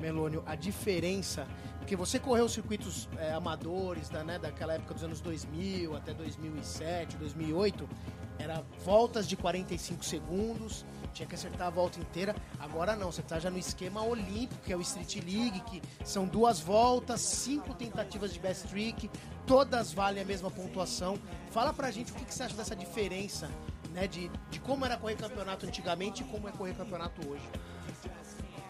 Melônio, 0.00 0.42
a 0.46 0.54
diferença. 0.56 1.46
Porque 1.78 1.94
você 1.96 2.18
correu 2.18 2.48
circuitos 2.48 3.08
é, 3.18 3.32
amadores 3.32 4.08
da, 4.08 4.22
né, 4.22 4.38
daquela 4.38 4.74
época 4.74 4.94
dos 4.94 5.02
anos 5.02 5.20
2000 5.20 5.96
até 5.96 6.12
2007, 6.12 7.16
2008. 7.16 7.88
Era 8.38 8.62
voltas 8.84 9.26
de 9.28 9.36
45 9.36 10.04
segundos, 10.04 10.84
tinha 11.12 11.26
que 11.26 11.34
acertar 11.34 11.66
a 11.66 11.70
volta 11.70 11.98
inteira. 11.98 12.34
Agora 12.58 12.96
não, 12.96 13.10
você 13.10 13.22
tá 13.22 13.38
já 13.38 13.50
no 13.50 13.58
esquema 13.58 14.02
olímpico, 14.02 14.62
que 14.64 14.72
é 14.72 14.76
o 14.76 14.80
Street 14.80 15.16
League, 15.16 15.60
que 15.60 15.82
são 16.04 16.26
duas 16.26 16.60
voltas, 16.60 17.20
cinco 17.20 17.74
tentativas 17.74 18.32
de 18.32 18.38
best 18.38 18.68
trick, 18.68 19.10
todas 19.46 19.92
valem 19.92 20.22
a 20.22 20.26
mesma 20.26 20.50
pontuação. 20.50 21.18
Fala 21.50 21.72
pra 21.72 21.90
gente 21.90 22.12
o 22.12 22.14
que, 22.14 22.24
que 22.24 22.34
você 22.34 22.44
acha 22.44 22.54
dessa 22.54 22.76
diferença 22.76 23.48
né? 23.92 24.06
De, 24.06 24.30
de 24.50 24.60
como 24.60 24.84
era 24.84 24.96
correr 24.96 25.16
campeonato 25.16 25.66
antigamente 25.66 26.22
e 26.22 26.24
como 26.26 26.48
é 26.48 26.52
correr 26.52 26.74
campeonato 26.74 27.28
hoje. 27.28 27.42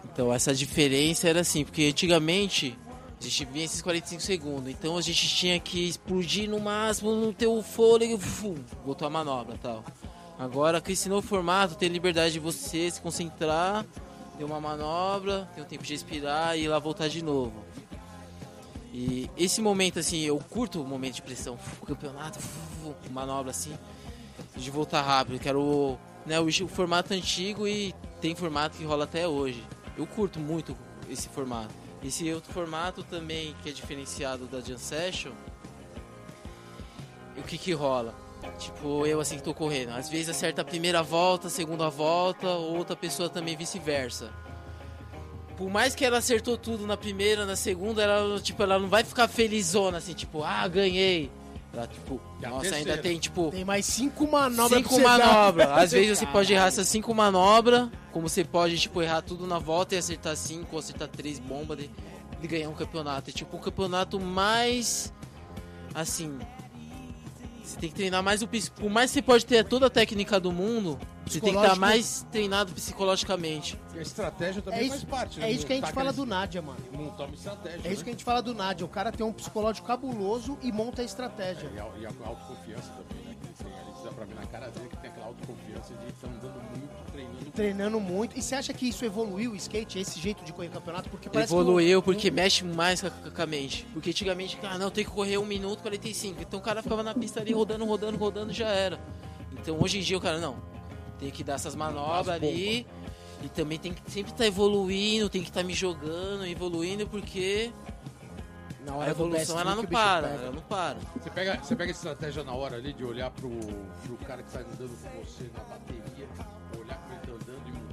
Então 0.05 0.33
essa 0.33 0.53
diferença 0.53 1.29
era 1.29 1.41
assim, 1.41 1.63
porque 1.63 1.83
antigamente 1.83 2.77
a 3.19 3.23
gente 3.23 3.45
via 3.45 3.63
esses 3.63 3.81
45 3.81 4.21
segundos, 4.21 4.69
então 4.69 4.97
a 4.97 5.01
gente 5.01 5.27
tinha 5.29 5.59
que 5.59 5.87
explodir 5.87 6.49
no 6.49 6.59
máximo, 6.59 7.15
não 7.15 7.31
ter 7.31 7.47
o 7.47 7.61
fôlego, 7.61 8.17
voltou 8.83 9.07
a 9.07 9.11
manobra 9.11 9.57
tal. 9.61 9.85
Agora 10.41 10.81
com 10.81 10.91
esse 10.91 11.07
novo 11.07 11.27
formato, 11.27 11.75
tem 11.75 11.87
liberdade 11.87 12.33
de 12.33 12.39
você 12.39 12.89
se 12.89 12.99
concentrar, 12.99 13.85
ter 14.35 14.43
uma 14.43 14.59
manobra, 14.59 15.47
ter 15.53 15.61
um 15.61 15.65
tempo 15.65 15.83
de 15.83 15.93
respirar 15.93 16.57
e 16.57 16.63
ir 16.63 16.67
lá 16.67 16.79
voltar 16.79 17.07
de 17.07 17.23
novo. 17.23 17.63
E 18.91 19.29
esse 19.37 19.61
momento 19.61 19.99
assim, 19.99 20.21
eu 20.21 20.39
curto 20.39 20.81
o 20.81 20.83
momento 20.83 21.13
de 21.13 21.21
pressão, 21.21 21.59
campeonato, 21.85 22.39
manobra 23.11 23.51
assim, 23.51 23.77
de 24.55 24.71
voltar 24.71 25.03
rápido, 25.03 25.39
quero 25.39 25.95
né, 26.25 26.39
o, 26.39 26.47
o 26.47 26.67
formato 26.67 27.13
antigo 27.13 27.67
e 27.67 27.93
tem 28.19 28.33
formato 28.33 28.79
que 28.79 28.83
rola 28.83 29.03
até 29.03 29.27
hoje. 29.27 29.63
Eu 29.95 30.07
curto 30.07 30.39
muito 30.39 30.75
esse 31.07 31.29
formato. 31.29 31.71
Esse 32.03 32.33
outro 32.33 32.51
formato 32.51 33.03
também 33.03 33.55
que 33.61 33.69
é 33.69 33.71
diferenciado 33.71 34.47
da 34.47 34.59
Jam 34.59 34.79
Session. 34.79 35.33
O 37.37 37.43
que 37.43 37.59
que 37.59 37.73
rola? 37.73 38.20
Tipo, 38.57 39.05
eu 39.05 39.19
assim 39.19 39.37
que 39.37 39.43
tô 39.43 39.53
correndo. 39.53 39.89
Às 39.89 40.09
vezes 40.09 40.29
acerta 40.29 40.61
a 40.61 40.65
primeira 40.65 41.01
volta, 41.01 41.47
a 41.47 41.49
segunda 41.49 41.89
volta, 41.89 42.47
outra 42.47 42.95
pessoa 42.95 43.29
também 43.29 43.55
vice-versa. 43.55 44.31
Por 45.57 45.69
mais 45.69 45.93
que 45.93 46.03
ela 46.03 46.17
acertou 46.17 46.57
tudo 46.57 46.87
na 46.87 46.97
primeira, 46.97 47.45
na 47.45 47.55
segunda, 47.55 48.01
ela, 48.01 48.39
tipo, 48.39 48.63
ela 48.63 48.79
não 48.79 48.89
vai 48.89 49.03
ficar 49.03 49.27
felizona 49.27 49.97
assim, 49.97 50.13
tipo, 50.13 50.43
ah, 50.43 50.67
ganhei. 50.67 51.29
Ela, 51.73 51.87
tipo, 51.87 52.19
nossa, 52.41 52.61
terceira? 52.61 52.77
ainda 52.77 52.97
tem, 52.97 53.17
tipo, 53.17 53.49
Tem 53.51 53.63
mais 53.63 53.85
cinco 53.85 54.27
manobras 54.27 54.77
cinco 54.83 54.99
manobras. 54.99 55.69
Às 55.69 55.91
vezes 55.93 56.17
você 56.17 56.25
pode 56.25 56.51
errar 56.51 56.67
essas 56.67 56.87
cinco 56.87 57.13
manobras, 57.13 57.89
como 58.11 58.27
você 58.27 58.43
pode, 58.43 58.77
tipo, 58.77 59.01
errar 59.01 59.21
tudo 59.21 59.47
na 59.47 59.57
volta 59.59 59.95
e 59.95 59.97
acertar 59.97 60.35
cinco 60.35 60.67
ou 60.73 60.79
acertar 60.79 61.07
três 61.07 61.39
bombas 61.39 61.77
de, 61.77 61.89
de 62.41 62.47
ganhar 62.47 62.69
um 62.69 62.73
campeonato. 62.73 63.29
É 63.29 63.33
tipo 63.33 63.55
o 63.55 63.59
campeonato 63.59 64.19
mais. 64.19 65.13
Assim. 65.93 66.37
Você 67.71 67.79
tem 67.79 67.89
que 67.89 67.95
treinar 67.95 68.21
mais 68.21 68.41
o 68.41 68.47
Por 68.47 68.89
mais 68.89 69.11
que 69.11 69.15
você 69.15 69.21
pode 69.21 69.45
ter 69.45 69.63
toda 69.63 69.87
a 69.87 69.89
técnica 69.89 70.39
do 70.41 70.51
mundo, 70.51 70.99
você 71.25 71.39
tem 71.39 71.53
que 71.53 71.57
estar 71.57 71.69
Psicológico- 71.69 71.79
mais 71.79 72.27
treinado 72.29 72.73
psicologicamente. 72.73 73.79
E 73.95 73.99
a 73.99 74.01
estratégia 74.01 74.61
também 74.61 74.79
É 74.79 74.87
faz 74.89 74.95
isso, 74.95 75.07
parte, 75.07 75.39
né? 75.39 75.47
é 75.47 75.51
isso 75.53 75.65
que 75.65 75.71
a 75.71 75.75
gente 75.77 75.91
fala 75.93 76.11
do 76.11 76.25
Nádia, 76.25 76.61
mano. 76.61 76.79
Montar 76.91 77.25
uma 77.25 77.33
estratégia. 77.35 77.87
É 77.87 77.93
isso 77.93 78.03
que 78.03 78.09
a 78.09 78.13
gente 78.13 78.25
fala 78.25 78.41
do 78.41 78.53
Nádia. 78.53 78.85
O 78.85 78.89
cara 78.89 79.09
tem 79.11 79.25
um 79.25 79.31
psicológico 79.31 79.87
cabuloso 79.87 80.57
e 80.61 80.69
monta 80.71 81.01
a 81.01 81.05
estratégia. 81.05 81.69
E 81.73 81.79
a, 81.79 81.87
e 81.99 82.05
a 82.05 82.09
autoconfiança 82.27 82.91
também, 82.91 83.23
né? 83.25 83.35
Tem 83.57 83.71
ali, 83.73 84.03
dá 84.03 84.11
pra 84.11 84.25
ver 84.25 84.35
na 84.35 84.45
cara 84.47 84.67
dele 84.69 84.89
que 84.89 84.97
tem 84.97 85.09
aquela 85.09 85.27
autoconfiança 85.27 85.93
de 85.93 86.07
estar 86.09 86.27
andando 86.27 86.53
muito, 86.61 86.70
treinando. 87.51 87.99
Muito. 87.99 88.37
E 88.37 88.41
você 88.41 88.55
acha 88.55 88.73
que 88.73 88.87
isso 88.89 89.03
evoluiu 89.05 89.51
o 89.51 89.55
skate, 89.55 89.99
esse 89.99 90.19
jeito 90.19 90.43
de 90.43 90.51
correr 90.53 90.69
campeonato? 90.69 91.09
Porque 91.09 91.29
parece 91.29 91.53
Evoluiu 91.53 92.01
que 92.01 92.09
o- 92.09 92.13
porque 92.13 92.31
mexe 92.31 92.63
mais 92.63 93.01
com 93.01 93.07
a, 93.07 93.43
a 93.43 93.45
mente. 93.45 93.85
Porque 93.93 94.09
antigamente, 94.09 94.57
cara, 94.57 94.77
não, 94.77 94.89
tem 94.89 95.03
que 95.05 95.11
correr 95.11 95.37
1 95.37 95.45
minuto 95.45 95.79
e 95.79 95.81
45. 95.83 96.41
Então 96.41 96.59
o 96.59 96.63
cara 96.63 96.81
ficava 96.81 97.03
na 97.03 97.13
pista 97.13 97.39
ali 97.41 97.53
rodando, 97.53 97.85
rodando, 97.85 98.17
rodando 98.17 98.51
já 98.53 98.67
era. 98.69 98.99
Então 99.53 99.77
hoje 99.81 99.99
em 99.99 100.01
dia 100.01 100.17
o 100.17 100.21
cara, 100.21 100.39
não, 100.39 100.57
tem 101.19 101.29
que 101.29 101.43
dar 101.43 101.53
essas 101.55 101.75
manobras 101.75 102.27
As 102.29 102.35
ali. 102.35 102.87
E 103.43 103.49
também 103.49 103.79
tem 103.79 103.91
que 103.91 104.01
sempre 104.11 104.31
estar 104.31 104.45
evoluindo, 104.45 105.27
tem 105.27 105.41
que 105.41 105.49
estar 105.49 105.63
me 105.63 105.73
jogando, 105.73 106.45
evoluindo, 106.45 107.07
porque 107.07 107.71
Na 108.85 108.91
a 108.93 108.95
hora 108.97 109.05
best 109.13 109.19
evolução 109.19 109.59
ela 109.59 109.71
trick, 109.75 109.83
não 109.83 109.99
para, 109.99 110.27
pega. 110.27 110.41
ela 110.43 110.51
não 110.51 110.61
para. 110.61 110.97
Você 111.19 111.29
pega, 111.31 111.57
você 111.63 111.75
pega 111.75 111.89
a 111.91 111.95
estratégia 111.95 112.43
na 112.43 112.53
hora 112.53 112.75
ali 112.77 112.93
de 112.93 113.03
olhar 113.03 113.31
pro, 113.31 113.49
pro 113.49 114.15
cara 114.27 114.43
que 114.43 114.51
tá 114.51 114.59
andando 114.59 114.95
com 114.95 115.23
você 115.25 115.49
na 115.57 115.63
bateria, 115.63 116.27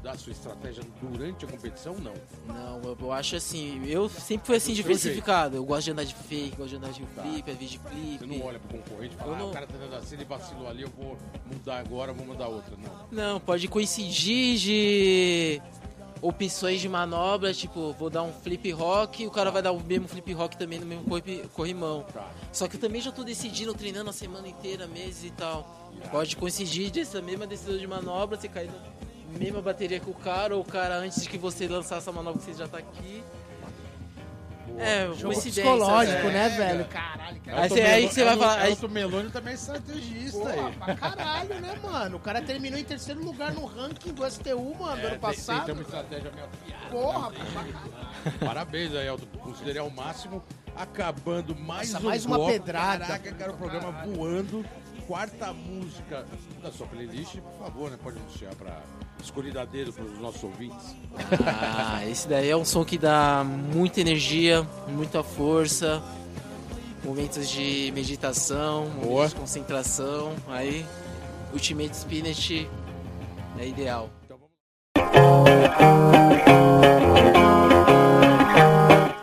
mudar 0.08 0.12
a 0.12 0.16
sua 0.18 0.32
estratégia 0.32 0.82
durante 1.02 1.44
a 1.44 1.48
competição? 1.48 1.94
Não. 1.98 2.14
Não, 2.46 2.96
eu, 3.00 3.12
acho 3.12 3.36
assim, 3.36 3.82
eu 3.86 4.08
sempre 4.08 4.46
fui 4.46 4.56
assim 4.56 4.72
diversificado. 4.72 5.56
Eu 5.56 5.64
gosto 5.64 5.84
de 5.84 5.90
andar 5.92 6.04
de 6.04 6.14
fake, 6.14 6.56
gosto 6.56 6.70
de 6.70 6.76
andar 6.76 6.90
de 6.92 7.02
Tá. 7.14 7.22
flip, 7.22 7.50
às 7.50 7.56
vezes 7.56 7.70
de 7.72 7.78
flip. 7.78 8.18
Você 8.18 8.26
não 8.26 8.46
olha 8.46 8.58
pro 8.58 8.78
concorrente 8.78 9.14
e 9.14 9.18
fala, 9.18 9.36
ah, 9.36 9.38
não- 9.38 9.50
o 9.50 9.52
cara 9.52 9.66
tá 9.66 9.74
andando 9.76 9.94
assim, 9.94 10.14
ele 10.16 10.24
vacilou 10.24 10.68
ali, 10.68 10.82
eu 10.82 10.90
vou 10.96 11.16
mudar 11.50 11.78
agora, 11.78 12.12
vou 12.12 12.26
mudar 12.26 12.48
outra. 12.48 12.74
Não. 12.76 13.06
Não, 13.32 13.40
pode 13.40 13.68
coincidir 13.68 14.56
de 14.58 15.62
opções 16.20 16.80
de 16.80 16.88
manobra, 16.88 17.54
tipo, 17.54 17.92
vou 17.92 18.10
dar 18.10 18.22
um 18.24 18.32
flip 18.32 18.70
rock, 18.72 19.24
o 19.26 19.30
cara 19.30 19.50
vai 19.52 19.62
dar 19.62 19.70
o 19.72 19.80
mesmo 19.80 20.08
flip 20.08 20.32
rock 20.32 20.56
também 20.56 20.80
no 20.80 20.86
mesmo 20.86 21.04
corri- 21.04 21.44
corrimão. 21.54 22.04
Tá. 22.12 22.28
Só 22.52 22.66
que 22.66 22.76
eu 22.76 22.80
também 22.80 23.00
já 23.00 23.12
tô 23.12 23.22
decidindo, 23.22 23.72
treinando 23.74 24.10
a 24.10 24.12
semana 24.12 24.48
inteira, 24.48 24.86
meses 24.88 25.24
e 25.24 25.30
tal. 25.30 25.76
Pode 26.10 26.36
coincidir 26.36 26.90
dessa 26.90 27.20
mesma 27.22 27.46
decisão 27.46 27.76
de 27.76 27.86
manobra, 27.86 28.36
você 28.38 28.48
cair 28.48 28.66
na 28.70 28.78
mesma 29.28 29.60
bateria 29.62 30.00
que 30.00 30.10
o 30.10 30.14
cara, 30.14 30.54
ou 30.54 30.62
o 30.62 30.64
cara 30.64 30.96
antes 30.96 31.22
de 31.22 31.28
que 31.28 31.38
você 31.38 31.66
lançar 31.68 31.96
essa 31.98 32.10
manobra, 32.12 32.40
você 32.40 32.52
já 32.54 32.66
tá 32.68 32.78
aqui. 32.78 33.22
É, 34.78 35.06
Jogo 35.06 35.22
coincidência. 35.34 35.62
psicológico, 35.64 36.26
é. 36.28 36.30
né, 36.30 36.48
velho? 36.50 36.84
Caralho, 36.84 37.40
cara. 37.40 37.62
Aí 37.62 37.68
você- 37.68 37.80
aí 37.80 38.06
você 38.06 38.22
vai 38.24 38.36
falar- 38.36 38.58
aí- 38.60 38.70
Elton 38.70 38.88
Meloni 38.88 39.30
também 39.30 39.52
é 39.52 39.54
estrategista 39.56 40.38
Porra, 40.38 40.52
aí. 40.68 40.72
pra 40.76 40.94
caralho, 40.94 41.60
né, 41.60 41.74
mano? 41.82 42.16
O 42.16 42.20
cara 42.20 42.42
terminou 42.42 42.78
em 42.78 42.84
terceiro 42.84 43.24
lugar 43.24 43.52
no 43.54 43.64
ranking 43.64 44.12
do 44.12 44.24
STU, 44.24 44.74
mano, 44.78 45.00
do 45.00 45.06
É, 45.08 45.10
ano 45.10 45.18
passado. 45.18 45.56
Tem, 45.56 45.64
tem 45.66 45.74
uma 45.74 45.82
estratégia 45.82 46.30
meio 46.30 46.44
afiada. 46.46 46.86
Porra, 46.90 47.30
né? 47.30 47.38
pra 47.52 47.64
caralho. 47.64 48.38
Parabéns 48.38 48.94
aí, 48.94 49.06
Elton. 49.08 49.26
Considerei 49.38 49.80
ao 49.80 49.90
máximo. 49.90 50.44
Acabando 50.76 51.56
mais 51.56 51.92
Nossa, 51.94 52.04
um 52.04 52.08
mais 52.08 52.24
uma 52.24 52.36
bloco. 52.36 52.52
pedrada. 52.52 53.04
Caraca, 53.06 53.32
cara, 53.32 53.50
o 53.52 53.56
programa 53.56 53.90
voando. 54.04 54.64
Quarta 55.08 55.52
música 55.52 56.24
da 56.62 56.70
sua 56.70 56.86
playlist, 56.86 57.36
por 57.38 57.58
favor, 57.58 57.90
né? 57.90 57.98
Pode 58.00 58.18
anunciar 58.18 58.54
pra 58.54 58.80
escolhida 59.22 59.64
dedo 59.66 59.92
para 59.92 60.04
os 60.04 60.18
nossos 60.18 60.42
ouvintes. 60.42 60.94
Ah, 61.46 62.06
esse 62.06 62.28
daí 62.28 62.50
é 62.50 62.56
um 62.56 62.64
som 62.64 62.84
que 62.84 62.98
dá 62.98 63.44
muita 63.44 64.00
energia, 64.00 64.66
muita 64.88 65.22
força, 65.22 66.02
momentos 67.04 67.48
de 67.48 67.92
meditação, 67.94 68.84
Boa. 68.90 69.04
momentos 69.04 69.34
de 69.34 69.40
concentração. 69.40 70.32
Aí, 70.48 70.84
Ultimate 71.52 71.96
Spinach 71.96 72.68
é 73.58 73.66
ideal. 73.66 74.10
Então 74.24 74.38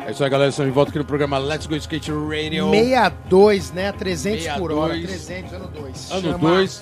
É 0.06 0.12
isso 0.12 0.24
aí, 0.24 0.30
galera. 0.30 0.50
Estamos 0.50 0.72
de 0.72 0.76
volta 0.76 0.89
aqui 0.89 1.00
no 1.00 1.06
programa 1.06 1.38
Let's 1.38 1.68
Go 1.68 1.76
Skate 1.76 2.12
Radio. 2.12 2.70
62, 2.72 3.72
né? 3.72 3.91
300 3.91 4.48
por 4.58 4.72
hora. 4.72 4.93
62. 4.93 5.26
300, 5.26 5.54
ano 5.54 5.68
2. 5.68 6.12
Ano 6.12 6.38
2. 6.38 6.82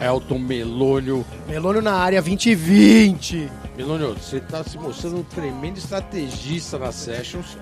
Elton 0.00 0.38
Melônio. 0.38 1.24
Melônio 1.48 1.82
na 1.82 1.94
área 1.94 2.20
2020. 2.20 3.50
Melônio, 3.76 4.14
você 4.14 4.40
tá 4.40 4.62
se 4.62 4.78
mostrando 4.78 5.18
um 5.18 5.22
tremendo 5.22 5.78
estrategista 5.78 6.78
nas 6.78 6.94
sessions. 6.94 7.56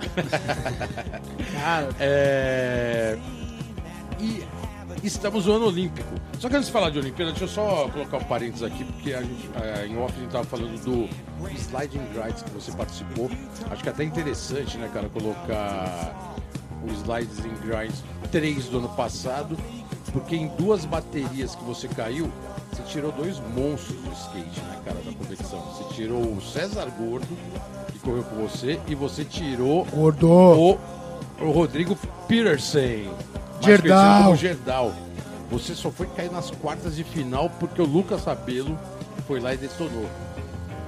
Cara, 1.54 1.88
É... 1.98 3.18
E 4.20 4.44
estamos 5.02 5.46
no 5.46 5.54
ano 5.54 5.66
olímpico. 5.66 6.14
Só 6.38 6.48
que 6.48 6.56
antes 6.56 6.66
de 6.66 6.72
falar 6.72 6.90
de 6.90 6.98
Olimpíada, 6.98 7.32
deixa 7.32 7.44
eu 7.44 7.48
só 7.48 7.88
colocar 7.88 8.18
um 8.18 8.24
parênteses 8.24 8.62
aqui, 8.62 8.84
porque 8.84 9.14
a 9.14 9.22
gente, 9.22 9.50
é, 9.60 9.86
em 9.86 9.98
off 9.98 10.14
a 10.16 10.20
gente 10.20 10.30
tava 10.30 10.44
falando 10.44 10.78
do 10.84 11.08
Sliding 11.54 12.04
Grides 12.14 12.42
que 12.42 12.50
você 12.50 12.70
participou. 12.72 13.30
Acho 13.70 13.82
que 13.82 13.88
é 13.88 13.92
até 13.92 14.04
interessante, 14.04 14.78
né, 14.78 14.88
cara, 14.92 15.08
colocar 15.08 16.34
o 16.84 16.92
Sliding 16.92 17.54
Grides 17.64 18.02
3 18.30 18.66
do 18.66 18.78
ano 18.78 18.88
passado, 18.90 19.56
porque 20.12 20.36
em 20.36 20.48
duas 20.48 20.84
baterias 20.84 21.54
que 21.54 21.64
você 21.64 21.88
caiu, 21.88 22.30
você 22.70 22.82
tirou 22.82 23.10
dois 23.12 23.40
monstros 23.54 23.98
do 24.00 24.12
skate, 24.12 24.60
né, 24.60 24.80
cara, 24.84 24.98
da 24.98 25.12
competição. 25.12 25.60
Você 25.60 25.94
tirou 25.94 26.20
o 26.20 26.40
César 26.40 26.86
Gordo, 26.98 27.26
que 27.92 27.98
correu 27.98 28.22
com 28.24 28.36
você, 28.36 28.78
e 28.86 28.94
você 28.94 29.24
tirou 29.24 29.84
gordo. 29.86 30.28
o, 30.28 30.78
o 31.40 31.50
Rodrigo 31.50 31.96
Peterson. 32.28 33.14
Gerdau. 33.60 34.36
Gerdau. 34.36 34.92
Você 35.50 35.74
só 35.74 35.90
foi 35.90 36.06
cair 36.06 36.30
nas 36.30 36.50
quartas 36.50 36.96
de 36.96 37.04
final 37.04 37.50
porque 37.60 37.80
o 37.80 37.86
Lucas 37.86 38.22
Sabelo 38.22 38.78
foi 39.26 39.40
lá 39.40 39.54
e 39.54 39.56
detonou. 39.56 40.06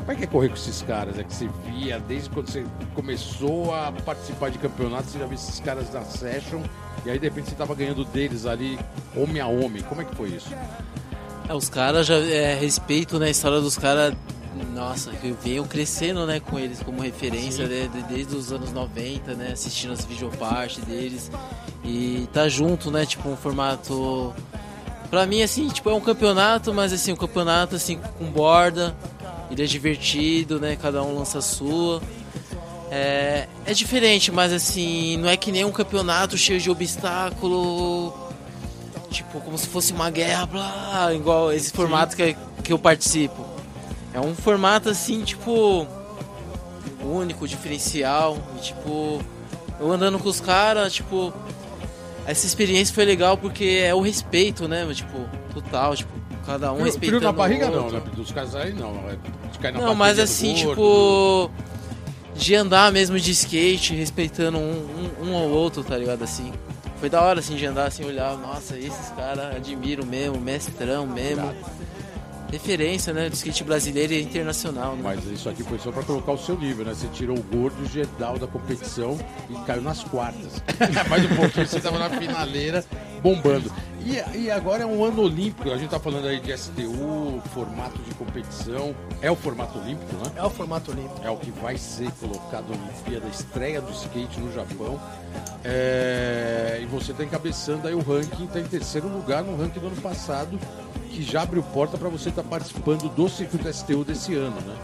Como 0.04 0.12
é 0.12 0.14
que 0.16 0.24
é 0.24 0.26
correr 0.26 0.48
com 0.50 0.54
esses 0.54 0.82
caras? 0.82 1.18
É 1.18 1.24
que 1.24 1.32
você 1.34 1.48
via 1.66 1.98
desde 1.98 2.28
quando 2.28 2.50
você 2.50 2.64
começou 2.94 3.74
a 3.74 3.90
participar 4.04 4.50
de 4.50 4.58
campeonatos, 4.58 5.10
você 5.12 5.18
já 5.18 5.24
via 5.24 5.34
esses 5.34 5.60
caras 5.60 5.90
na 5.92 6.02
session, 6.02 6.60
e 7.06 7.10
aí 7.10 7.18
de 7.18 7.26
repente 7.26 7.48
você 7.48 7.54
tava 7.56 7.74
ganhando 7.74 8.04
deles 8.04 8.44
ali, 8.44 8.78
homem 9.16 9.40
a 9.40 9.46
homem. 9.46 9.82
Como 9.82 10.02
é 10.02 10.04
que 10.04 10.14
foi 10.14 10.28
isso? 10.28 10.50
É, 11.48 11.54
os 11.54 11.70
caras 11.70 12.06
já 12.06 12.16
é, 12.16 12.54
respeito 12.54 13.18
na 13.18 13.30
história 13.30 13.60
dos 13.60 13.78
caras. 13.78 14.14
Nossa, 14.72 15.10
que 15.10 15.28
eu 15.30 15.36
venho 15.42 15.64
crescendo, 15.64 16.24
né, 16.26 16.38
com 16.38 16.56
eles 16.58 16.80
como 16.80 17.00
referência 17.02 17.66
né, 17.66 17.88
de- 17.92 18.02
desde 18.04 18.36
os 18.36 18.52
anos 18.52 18.70
90, 18.72 19.34
né, 19.34 19.50
assistindo 19.52 19.92
as 19.92 20.04
videopartes 20.04 20.84
deles 20.84 21.28
e 21.84 22.28
tá 22.32 22.46
junto, 22.48 22.88
né, 22.90 23.04
tipo 23.04 23.28
um 23.28 23.36
formato 23.36 24.32
Pra 25.10 25.26
mim 25.26 25.42
assim, 25.42 25.68
tipo 25.68 25.88
é 25.90 25.94
um 25.94 26.00
campeonato, 26.00 26.72
mas 26.74 26.92
assim, 26.92 27.12
um 27.12 27.16
campeonato 27.16 27.76
assim 27.76 27.98
com 28.18 28.24
borda, 28.26 28.96
ele 29.50 29.62
é 29.62 29.66
divertido, 29.66 30.58
né, 30.58 30.76
cada 30.76 31.02
um 31.02 31.18
lança 31.18 31.38
a 31.38 31.42
sua. 31.42 32.02
É, 32.90 33.48
é 33.66 33.72
diferente, 33.72 34.30
mas 34.30 34.52
assim, 34.52 35.16
não 35.16 35.28
é 35.28 35.36
que 35.36 35.50
nem 35.50 35.64
um 35.64 35.72
campeonato 35.72 36.36
cheio 36.36 36.60
de 36.60 36.70
obstáculo, 36.70 38.12
tipo, 39.10 39.40
como 39.40 39.56
se 39.58 39.66
fosse 39.66 39.92
uma 39.92 40.10
guerra, 40.10 40.46
blá, 40.46 41.12
igual 41.14 41.52
esse 41.52 41.72
formato 41.72 42.16
que, 42.16 42.36
que 42.62 42.72
eu 42.72 42.78
participo. 42.78 43.44
É 44.12 44.20
um 44.20 44.34
formato 44.34 44.88
assim, 44.88 45.24
tipo, 45.24 45.86
único, 47.02 47.48
diferencial, 47.48 48.38
e, 48.56 48.60
tipo, 48.60 49.20
eu 49.80 49.90
andando 49.90 50.18
com 50.18 50.28
os 50.28 50.40
caras, 50.40 50.92
tipo, 50.92 51.32
essa 52.26 52.46
experiência 52.46 52.94
foi 52.94 53.04
legal 53.04 53.36
porque 53.36 53.82
é 53.84 53.94
o 53.94 54.00
respeito, 54.00 54.68
né, 54.68 54.86
tipo, 54.94 55.28
total, 55.52 55.96
tipo, 55.96 56.12
cada 56.44 56.72
um 56.72 56.82
respeitando 56.82 57.20
frio 57.20 57.20
na 57.20 57.32
barriga 57.32 57.70
não, 57.70 57.90
né? 57.90 58.02
Dos 58.14 58.30
casais 58.30 58.74
não. 58.74 58.92
De 59.52 59.58
cair 59.58 59.72
na 59.72 59.80
Não, 59.80 59.94
mas 59.94 60.18
assim, 60.18 60.54
tipo. 60.54 61.50
De 62.34 62.54
andar 62.54 62.90
mesmo 62.90 63.18
de 63.18 63.30
skate, 63.30 63.94
respeitando 63.94 64.58
um, 64.58 65.12
um, 65.22 65.30
um 65.30 65.36
ao 65.36 65.48
outro, 65.48 65.84
tá 65.84 65.96
ligado? 65.96 66.22
Assim. 66.22 66.52
Foi 66.98 67.08
da 67.08 67.20
hora, 67.22 67.40
assim, 67.40 67.54
de 67.54 67.66
andar, 67.66 67.86
assim, 67.86 68.04
olhar, 68.04 68.36
nossa, 68.38 68.78
esses 68.78 69.10
caras 69.10 69.54
admiro 69.54 70.06
mesmo, 70.06 70.40
mestrão 70.40 71.06
mesmo. 71.06 71.52
Referência, 72.50 73.12
né? 73.12 73.28
Do 73.28 73.34
skate 73.34 73.62
brasileiro 73.62 74.12
e 74.12 74.22
internacional, 74.22 74.94
né? 74.96 75.00
Mas 75.02 75.24
isso 75.26 75.48
aqui 75.48 75.62
foi 75.62 75.78
só 75.78 75.92
pra 75.92 76.02
colocar 76.02 76.32
o 76.32 76.38
seu 76.38 76.58
nível, 76.58 76.84
né? 76.84 76.94
Você 76.94 77.06
tirou 77.08 77.36
o 77.36 77.42
gordo 77.42 77.84
Gedal 77.86 78.38
da 78.38 78.46
competição 78.46 79.18
e 79.50 79.54
caiu 79.64 79.82
nas 79.82 80.02
quartas. 80.04 80.62
Mais 81.10 81.24
um 81.24 81.36
pouquinho, 81.36 81.66
você 81.66 81.80
tava 81.80 81.98
na 81.98 82.08
finaleira 82.08 82.84
bombando. 83.24 83.72
E, 84.04 84.38
e 84.38 84.50
agora 84.50 84.82
é 84.82 84.86
um 84.86 85.02
ano 85.02 85.22
olímpico, 85.22 85.70
a 85.70 85.78
gente 85.78 85.88
tá 85.88 85.98
falando 85.98 86.26
aí 86.26 86.38
de 86.38 86.54
STU, 86.56 87.42
formato 87.54 87.98
de 88.02 88.14
competição. 88.14 88.94
É 89.22 89.30
o 89.30 89.34
formato 89.34 89.78
olímpico, 89.78 90.14
né? 90.16 90.30
É 90.36 90.44
o 90.44 90.50
formato 90.50 90.90
olímpico. 90.90 91.22
É 91.24 91.30
o 91.30 91.36
que 91.38 91.50
vai 91.50 91.78
ser 91.78 92.10
colocado 92.20 92.68
na 92.68 92.84
Olimpíada, 92.84 93.26
estreia 93.28 93.80
do 93.80 93.90
skate 93.92 94.38
no 94.38 94.52
Japão. 94.52 95.00
É, 95.64 96.80
E 96.82 96.86
você 96.86 97.12
está 97.12 97.24
encabeçando 97.24 97.88
aí 97.88 97.94
o 97.94 98.00
ranking, 98.00 98.44
está 98.44 98.60
em 98.60 98.64
terceiro 98.64 99.08
lugar 99.08 99.42
no 99.42 99.56
ranking 99.56 99.80
do 99.80 99.86
ano 99.86 99.96
passado, 100.02 100.58
que 101.10 101.22
já 101.22 101.42
abriu 101.42 101.62
porta 101.62 101.96
para 101.96 102.10
você 102.10 102.28
estar 102.28 102.42
participando 102.42 103.08
do 103.08 103.26
circuito 103.26 103.72
STU 103.72 104.04
desse 104.04 104.34
ano, 104.34 104.60
né? 104.60 104.76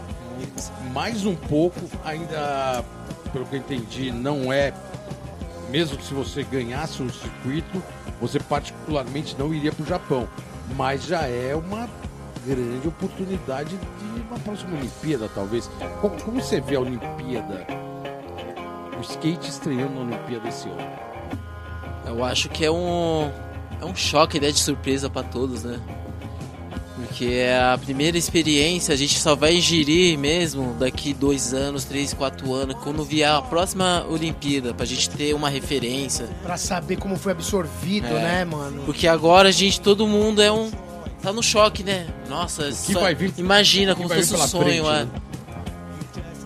Mais 0.91 1.27
um 1.27 1.35
pouco, 1.35 1.79
ainda, 2.03 2.83
pelo 3.31 3.45
que 3.45 3.55
eu 3.55 3.59
entendi, 3.59 4.11
não 4.11 4.51
é. 4.51 4.73
Mesmo 5.71 6.01
se 6.01 6.13
você 6.13 6.43
ganhasse 6.43 7.01
o 7.01 7.09
circuito, 7.09 7.81
você 8.19 8.39
particularmente 8.39 9.35
não 9.39 9.53
iria 9.53 9.71
para 9.71 9.83
o 9.83 9.87
Japão. 9.87 10.27
Mas 10.75 11.05
já 11.05 11.21
é 11.21 11.55
uma 11.55 11.89
grande 12.45 12.87
oportunidade 12.87 13.77
de 13.77 14.21
uma 14.29 14.37
próxima 14.39 14.77
Olimpíada, 14.77 15.29
talvez. 15.33 15.69
Como, 16.01 16.21
como 16.21 16.41
você 16.41 16.59
vê 16.59 16.75
a 16.75 16.81
Olimpíada? 16.81 17.65
O 18.97 19.01
skate 19.01 19.49
estreando 19.49 19.93
na 19.93 20.01
Olimpíada 20.01 20.49
esse 20.49 20.67
ano. 20.67 20.91
Eu 22.05 22.23
acho 22.23 22.49
que 22.49 22.65
é 22.65 22.71
um. 22.71 23.31
É 23.79 23.85
um 23.85 23.95
choque, 23.95 24.39
né? 24.39 24.51
De 24.51 24.59
surpresa 24.59 25.09
pra 25.09 25.23
todos, 25.23 25.63
né? 25.63 25.79
Porque 27.07 27.25
é 27.25 27.59
a 27.59 27.77
primeira 27.77 28.17
experiência, 28.17 28.93
a 28.93 28.97
gente 28.97 29.19
só 29.19 29.35
vai 29.35 29.55
ingerir 29.57 30.17
mesmo 30.17 30.73
daqui 30.79 31.13
dois 31.13 31.53
anos, 31.53 31.83
três, 31.83 32.13
quatro 32.13 32.53
anos, 32.53 32.75
quando 32.83 33.03
vier 33.03 33.29
a 33.29 33.41
próxima 33.41 34.05
Olimpíada, 34.09 34.73
pra 34.73 34.85
gente 34.85 35.09
ter 35.09 35.33
uma 35.33 35.49
referência. 35.49 36.27
Pra 36.43 36.57
saber 36.57 36.97
como 36.97 37.17
foi 37.17 37.31
absorvido, 37.31 38.07
É. 38.07 38.21
né, 38.21 38.45
mano? 38.45 38.83
Porque 38.85 39.07
agora 39.07 39.49
a 39.49 39.51
gente, 39.51 39.79
todo 39.81 40.07
mundo 40.07 40.41
é 40.41 40.51
um. 40.51 40.69
tá 41.21 41.31
no 41.31 41.43
choque, 41.43 41.83
né? 41.83 42.07
Nossa, 42.27 42.63
que 42.65 42.93
só- 42.93 42.99
vai 43.01 43.13
vir- 43.13 43.33
imagina 43.37 43.91
o 43.91 43.95
que 43.95 44.01
como 44.01 44.09
vai 44.09 44.17
fosse 44.23 44.33
um 44.33 44.47
sonho, 44.47 44.63
frente, 44.63 44.79
é. 44.87 45.03
né? 45.05 45.07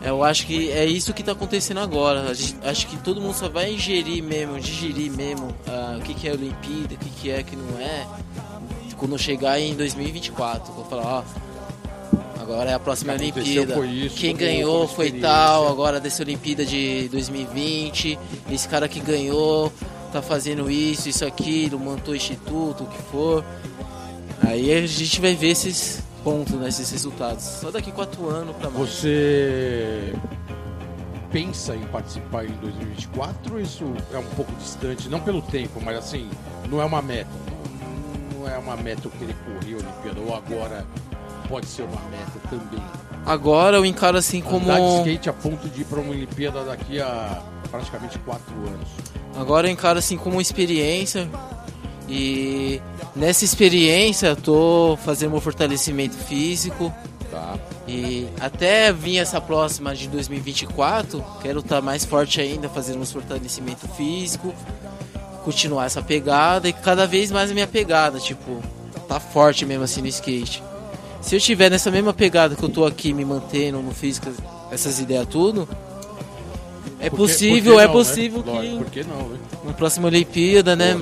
Eu 0.04 0.24
acho 0.24 0.46
que 0.46 0.70
é 0.70 0.86
isso 0.86 1.14
que 1.14 1.24
tá 1.24 1.32
acontecendo 1.32 1.80
agora. 1.80 2.30
A 2.30 2.34
gente- 2.34 2.56
acho 2.64 2.86
que 2.88 2.96
todo 2.98 3.20
mundo 3.20 3.34
só 3.34 3.50
vai 3.50 3.74
ingerir 3.74 4.22
mesmo, 4.22 4.60
digerir 4.60 5.12
mesmo 5.12 5.56
ah, 5.68 5.96
o 5.98 6.02
que, 6.02 6.14
que 6.14 6.28
é 6.28 6.32
Olimpíada, 6.34 6.94
o 6.94 6.98
que, 6.98 7.10
que 7.10 7.32
é, 7.32 7.40
o 7.40 7.44
que 7.44 7.56
não 7.56 7.80
é. 7.80 8.06
Quando 9.06 9.20
chegar 9.20 9.60
em 9.60 9.76
2024, 9.76 10.74
vou 10.74 10.84
falar, 10.86 11.20
ó. 11.20 12.42
Agora 12.42 12.72
é 12.72 12.74
a 12.74 12.80
próxima 12.80 13.14
O 13.14 13.16
aconteceu 13.16 13.62
Olimpíada. 13.62 13.86
isso, 13.86 14.16
Quem 14.16 14.36
ganhou 14.36 14.88
foi 14.88 15.12
tal, 15.12 15.68
agora 15.68 16.00
dessa 16.00 16.24
Olimpíada 16.24 16.66
de 16.66 17.08
2020. 17.10 18.18
Esse 18.50 18.68
cara 18.68 18.88
que 18.88 19.00
ganhou 19.00 19.72
tá 20.12 20.24
fazendo 20.24 20.72
isso, 20.72 21.08
isso, 21.08 21.24
aquilo, 21.24 21.78
montou 21.78 22.16
instituto, 22.16 22.86
o 22.86 22.88
que 22.88 22.98
for. 23.12 23.46
Aí 24.42 24.74
a 24.74 24.88
gente 24.88 25.22
vai 25.22 25.36
ver 25.36 25.50
esses 25.50 26.02
pontos, 26.24 26.56
né, 26.56 26.68
esses 26.68 26.90
resultados. 26.90 27.44
Só 27.44 27.70
daqui 27.70 27.92
quatro 27.92 28.28
anos 28.28 28.56
pra 28.56 28.72
mais. 28.72 28.90
Você 28.90 30.16
pensa 31.32 31.76
em 31.76 31.84
participar 31.86 32.46
em 32.46 32.54
2024 32.54 33.54
ou 33.54 33.60
isso 33.60 33.84
é 34.12 34.18
um 34.18 34.26
pouco 34.36 34.52
distante? 34.54 35.08
Não 35.10 35.20
pelo 35.20 35.44
tempo, 35.44 35.80
mas 35.80 35.96
assim, 35.96 36.28
não 36.68 36.82
é 36.82 36.86
uma 36.86 37.04
meta. 37.04 37.30
Não- 38.46 38.54
é 38.54 38.58
uma 38.58 38.76
meta 38.78 39.02
eu 39.08 39.12
querer 39.12 39.36
correr 39.46 39.74
a 39.74 39.78
Olimpíada, 39.78 40.20
ou 40.22 40.36
agora 40.36 40.86
pode 41.50 41.66
ser 41.66 41.84
uma 41.84 42.02
meta 42.10 42.40
também. 42.50 42.84
Agora 43.26 43.78
eu 43.78 43.86
encaro 43.86 44.18
assim 44.18 44.42
como. 44.42 44.70
Andar 44.70 44.80
de 44.80 44.98
skate 45.00 45.30
a 45.30 45.34
ponto 45.34 45.68
de 45.68 45.82
ir 45.82 45.86
para 45.86 46.00
uma 46.00 46.12
Olimpíada 46.12 46.64
daqui 46.64 47.02
a 47.02 47.42
praticamente 47.72 48.20
quatro 48.20 48.54
anos. 48.68 48.88
Agora 49.36 49.68
eu 49.68 49.72
encaro 49.72 49.98
assim 50.00 50.18
como 50.18 50.40
experiência. 50.40 51.28
E 52.08 52.80
nessa 53.16 53.44
experiência 53.44 54.28
eu 54.28 54.36
tô 54.36 54.98
fazendo 55.04 55.32
meu 55.32 55.42
fortalecimento 55.42 56.16
físico. 56.16 56.94
Tá? 57.32 57.58
E 57.88 58.28
até 58.40 58.94
vir 58.94 59.18
essa 59.18 59.42
próxima 59.42 59.94
de 59.96 60.08
2024, 60.08 61.24
quero 61.42 61.60
estar 61.60 61.82
mais 61.82 62.06
forte 62.06 62.40
ainda, 62.40 62.70
fazendo 62.70 63.02
um 63.02 63.06
fortalecimento 63.06 63.88
físico, 63.90 64.54
continuar 65.46 65.86
essa 65.86 66.02
pegada 66.02 66.68
e 66.68 66.74
cada 66.74 67.06
vez 67.08 67.32
mais 67.32 67.52
a 67.52 67.54
minha 67.54 67.68
pegada, 67.68 68.20
tipo, 68.20 68.62
tá 69.08 69.20
forte 69.20 69.66
mesmo 69.66 69.84
assim 69.84 70.02
no 70.02 70.08
skate. 70.08 70.62
Se 71.22 71.36
eu 71.36 71.40
tiver 71.40 71.70
nessa 71.70 71.90
mesma 71.92 72.14
pegada 72.14 72.56
que 72.56 72.64
eu 72.64 72.70
tô 72.70 72.86
aqui 72.86 73.14
me 73.14 73.24
mantendo 73.24 73.80
no 73.82 73.94
físico, 73.94 74.28
essas 74.72 75.00
ideias 75.00 75.28
tudo, 75.28 75.68
é 77.00 77.10
Por 77.10 77.18
que- 77.18 77.22
possível, 77.24 77.74
por 77.74 77.78
que 77.80 77.84
é 77.84 77.86
não, 77.88 77.94
possível 77.94 78.44
né? 78.44 78.52
Lógico, 78.52 78.72
que 78.78 78.84
por 78.84 78.92
que 78.92 79.04
não, 79.04 79.30
né? 79.30 79.38
na 79.64 79.74
próxima 79.74 80.08
Olimpíada, 80.08 80.76
né? 80.76 81.00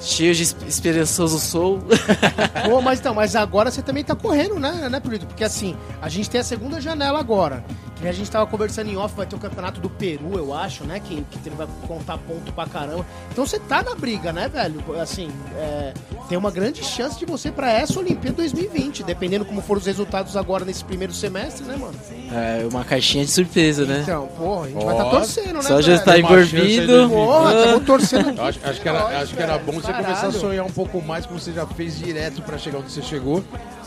Cheio 0.00 0.32
de 0.34 0.42
es- 0.44 0.56
esperançoso 0.68 1.38
sou. 1.40 1.80
Pô, 2.70 2.80
mas 2.80 3.00
então, 3.00 3.12
mas 3.14 3.34
agora 3.34 3.70
você 3.70 3.82
também 3.82 4.04
tá 4.04 4.14
correndo, 4.14 4.58
né, 4.60 4.88
né, 4.88 5.00
Polito? 5.00 5.26
Porque 5.26 5.42
assim, 5.42 5.76
a 6.00 6.08
gente 6.08 6.30
tem 6.30 6.40
a 6.40 6.44
segunda 6.44 6.80
janela 6.80 7.18
agora. 7.18 7.64
Que 8.00 8.06
a 8.06 8.12
gente 8.12 8.30
tava 8.30 8.46
conversando 8.46 8.88
em 8.90 8.96
off, 8.96 9.14
vai 9.16 9.26
ter 9.26 9.34
o 9.34 9.38
campeonato 9.38 9.80
do 9.80 9.90
Peru, 9.90 10.36
eu 10.36 10.54
acho, 10.54 10.84
né? 10.84 11.00
Que, 11.00 11.16
que 11.42 11.48
ele 11.48 11.56
vai 11.56 11.66
contar 11.86 12.16
ponto 12.18 12.52
pra 12.52 12.66
caramba. 12.66 13.04
Então 13.32 13.44
você 13.44 13.58
tá 13.58 13.82
na 13.82 13.94
briga, 13.96 14.32
né, 14.32 14.48
velho? 14.48 14.80
Assim, 15.00 15.28
é, 15.56 15.92
tem 16.28 16.38
uma 16.38 16.50
grande 16.50 16.84
chance 16.84 17.18
de 17.18 17.26
você 17.26 17.48
ir 17.48 17.52
pra 17.52 17.72
essa 17.72 17.98
Olimpíada 17.98 18.36
2020, 18.36 19.02
dependendo 19.02 19.44
como 19.44 19.60
foram 19.60 19.80
os 19.80 19.86
resultados 19.86 20.36
agora 20.36 20.64
nesse 20.64 20.84
primeiro 20.84 21.12
semestre, 21.12 21.64
né, 21.64 21.76
mano? 21.76 21.94
É 22.32 22.66
uma 22.70 22.84
caixinha 22.84 23.24
de 23.24 23.30
surpresa, 23.32 23.84
né? 23.84 24.00
Então, 24.02 24.28
porra, 24.28 24.66
a 24.66 24.68
gente 24.68 24.84
vai 24.84 24.94
Ó, 24.94 24.98
estar 24.98 25.10
torcendo, 25.10 25.54
né? 25.54 25.62
Só 25.62 25.80
já 25.80 25.94
está 25.94 26.18
envolvido. 26.18 27.08
Porra, 27.08 27.54
estamos 27.54 27.86
torcendo 27.86 28.38
Eu 28.38 28.44
acho, 28.44 28.60
acho 28.62 28.80
que 28.80 28.88
era, 28.88 29.20
acho 29.20 29.34
que 29.34 29.42
era 29.42 29.58
bom 29.58 29.72
você 29.72 29.92
começar 29.92 30.26
a 30.28 30.32
sonhar 30.32 30.64
um 30.64 30.70
pouco 30.70 31.02
mais, 31.02 31.26
como 31.26 31.40
você 31.40 31.52
já 31.52 31.66
fez 31.66 31.98
direto 31.98 32.42
para 32.42 32.58
chegar 32.58 32.78
onde 32.78 32.92
você 32.92 33.02
chegou. 33.02 33.42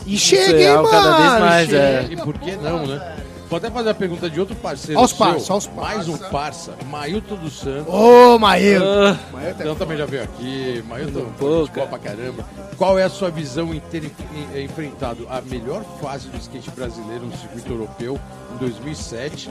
E 0.06 0.18
chega, 0.18 0.58
hein, 0.58 0.66
é 0.66 0.74
mano? 0.76 0.88
cada 0.90 1.16
vez 1.16 1.40
mais, 1.40 1.66
chega. 1.70 1.82
é. 1.82 2.08
E 2.10 2.16
por 2.16 2.38
que 2.38 2.56
não, 2.56 2.86
né? 2.86 3.16
Vou 3.52 3.58
até 3.58 3.70
fazer 3.70 3.90
a 3.90 3.94
pergunta 3.94 4.30
de 4.30 4.40
outro 4.40 4.56
parceiro. 4.56 4.98
Aos 4.98 5.12
parça, 5.12 5.52
aos 5.52 5.66
Mais 5.66 6.08
um 6.08 6.16
parça, 6.16 6.72
Mailton 6.86 7.34
dos 7.36 7.58
Santos. 7.58 7.92
Ô, 7.92 8.38
Maílton. 8.38 8.86
Ah, 9.34 9.50
Então 9.50 9.74
também 9.74 9.98
já 9.98 10.06
veio 10.06 10.22
aqui, 10.24 10.82
Mailton, 10.88 11.26
Pô, 11.38 11.66
boa 11.66 11.86
pra 11.86 11.98
caramba. 11.98 12.46
Qual 12.78 12.98
é 12.98 13.02
a 13.04 13.10
sua 13.10 13.30
visão 13.30 13.74
em 13.74 13.78
ter 13.80 14.04
en- 14.04 14.10
en- 14.58 14.64
enfrentado 14.64 15.26
a 15.28 15.42
melhor 15.42 15.84
fase 16.00 16.28
do 16.30 16.38
skate 16.38 16.70
brasileiro 16.70 17.26
no 17.26 17.36
circuito 17.36 17.70
europeu 17.70 18.18
em 18.54 18.56
2007, 18.56 19.50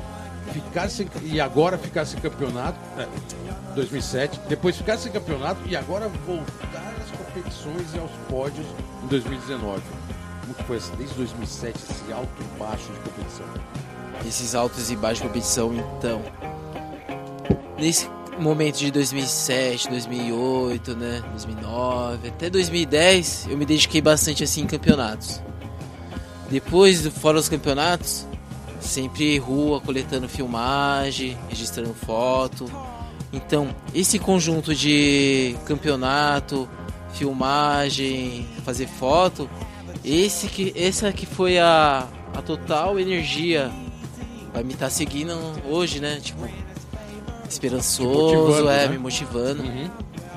ficar 0.51 0.89
sem, 0.89 1.07
e 1.21 1.39
agora 1.39 1.77
ficar 1.77 2.03
sem 2.05 2.19
campeonato, 2.19 2.79
é, 2.97 3.07
2007, 3.75 4.39
depois 4.49 4.75
ficar 4.75 4.97
sem 4.97 5.11
campeonato 5.11 5.59
e 5.67 5.75
agora 5.75 6.09
voltar 6.25 6.91
às 7.05 7.11
competições 7.15 7.93
e 7.93 7.99
aos 7.99 8.09
pódios 8.27 8.65
em 9.03 9.07
2019? 9.09 9.79
Como 10.41 10.55
que 10.55 10.63
foi 10.63 10.79
desde 10.97 11.15
2007, 11.17 11.77
esse 11.77 12.11
alto 12.11 12.27
e 12.39 12.59
baixo 12.59 12.91
de 12.91 12.99
competição? 13.11 13.45
Esses 14.27 14.55
altos 14.55 14.91
e 14.91 14.95
baixos 14.95 15.21
de 15.21 15.27
competição, 15.27 15.73
então. 15.73 16.21
Nesse 17.77 18.07
momento 18.39 18.77
de 18.77 18.91
2007, 18.91 19.89
2008, 19.89 20.95
né, 20.95 21.23
2009, 21.31 22.29
até 22.29 22.49
2010, 22.49 23.47
eu 23.49 23.57
me 23.57 23.65
dediquei 23.65 24.01
bastante 24.01 24.43
assim 24.43 24.61
em 24.61 24.67
campeonatos. 24.67 25.41
Depois, 26.49 27.05
fora 27.07 27.37
os 27.37 27.47
campeonatos, 27.47 28.27
sempre 28.79 29.37
rua, 29.37 29.79
coletando 29.79 30.27
filmagem, 30.27 31.37
registrando 31.47 31.93
foto. 31.93 32.69
Então, 33.31 33.73
esse 33.93 34.19
conjunto 34.19 34.75
de 34.75 35.55
campeonato, 35.65 36.67
filmagem, 37.13 38.45
fazer 38.65 38.87
foto, 38.87 39.49
esse 40.03 40.47
que, 40.47 40.73
essa 40.75 41.11
que 41.13 41.25
foi 41.25 41.57
a, 41.57 42.07
a 42.33 42.41
total 42.41 42.99
energia 42.99 43.71
vai 44.53 44.63
me 44.63 44.73
estar 44.73 44.89
seguindo 44.89 45.33
hoje, 45.69 45.99
né? 45.99 46.19
Tipo, 46.21 46.47
esperançoso, 47.49 48.69
é, 48.69 48.85
né? 48.85 48.87
me 48.87 48.97
motivando. 48.97 49.63
Uhum. 49.63 49.89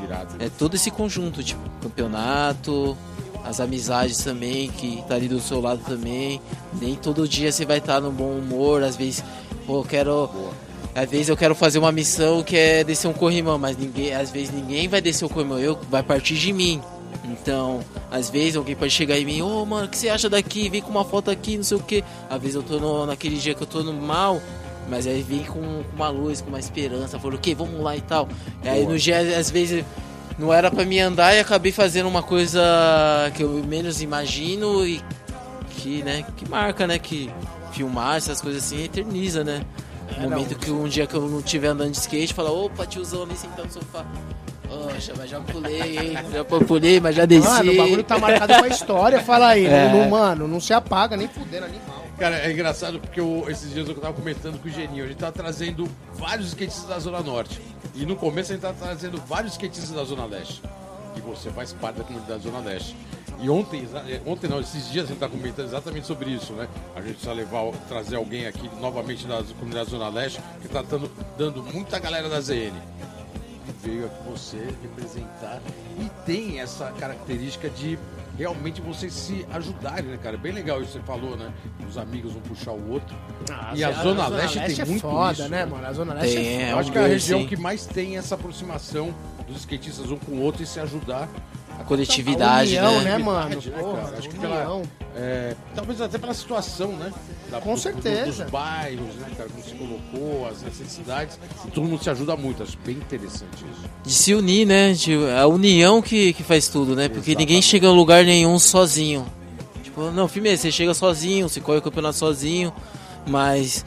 Irado. 0.03 0.37
É 0.39 0.49
todo 0.49 0.75
esse 0.75 0.91
conjunto, 0.91 1.43
tipo, 1.43 1.61
campeonato, 1.81 2.97
as 3.45 3.61
amizades 3.61 4.19
também, 4.19 4.71
que 4.71 5.03
tá 5.09 5.15
ali 5.15 5.29
do 5.29 5.41
seu 5.41 5.61
lado 5.61 5.83
também. 5.87 6.41
Nem 6.81 6.95
todo 6.97 7.29
dia 7.29 7.53
você 7.53 7.65
vai 7.65 7.79
estar 7.79 8.01
no 8.01 8.11
bom 8.11 8.33
humor, 8.33 8.83
às 8.83 8.97
vezes, 8.97 9.25
pô, 9.67 9.81
eu 9.81 9.85
quero. 9.85 10.31
Às 10.95 11.11
vezes 11.11 11.29
eu 11.29 11.37
quero 11.37 11.57
fazer 11.57 11.81
uma 11.81 11.91
missão 11.91 12.43
que 12.45 12.57
é 12.57 12.85
descer 12.85 13.09
um 13.09 13.13
corrimão, 13.13 13.59
mas 13.59 13.77
ninguém, 13.77 14.15
às 14.15 14.31
vezes 14.31 14.55
ninguém 14.55 14.87
vai 14.87 15.01
descer 15.01 15.25
o 15.25 15.29
corrimão, 15.29 15.59
eu 15.59 15.77
vai 15.91 16.05
partir 16.05 16.37
de 16.37 16.53
mim. 16.53 16.81
Então, 17.25 17.81
às 18.11 18.29
vezes 18.29 18.57
alguém 18.57 18.75
pode 18.77 18.93
chegar 18.93 19.19
em 19.19 19.25
mim, 19.25 19.43
ô 19.43 19.65
mano, 19.65 19.87
o 19.87 19.89
que 19.89 19.97
você 19.97 20.09
acha 20.09 20.29
daqui? 20.29 20.69
Vem 20.69 20.83
com 20.83 20.91
uma 20.91 21.05
foto 21.05 21.31
aqui, 21.31 21.57
não 21.57 21.65
sei 21.65 21.77
o 21.77 21.81
que. 21.81 22.05
Às 22.29 22.41
vezes 22.41 22.57
eu 22.57 22.63
tô 22.63 22.79
no, 22.79 23.07
naquele 23.07 23.37
dia 23.37 23.55
que 23.55 23.63
eu 23.63 23.67
tô 23.67 23.83
no 23.83 23.93
mal, 23.93 24.41
mas 24.89 25.07
aí 25.07 25.23
vem 25.23 25.45
com, 25.45 25.61
com 25.61 25.97
uma 25.97 26.09
luz, 26.09 26.41
com 26.41 26.49
uma 26.49 26.59
esperança, 26.59 27.19
falou, 27.19 27.37
o 27.37 27.41
que? 27.41 27.55
Vamos 27.55 27.81
lá 27.81 27.97
e 27.97 28.01
tal. 28.01 28.29
E 28.63 28.69
aí 28.69 28.87
no 28.87 28.99
dia, 28.99 29.39
às 29.39 29.51
vezes, 29.51 29.85
não 30.39 30.53
era 30.53 30.71
pra 30.71 30.85
mim 30.85 30.99
andar 30.99 31.35
e 31.35 31.41
acabei 31.41 31.73
fazendo 31.73 32.09
uma 32.09 32.23
coisa 32.23 32.61
que 33.35 33.43
eu 33.43 33.51
menos 33.65 34.03
imagino 34.03 34.87
e 34.87 35.01
que, 35.77 36.03
né, 36.03 36.25
que 36.37 36.49
marca, 36.49 36.87
né? 36.87 36.99
Que 36.99 37.31
filmar 37.73 38.17
essas 38.17 38.41
coisas 38.41 38.65
assim 38.65 38.83
eterniza, 38.85 39.43
né? 39.43 39.63
É, 40.17 40.23
No 40.23 40.31
momento 40.31 40.57
que 40.57 40.71
um 40.71 40.87
dia 40.87 41.07
que 41.07 41.15
eu 41.15 41.29
não 41.29 41.39
estiver 41.39 41.69
andando 41.69 41.91
de 41.91 41.99
skate, 41.99 42.35
fala, 42.35 42.51
opa, 42.51 42.87
tiozão 42.87 43.23
ali 43.23 43.37
sentado 43.37 43.67
no 43.67 43.73
sofá. 43.73 44.05
Poxa, 44.95 45.13
mas 45.17 45.31
já 45.31 45.41
pulei, 45.41 45.99
hein? 45.99 46.19
Já 46.33 46.45
pulei, 46.45 47.01
mas 47.01 47.17
já 47.17 47.25
desci. 47.25 47.49
Mano, 47.49 47.73
o 47.73 47.77
bagulho 47.77 48.05
tá 48.05 48.19
marcado 48.19 48.55
com 48.55 48.65
a 48.65 48.69
história, 48.69 49.21
fala 49.23 49.49
aí. 49.49 49.67
É. 49.67 49.93
Não, 49.93 50.09
mano, 50.11 50.47
não 50.49 50.61
se 50.61 50.73
apaga, 50.73 51.17
nem 51.17 51.29
fudendo 51.29 51.67
animal. 51.67 52.05
Cara, 52.19 52.37
é 52.39 52.53
engraçado 52.53 53.01
porque 53.01 53.19
eu- 53.19 53.45
esses 53.49 53.73
dias 53.73 53.89
eu 53.89 53.95
tava 53.97 54.13
comentando 54.15 54.61
com 54.63 54.69
o 54.69 54.71
Geninho, 54.71 55.05
a 55.05 55.09
gente 55.09 55.17
tava 55.17 55.33
trazendo 55.33 55.89
vários 56.15 56.49
skatistas 56.49 56.85
da 56.89 56.99
Zona 56.99 57.21
Norte. 57.21 57.61
E 57.95 58.07
no 58.07 58.15
começo 58.15 58.53
a 58.53 58.55
gente 58.55 58.63
tava 58.63 58.75
trazendo 58.79 59.21
vários 59.27 59.53
skatistas 59.55 59.91
da 59.91 60.05
Zona 60.05 60.25
Leste. 60.25 60.63
E 61.17 61.21
você 61.21 61.51
faz 61.51 61.73
parte 61.73 61.97
da 61.97 62.05
comunidade 62.05 62.43
Zona 62.43 62.61
Leste. 62.61 62.97
E 63.41 63.51
ontem, 63.51 63.87
é, 64.09 64.21
ontem 64.25 64.47
não, 64.49 64.61
esses 64.61 64.89
dias 64.91 65.07
a 65.07 65.09
gente 65.09 65.19
tá 65.19 65.29
comentando 65.29 65.67
exatamente 65.67 66.07
sobre 66.07 66.31
isso, 66.31 66.53
né? 66.53 66.69
A 66.95 67.01
gente 67.01 67.15
precisa 67.15 67.33
levar, 67.33 67.65
trazer 67.89 68.15
alguém 68.15 68.47
aqui 68.47 68.71
novamente 68.81 69.27
da 69.27 69.43
comunidade 69.59 69.91
Zona 69.91 70.09
Leste, 70.09 70.41
que 70.63 70.69
tá 70.69 70.83
dando, 70.83 71.11
dando 71.37 71.63
muita 71.65 71.99
galera 71.99 72.29
da 72.29 72.41
ZN. 72.41 72.73
E 73.67 73.87
veio 73.87 74.07
aqui 74.07 74.17
você 74.29 74.69
representar. 74.83 75.61
E 75.99 76.11
tem 76.27 76.61
essa 76.61 76.93
característica 76.93 77.69
de 77.71 77.99
realmente 78.37 78.81
vocês 78.81 79.13
se 79.13 79.47
ajudarem, 79.53 80.11
né, 80.11 80.19
cara? 80.23 80.37
Bem 80.37 80.53
legal 80.53 80.83
isso 80.83 80.93
que 80.93 80.99
você 80.99 81.05
falou, 81.05 81.37
né? 81.37 81.53
Os 81.89 81.97
amigos 81.97 82.35
um 82.35 82.41
puxar 82.41 82.73
o 82.73 82.91
outro. 82.91 83.17
E 83.75 83.85
a 83.85 83.93
Zona 83.93 84.29
Leste 84.29 84.61
tem 84.61 84.81
é 84.81 84.85
muito 84.85 85.01
foda, 85.01 85.33
isso, 85.33 85.43
né, 85.49 85.65
né? 85.65 85.67
mano? 85.67 85.87
A 85.87 85.93
Zona 85.93 86.15
Leste 86.15 86.35
Tem, 86.35 86.47
é 86.47 86.63
é 86.63 86.73
Eu 86.73 86.77
um 86.77 86.79
acho 86.81 86.93
que 86.93 86.99
é 86.99 87.05
a 87.05 87.07
região 87.07 87.41
sim. 87.41 87.47
que 87.47 87.57
mais 87.57 87.87
tem 87.87 88.17
essa 88.17 88.35
aproximação 88.35 89.15
dos 89.47 89.59
skatistas 89.59 90.11
um 90.11 90.17
com 90.17 90.33
o 90.33 90.41
outro 90.41 90.63
e 90.63 90.67
se 90.67 90.81
ajudar. 90.81 91.29
A 91.79 91.85
coletividade, 91.85 92.79
a 92.79 92.89
união, 92.89 93.03
né? 93.03 93.11
né, 93.11 93.19
mano? 93.19 93.49
Né, 93.61 93.71
Porra? 93.79 94.15
Acho 94.19 94.29
que 94.29 94.37
união. 94.39 94.83
pela, 94.83 94.83
é, 95.17 95.55
talvez 95.75 96.01
até 96.01 96.19
pela 96.19 96.33
situação, 96.35 96.93
né? 96.93 97.13
Da- 97.51 97.61
Com 97.61 97.77
certeza. 97.77 98.45
dos 98.45 98.51
bairros, 98.51 99.15
né, 99.17 99.29
cara? 99.37 99.49
Como 99.51 99.63
se 99.63 99.75
colocou, 99.75 100.49
as 100.49 100.63
necessidades. 100.63 101.39
E 101.67 101.71
todo 101.71 101.85
mundo 101.87 102.03
se 102.03 102.09
ajuda 102.11 102.37
muito. 102.37 102.63
Acho 102.63 102.79
bem 102.85 102.97
interessante 102.97 103.49
isso. 103.71 103.91
De 104.03 104.13
se 104.15 104.35
unir, 104.35 104.67
né? 104.67 104.93
De, 104.93 105.15
a 105.39 105.47
união 105.47 106.01
que, 106.01 106.33
que 106.33 106.43
faz 106.43 106.69
tudo, 106.69 106.97
né? 106.97 107.09
Porque 107.09 107.31
ninguém 107.33 107.59
Exatamente. 107.59 107.67
chega 107.67 107.89
a 107.89 107.93
lugar 107.93 108.25
nenhum 108.25 108.59
sozinho. 108.59 109.27
Tipo, 109.83 110.11
não, 110.11 110.27
firmeza, 110.27 110.63
você 110.63 110.73
chega 110.73 110.95
sozinho, 110.95 111.49
você 111.49 111.61
corre 111.61 111.79
o 111.79 111.83
campeonato 111.83 112.17
sozinho, 112.17 112.73
mas 113.27 113.85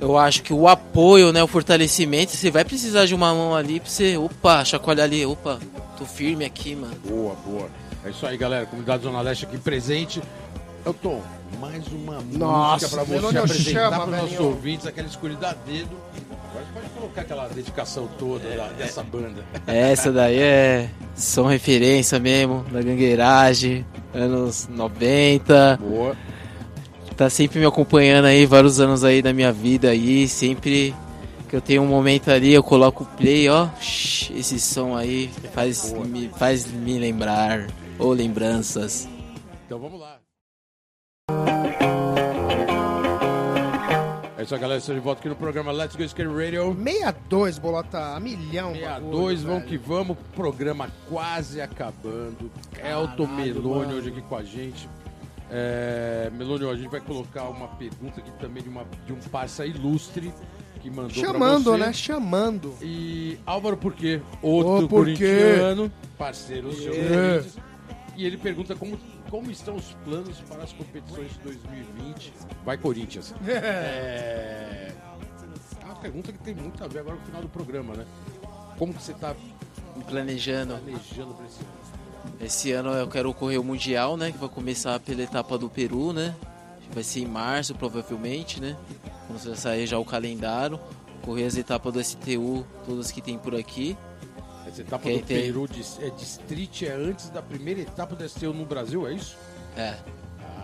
eu 0.00 0.16
acho 0.18 0.42
que 0.42 0.52
o 0.52 0.66
apoio, 0.68 1.32
né, 1.32 1.42
o 1.42 1.46
fortalecimento, 1.46 2.32
você 2.32 2.50
vai 2.50 2.64
precisar 2.64 3.06
de 3.06 3.14
uma 3.14 3.32
mão 3.34 3.54
ali 3.54 3.80
pra 3.80 3.88
você, 3.88 4.16
opa, 4.16 4.64
chacoalhar 4.64 5.04
ali, 5.04 5.24
opa, 5.24 5.58
tô 5.98 6.04
firme 6.04 6.44
aqui, 6.44 6.74
mano. 6.76 6.94
Boa, 7.06 7.34
boa. 7.46 7.68
É 8.04 8.10
isso 8.10 8.24
aí, 8.26 8.36
galera. 8.36 8.66
Comunidade 8.66 9.02
Zona 9.02 9.20
Leste 9.20 9.44
aqui 9.46 9.58
presente. 9.58 10.22
Eu 10.84 10.94
tô 10.94 11.18
mais 11.60 11.84
uma 11.88 12.20
Nossa, 12.32 12.86
música 12.86 12.88
pra 12.88 13.04
você 13.04 13.38
apresentar 13.38 13.72
chama, 13.72 13.96
para 13.96 14.04
os 14.04 14.22
nossos 14.22 14.38
ouvintes, 14.40 14.86
aquela 14.86 15.08
escuridão 15.08 15.50
a 15.50 15.54
dedo. 15.54 15.90
Você 16.54 16.62
pode 16.72 16.88
colocar 16.90 17.20
aquela 17.22 17.48
dedicação 17.48 18.08
toda 18.18 18.48
da- 18.56 18.68
dessa 18.68 19.02
banda. 19.02 19.44
Essa 19.66 20.12
daí 20.12 20.38
é 20.38 20.88
são 21.16 21.46
referência 21.46 22.20
mesmo, 22.20 22.64
da 22.70 22.80
gangueiragem, 22.80 23.84
anos 24.14 24.68
90. 24.70 25.78
Boa. 25.82 26.16
Tá 27.16 27.30
sempre 27.30 27.58
me 27.58 27.66
acompanhando 27.66 28.26
aí, 28.26 28.44
vários 28.44 28.78
anos 28.78 29.02
aí 29.02 29.22
da 29.22 29.32
minha 29.32 29.50
vida 29.50 29.88
aí, 29.88 30.28
sempre 30.28 30.94
que 31.48 31.56
eu 31.56 31.60
tenho 31.60 31.82
um 31.82 31.86
momento 31.86 32.30
ali, 32.30 32.52
eu 32.52 32.62
coloco 32.62 33.04
o 33.04 33.06
play, 33.06 33.48
ó, 33.48 33.68
shh, 33.80 34.30
esse 34.32 34.60
som 34.60 34.96
aí 34.96 35.30
faz 35.54 35.92
me, 35.92 36.28
faz 36.28 36.70
me 36.70 36.98
lembrar, 36.98 37.68
ou 37.98 38.12
lembranças. 38.12 39.08
Então 39.64 39.78
vamos 39.78 39.98
lá. 39.98 40.18
É 44.38 44.42
isso 44.42 44.54
aí, 44.54 44.60
galera. 44.60 44.78
Estou 44.78 44.94
de 44.94 45.00
volta 45.00 45.20
aqui 45.20 45.28
no 45.28 45.36
programa 45.36 45.72
Let's 45.72 45.96
Go 45.96 46.02
Skate 46.02 46.28
Radio. 46.28 46.76
62, 46.76 47.58
bolota 47.58 48.14
a 48.14 48.20
milhão. 48.20 48.74
62, 48.74 49.42
bagulho, 49.42 49.46
vamos 49.46 49.68
que 49.68 49.78
vamos. 49.78 50.16
Programa 50.34 50.90
quase 51.08 51.60
acabando. 51.60 52.50
Elton 52.76 53.26
Caralho, 53.26 53.54
Meloni 53.54 53.86
mano. 53.86 53.94
hoje 53.96 54.08
aqui 54.10 54.20
com 54.20 54.36
a 54.36 54.42
gente. 54.44 54.88
É, 55.50 56.30
Meloni, 56.32 56.68
a 56.68 56.74
gente 56.74 56.90
vai 56.90 57.00
colocar 57.00 57.44
uma 57.48 57.68
pergunta 57.68 58.20
aqui 58.20 58.30
também 58.40 58.62
de, 58.62 58.68
uma, 58.68 58.84
de 59.06 59.12
um 59.12 59.18
parça 59.30 59.64
ilustre 59.64 60.32
que 60.82 60.90
mandou 60.90 61.10
pra 61.10 61.22
Chamando, 61.32 61.70
você. 61.72 61.76
né? 61.78 61.92
Chamando. 61.92 62.74
E 62.82 63.38
Álvaro 63.46 63.76
Porquê, 63.76 64.20
outro 64.42 64.86
Ô, 64.86 64.88
Porquê. 64.88 65.14
corintiano, 65.14 65.92
parceiro 66.18 66.72
seu. 66.72 66.92
do 66.92 66.98
É. 66.98 67.02
Corinthians. 67.38 67.58
E 68.16 68.24
ele 68.24 68.36
pergunta 68.38 68.74
como, 68.74 68.98
como 69.30 69.50
estão 69.50 69.76
os 69.76 69.92
planos 70.04 70.40
para 70.48 70.62
as 70.64 70.72
competições 70.72 71.32
de 71.34 71.38
2020. 71.40 72.32
Vai, 72.64 72.76
Corinthians. 72.78 73.34
É... 73.46 74.92
é 75.80 75.84
uma 75.84 75.96
pergunta 75.96 76.32
que 76.32 76.38
tem 76.38 76.54
muito 76.54 76.82
a 76.82 76.88
ver 76.88 77.00
agora 77.00 77.16
com 77.16 77.22
o 77.22 77.26
final 77.26 77.42
do 77.42 77.48
programa, 77.48 77.94
né? 77.94 78.04
Como 78.78 78.92
que 78.92 79.02
você 79.02 79.12
está 79.12 79.34
planejando. 80.08 80.74
planejando 80.78 81.34
para 81.34 81.46
esse 81.46 81.60
ano? 81.60 81.68
Esse 82.40 82.72
ano 82.72 82.90
eu 82.90 83.08
quero 83.08 83.32
correr 83.32 83.58
o 83.58 83.64
Mundial, 83.64 84.16
né, 84.16 84.30
que 84.30 84.38
vai 84.38 84.48
começar 84.48 84.98
pela 85.00 85.22
etapa 85.22 85.56
do 85.56 85.68
Peru, 85.68 86.12
né, 86.12 86.34
vai 86.92 87.02
ser 87.02 87.20
em 87.20 87.26
março 87.26 87.74
provavelmente, 87.74 88.60
né, 88.60 88.76
quando 89.26 89.42
vai 89.42 89.56
sair 89.56 89.86
já 89.86 89.98
o 89.98 90.04
calendário, 90.04 90.78
correr 91.22 91.44
as 91.44 91.56
etapas 91.56 91.92
do 91.92 92.02
STU, 92.02 92.64
todas 92.84 93.10
que 93.10 93.20
tem 93.20 93.38
por 93.38 93.54
aqui. 93.54 93.96
Essa 94.66 94.82
etapa 94.82 95.02
Quem 95.04 95.18
do 95.18 95.26
tem? 95.26 95.42
Peru 95.42 95.66
de, 95.66 95.80
é 96.00 96.10
District 96.10 96.86
é 96.86 96.92
antes 96.92 97.30
da 97.30 97.40
primeira 97.40 97.80
etapa 97.80 98.14
do 98.14 98.28
STU 98.28 98.52
no 98.52 98.64
Brasil, 98.64 99.06
é 99.06 99.14
isso? 99.14 99.36
É, 99.76 99.94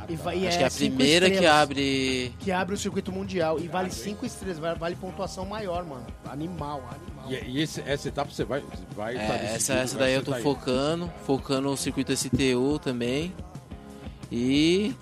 E 0.09 0.17
vai, 0.17 0.39
e 0.39 0.47
acho 0.49 0.57
é 0.57 0.59
que 0.59 0.65
é 0.65 0.67
a 0.67 0.71
cinco 0.71 0.97
primeira 0.97 1.31
que 1.31 1.47
abre 1.47 2.35
Que 2.41 2.51
abre 2.53 2.75
o 2.75 2.79
circuito 2.79 3.13
mundial. 3.13 3.59
E 3.61 3.69
vale 3.69 3.91
5 3.91 4.25
estrelas, 4.27 4.59
vale, 4.59 4.79
vale 4.79 4.97
pontuação 4.97 5.45
maior, 5.47 5.85
mano. 5.85 6.07
Animal, 6.31 6.83
animal. 6.91 7.31
E, 7.31 7.51
e 7.59 7.63
esse- 7.63 7.83
essa 7.87 8.09
etapa 8.09 8.31
você 8.31 8.45
vai, 8.45 8.63
vai 8.97 9.15
tá 9.15 9.21
É, 9.23 9.27
decidido, 9.29 9.55
essa, 9.57 9.73
essa 9.75 9.97
vai 9.99 10.07
daí 10.09 10.15
eu 10.15 10.23
tô 10.25 10.31
daí. 10.33 10.43
focando, 10.43 11.11
focando 11.25 11.71
no 11.71 11.77
circuito 11.77 12.13
STU 12.17 12.79
também. 12.83 13.33
E 14.31 14.95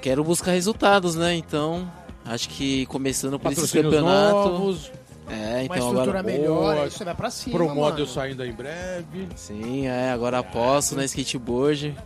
quero 0.00 0.24
buscar 0.24 0.52
resultados, 0.52 1.14
né? 1.14 1.34
Então, 1.34 1.90
acho 2.24 2.48
que 2.48 2.86
começando 2.86 3.38
por 3.38 3.52
esses 3.52 3.70
Patrocínios 3.70 3.94
campeonatos. 3.94 4.52
novos, 4.52 4.92
É, 5.28 5.54
Uma 5.54 5.62
então 5.62 5.76
estrutura 5.76 6.18
agora. 6.18 6.22
melhor, 6.22 6.74
boa. 6.76 6.90
você 6.90 7.04
vai 7.04 7.14
pra 7.14 7.30
cima, 7.30 7.56
Promodel 7.56 7.90
mano. 8.00 8.06
saindo 8.06 8.42
aí 8.42 8.50
em 8.50 8.52
breve. 8.52 9.28
Sim, 9.36 9.86
é, 9.86 10.10
agora 10.10 10.40
aposto 10.40 10.94
na 10.96 11.04
skateboard. 11.04 11.96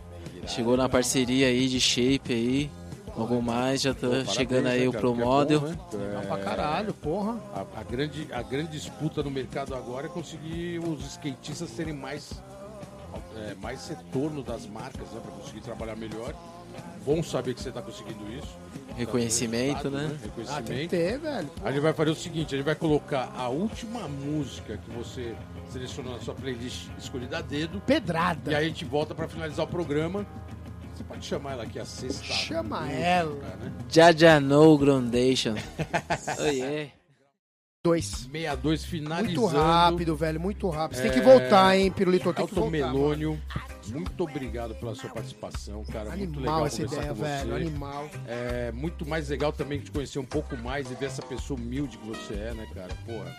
Chegou 0.47 0.77
na 0.77 0.87
parceria 0.89 1.47
aí 1.47 1.67
de 1.67 1.79
shape 1.79 2.33
aí. 2.33 2.71
Logo 3.15 3.41
mais, 3.41 3.81
já 3.81 3.95
tá 3.95 4.07
Pô, 4.07 4.31
chegando 4.31 4.63
parabéns, 4.65 4.73
aí 4.73 4.81
né, 4.81 4.87
o 4.87 4.91
Pro 4.91 5.01
porque 5.09 5.21
é 5.21 5.25
Model. 5.25 5.59
bom, 5.59 5.67
né? 5.67 5.77
Legal 5.93 6.21
É, 6.21 6.25
pra 6.27 6.37
caralho, 6.37 6.93
porra. 6.93 7.35
A, 7.55 7.79
a 7.79 7.83
grande, 7.83 8.27
a 8.31 8.41
grande 8.43 8.71
disputa 8.71 9.23
no 9.23 9.31
mercado 9.31 9.73
agora 9.73 10.05
é 10.05 10.09
conseguir 10.09 10.77
os 10.79 11.03
skatistas 11.03 11.71
terem 11.71 11.93
mais, 11.95 12.31
é, 13.35 13.55
mais 13.55 13.87
retorno 13.87 14.43
das 14.43 14.67
marcas, 14.67 15.09
né? 15.11 15.19
Pra 15.19 15.31
conseguir 15.31 15.61
trabalhar 15.61 15.95
melhor. 15.95 16.31
Bom 17.03 17.23
saber 17.23 17.55
que 17.55 17.61
você 17.63 17.71
tá 17.71 17.81
conseguindo 17.81 18.19
isso. 18.37 18.55
Reconhecimento, 18.95 19.83
Tá 19.83 19.89
dando 19.89 19.97
né? 20.09 20.17
resultado, 20.35 20.57
Ah, 20.59 20.61
tem 20.61 20.87
que 20.87 20.95
Reconhecimento. 20.95 21.11
ter, 21.11 21.17
velho. 21.17 21.49
A 21.63 21.71
gente 21.71 21.81
vai 21.81 21.93
fazer 21.93 22.09
o 22.11 22.15
seguinte, 22.15 22.53
a 22.53 22.57
gente 22.57 22.65
vai 22.65 22.75
colocar 22.75 23.33
a 23.35 23.47
última 23.49 24.07
música 24.07 24.77
que 24.77 24.91
você 24.91 25.33
selecionou 25.69 26.13
na 26.13 26.19
sua 26.19 26.33
playlist 26.33 26.87
escolhida 26.97 27.37
a 27.39 27.41
dedo. 27.41 27.81
Pedrada. 27.81 28.51
E 28.51 28.55
aí 28.55 28.65
a 28.65 28.67
gente 28.69 28.85
volta 28.85 29.13
pra 29.15 29.27
finalizar 29.27 29.65
o 29.65 29.67
programa. 29.69 30.25
Você 30.95 31.03
pode 31.03 31.25
chamar 31.25 31.51
ela 31.53 31.63
aqui 31.63 31.77
a 31.79 31.85
sexta. 31.85 32.23
Chama 32.23 32.81
música, 32.81 32.97
ela. 32.97 33.35
Né? 33.57 33.71
Jaja 33.89 34.39
No 34.39 34.77
Groundation. 34.77 35.53
oh 36.39 36.43
yeah. 36.45 36.91
Dois. 37.85 38.05
62 38.05 38.83
finalizando. 38.83 39.39
Muito 39.41 39.55
rápido, 39.55 40.15
velho, 40.15 40.39
muito 40.41 40.69
rápido. 40.69 40.97
Você 40.97 41.03
tem 41.03 41.11
que 41.11 41.19
É, 41.19 41.21
voltar, 41.21 41.77
hein, 41.77 41.89
Pirulito? 41.91 42.33
Tem 42.33 42.43
Elton. 42.43 42.69
Melônio. 42.69 43.39
muito 43.89 44.23
obrigado 44.23 44.75
pela 44.75 44.93
sua 44.95 45.09
participação, 45.09 45.85
cara. 45.85 46.09
muito 46.17 46.39
legal 46.39 46.55
Animal 46.55 46.65
essa 46.65 46.83
conversar 46.83 47.01
ideia, 47.03 47.13
com 47.15 47.21
velho. 47.21 47.49
você. 47.49 47.55
Animal. 47.67 48.09
É 48.27 48.71
muito 48.73 49.07
mais 49.07 49.29
legal 49.29 49.53
também 49.53 49.79
te 49.79 49.91
conhecer 49.91 50.19
um 50.19 50.25
pouco 50.25 50.57
mais 50.57 50.91
e 50.91 50.95
ver 50.95 51.05
essa 51.05 51.21
pessoa 51.21 51.57
humilde 51.57 51.97
que 51.97 52.07
você 52.07 52.33
é, 52.33 52.53
né, 52.55 52.67
cara? 52.73 52.93
Porra. 53.05 53.33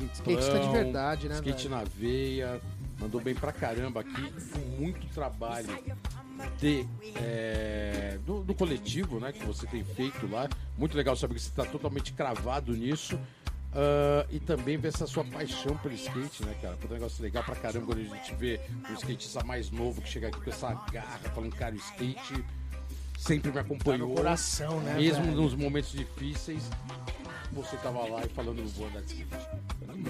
Skatista 0.00 0.58
de 0.58 0.68
verdade, 0.68 1.28
né, 1.28 1.34
Skate 1.36 1.68
velho? 1.68 1.70
na 1.80 1.84
veia. 1.84 2.60
Mandou 2.98 3.20
bem 3.20 3.34
pra 3.34 3.52
caramba 3.52 4.00
aqui, 4.00 4.32
com 4.52 4.58
muito 4.80 5.06
trabalho 5.08 5.68
de, 6.58 6.86
é, 7.16 8.18
do, 8.24 8.42
do 8.42 8.54
coletivo, 8.54 9.20
né, 9.20 9.32
que 9.32 9.44
você 9.44 9.66
tem 9.66 9.84
feito 9.84 10.26
lá. 10.30 10.48
Muito 10.78 10.96
legal 10.96 11.14
saber 11.14 11.34
que 11.34 11.40
você 11.42 11.50
está 11.50 11.64
totalmente 11.66 12.12
cravado 12.14 12.72
nisso. 12.72 13.18
Ah, 13.74 14.24
e 14.30 14.40
também 14.40 14.78
ver 14.78 14.88
essa 14.88 15.06
sua 15.06 15.22
paixão 15.22 15.76
pelo 15.76 15.94
skate, 15.94 16.42
né, 16.46 16.54
cara? 16.62 16.74
Foi 16.76 16.88
um 16.88 16.92
negócio 16.94 17.22
legal 17.22 17.44
pra 17.44 17.54
caramba 17.54 17.84
quando 17.86 17.98
a 18.00 18.16
gente 18.16 18.34
vê 18.36 18.58
um 18.90 18.94
skatista 18.94 19.44
mais 19.44 19.70
novo 19.70 20.00
que 20.00 20.08
chega 20.08 20.28
aqui 20.28 20.40
com 20.40 20.48
essa 20.50 20.72
garra, 20.90 21.18
falando, 21.34 21.54
cara, 21.54 21.74
o 21.74 21.78
skate 21.78 22.42
sempre 23.18 23.50
me 23.52 23.58
acompanhou. 23.58 24.08
Tá 24.08 24.14
no 24.14 24.14
coração, 24.14 24.80
né, 24.80 24.94
Mesmo 24.94 25.24
velho? 25.24 25.36
nos 25.42 25.54
momentos 25.54 25.92
difíceis, 25.92 26.62
você 27.56 27.76
tava 27.78 27.98
lá 28.08 28.22
e 28.24 28.28
falando 28.28 28.62
no 28.62 28.68
vou 28.68 28.86
andar 28.88 29.02
de 29.02 29.14
skate. 29.14 29.46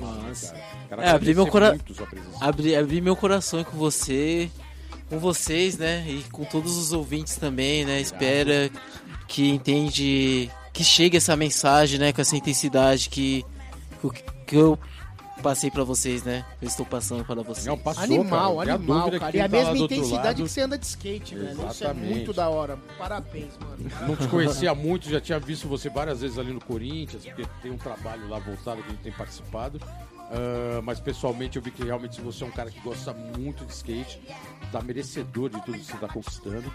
Nossa. 0.01 0.53
Cara, 0.53 0.67
Cara, 0.89 1.03
É, 1.05 1.09
abri 1.11 1.35
meu 1.35 1.47
agradecer 1.47 1.51
cora- 1.53 1.69
muito 1.71 1.95
sua 1.95 2.07
presença. 2.07 2.45
Abri, 2.45 2.77
abri 2.77 3.01
meu 3.01 3.17
coração 3.17 3.63
com 3.65 3.77
você, 3.77 4.51
com 5.09 5.19
vocês, 5.19 5.79
né? 5.79 6.05
E 6.09 6.23
com 6.31 6.45
todos 6.45 6.77
os 6.77 6.93
ouvintes 6.93 7.37
também, 7.37 7.85
né? 7.85 8.01
Espera 8.01 8.71
que 9.29 9.49
entende, 9.49 10.51
que 10.73 10.83
chegue 10.85 11.17
essa 11.17 11.37
mensagem, 11.37 11.99
né? 11.99 12.13
Com 12.13 12.21
essa 12.21 12.37
intensidade 12.37 13.09
que, 13.09 13.45
que 14.47 14.57
eu 14.57 14.79
passei 15.43 15.70
pra 15.70 15.84
vocês, 15.84 16.22
né? 16.22 16.45
Eu 16.61 16.68
estou 16.68 16.84
passando 16.87 17.24
para 17.24 17.43
vocês. 17.43 17.66
Não, 17.66 17.78
passou, 17.78 18.05
Animal, 18.05 18.57
cara. 18.57 18.74
Animal, 18.74 19.11
cara. 19.12 19.37
E 19.37 19.41
a 19.41 19.49
tá 19.49 19.49
mesma 19.49 19.78
intensidade 19.78 20.43
que 20.43 20.49
você 20.49 20.61
anda 20.61 20.78
de 20.78 20.87
skate, 20.87 21.34
velho. 21.34 21.53
Isso 21.53 21.62
é 21.62 21.66
Exatamente. 21.66 22.14
muito 22.14 22.32
da 22.32 22.49
hora. 22.49 22.78
Parabéns, 22.99 23.57
mano. 23.59 23.91
Não 24.07 24.16
te 24.16 24.28
conhecia 24.28 24.74
muito, 24.74 25.09
já 25.09 25.20
tinha 25.20 25.39
visto 25.39 25.68
você 25.68 25.89
várias 25.89 26.20
vezes 26.20 26.39
ali 26.39 26.53
no 26.53 26.61
Corinthians, 26.61 27.24
porque 27.24 27.47
tem 27.62 27.70
um 27.70 27.78
trabalho 27.78 28.28
lá 28.28 28.39
voltado 28.39 28.82
que 28.82 28.89
a 28.89 28.91
gente 28.91 29.03
tem 29.03 29.12
participado. 29.12 29.80
Ah, 30.30 30.80
mas 30.82 30.99
pessoalmente 31.01 31.57
eu 31.57 31.62
vi 31.62 31.70
que 31.70 31.84
realmente 31.84 32.20
você 32.20 32.45
é 32.45 32.47
um 32.47 32.51
cara 32.51 32.70
que 32.70 32.80
gosta 32.80 33.12
muito 33.12 33.64
de 33.64 33.72
skate, 33.72 34.20
tá 34.72 34.82
merecedor 34.82 35.49
de 35.49 35.64
tudo 35.64 35.78
que 35.78 35.84
você 35.84 35.97
tá 35.97 36.09
conquistando. 36.09 36.72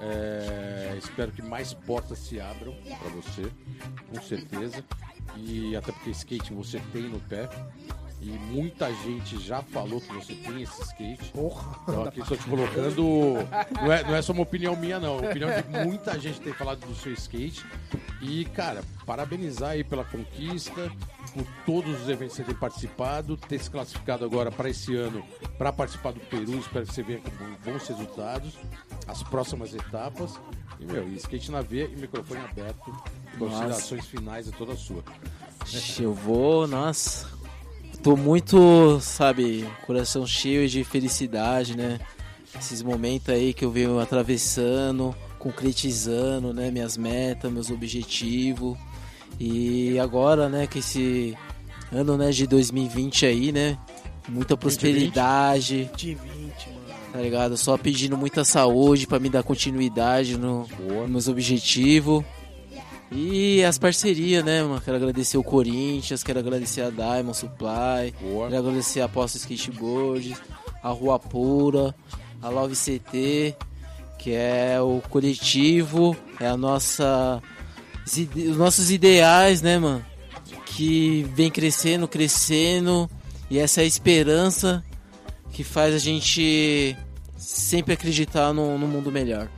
É, 0.00 0.96
espero 0.98 1.30
que 1.32 1.42
mais 1.42 1.74
portas 1.74 2.18
se 2.18 2.40
abram 2.40 2.74
para 2.98 3.10
você, 3.10 3.50
com 4.08 4.22
certeza. 4.22 4.84
E 5.36 5.76
até 5.76 5.92
porque 5.92 6.10
skate 6.10 6.52
você 6.52 6.80
tem 6.92 7.02
no 7.02 7.20
pé. 7.20 7.48
E 8.22 8.28
muita 8.28 8.92
gente 8.92 9.40
já 9.40 9.62
falou 9.62 9.98
que 9.98 10.12
você 10.12 10.34
tem 10.34 10.60
esse 10.60 10.82
skate. 10.82 11.32
Porra. 11.32 11.80
Então 11.82 12.04
aqui 12.04 12.20
estou 12.20 12.36
te 12.36 12.44
colocando. 12.44 13.36
Não 13.80 13.90
é, 13.90 14.02
não 14.04 14.14
é 14.14 14.20
só 14.20 14.34
uma 14.34 14.42
opinião 14.42 14.76
minha, 14.76 15.00
não. 15.00 15.16
É 15.16 15.20
uma 15.20 15.30
opinião 15.30 15.50
de 15.50 15.86
muita 15.86 16.20
gente 16.20 16.38
tem 16.40 16.52
falado 16.52 16.80
do 16.80 16.94
seu 16.94 17.14
skate. 17.14 17.64
E, 18.20 18.44
cara, 18.44 18.82
parabenizar 19.06 19.70
aí 19.70 19.82
pela 19.82 20.04
conquista, 20.04 20.92
por 21.32 21.46
todos 21.64 22.02
os 22.02 22.08
eventos 22.10 22.36
que 22.36 22.42
você 22.42 22.44
tem 22.44 22.54
participado, 22.54 23.38
ter 23.38 23.58
se 23.58 23.70
classificado 23.70 24.22
agora 24.22 24.52
para 24.52 24.68
esse 24.68 24.94
ano 24.94 25.24
para 25.56 25.72
participar 25.72 26.12
do 26.12 26.20
Peru. 26.20 26.58
Espero 26.58 26.84
que 26.84 26.92
você 26.92 27.02
venha 27.02 27.20
com 27.20 27.70
bons 27.70 27.88
resultados, 27.88 28.58
as 29.08 29.22
próximas 29.22 29.72
etapas. 29.72 30.38
E, 30.80 30.84
meu, 30.84 31.06
e 31.08 31.16
skate 31.16 31.50
na 31.50 31.60
veia 31.60 31.84
e 31.84 31.96
microfone 31.96 32.40
aberto. 32.40 32.92
Considerações 33.38 34.06
finais 34.06 34.48
é 34.48 34.50
toda 34.50 34.74
sua. 34.74 35.04
Eu 36.00 36.14
vou, 36.14 36.66
nossa. 36.66 37.28
Tô 38.02 38.16
muito, 38.16 38.98
sabe, 39.00 39.68
coração 39.86 40.26
cheio 40.26 40.66
de 40.68 40.82
felicidade, 40.82 41.76
né? 41.76 42.00
Esses 42.58 42.82
momentos 42.82 43.28
aí 43.28 43.52
que 43.52 43.64
eu 43.64 43.70
venho 43.70 43.98
atravessando, 44.00 45.14
concretizando, 45.38 46.54
né? 46.54 46.70
Minhas 46.70 46.96
metas, 46.96 47.52
meus 47.52 47.70
objetivos. 47.70 48.76
E 49.38 49.98
agora, 49.98 50.48
né, 50.48 50.66
que 50.66 50.78
esse 50.80 51.36
ano, 51.92 52.16
né, 52.16 52.30
de 52.30 52.46
2020 52.46 53.26
aí, 53.26 53.52
né? 53.52 53.78
Muita 54.28 54.56
prosperidade, 54.56 55.90
De 55.96 56.14
20, 56.14 56.16
mano. 56.16 56.39
Tá 57.12 57.18
ligado? 57.20 57.56
Só 57.56 57.76
pedindo 57.76 58.16
muita 58.16 58.44
saúde 58.44 59.06
pra 59.06 59.18
me 59.18 59.28
dar 59.28 59.42
continuidade 59.42 60.38
no, 60.38 60.66
nos 60.78 61.10
meus 61.10 61.28
objetivos. 61.28 62.24
E 63.12 63.64
as 63.64 63.76
parcerias, 63.76 64.44
né, 64.44 64.62
mano? 64.62 64.80
Quero 64.80 64.96
agradecer 64.96 65.36
o 65.36 65.42
Corinthians, 65.42 66.22
quero 66.22 66.38
agradecer 66.38 66.82
a 66.82 66.90
Diamond 66.90 67.36
Supply, 67.36 68.14
Boa. 68.20 68.48
quero 68.48 68.60
agradecer 68.60 69.00
a 69.00 69.08
Posta 69.08 69.36
Skateboard, 69.36 70.36
a 70.80 70.90
Rua 70.90 71.18
Pura, 71.18 71.92
a 72.40 72.48
Love 72.48 72.76
CT, 72.76 73.56
que 74.16 74.32
é 74.32 74.80
o 74.80 75.02
coletivo, 75.10 76.16
é 76.38 76.46
a 76.46 76.56
nossa. 76.56 77.42
Os 78.06 78.56
nossos 78.56 78.90
ideais, 78.90 79.60
né, 79.60 79.78
mano? 79.78 80.04
Que 80.66 81.26
vem 81.34 81.50
crescendo, 81.50 82.06
crescendo, 82.06 83.10
e 83.50 83.58
essa 83.58 83.80
é 83.80 83.84
a 83.84 83.86
esperança 83.86 84.84
que 85.52 85.64
faz 85.64 85.94
a 85.94 85.98
gente 85.98 86.96
sempre 87.36 87.94
acreditar 87.94 88.52
no, 88.52 88.78
no 88.78 88.86
mundo 88.86 89.10
melhor. 89.10 89.48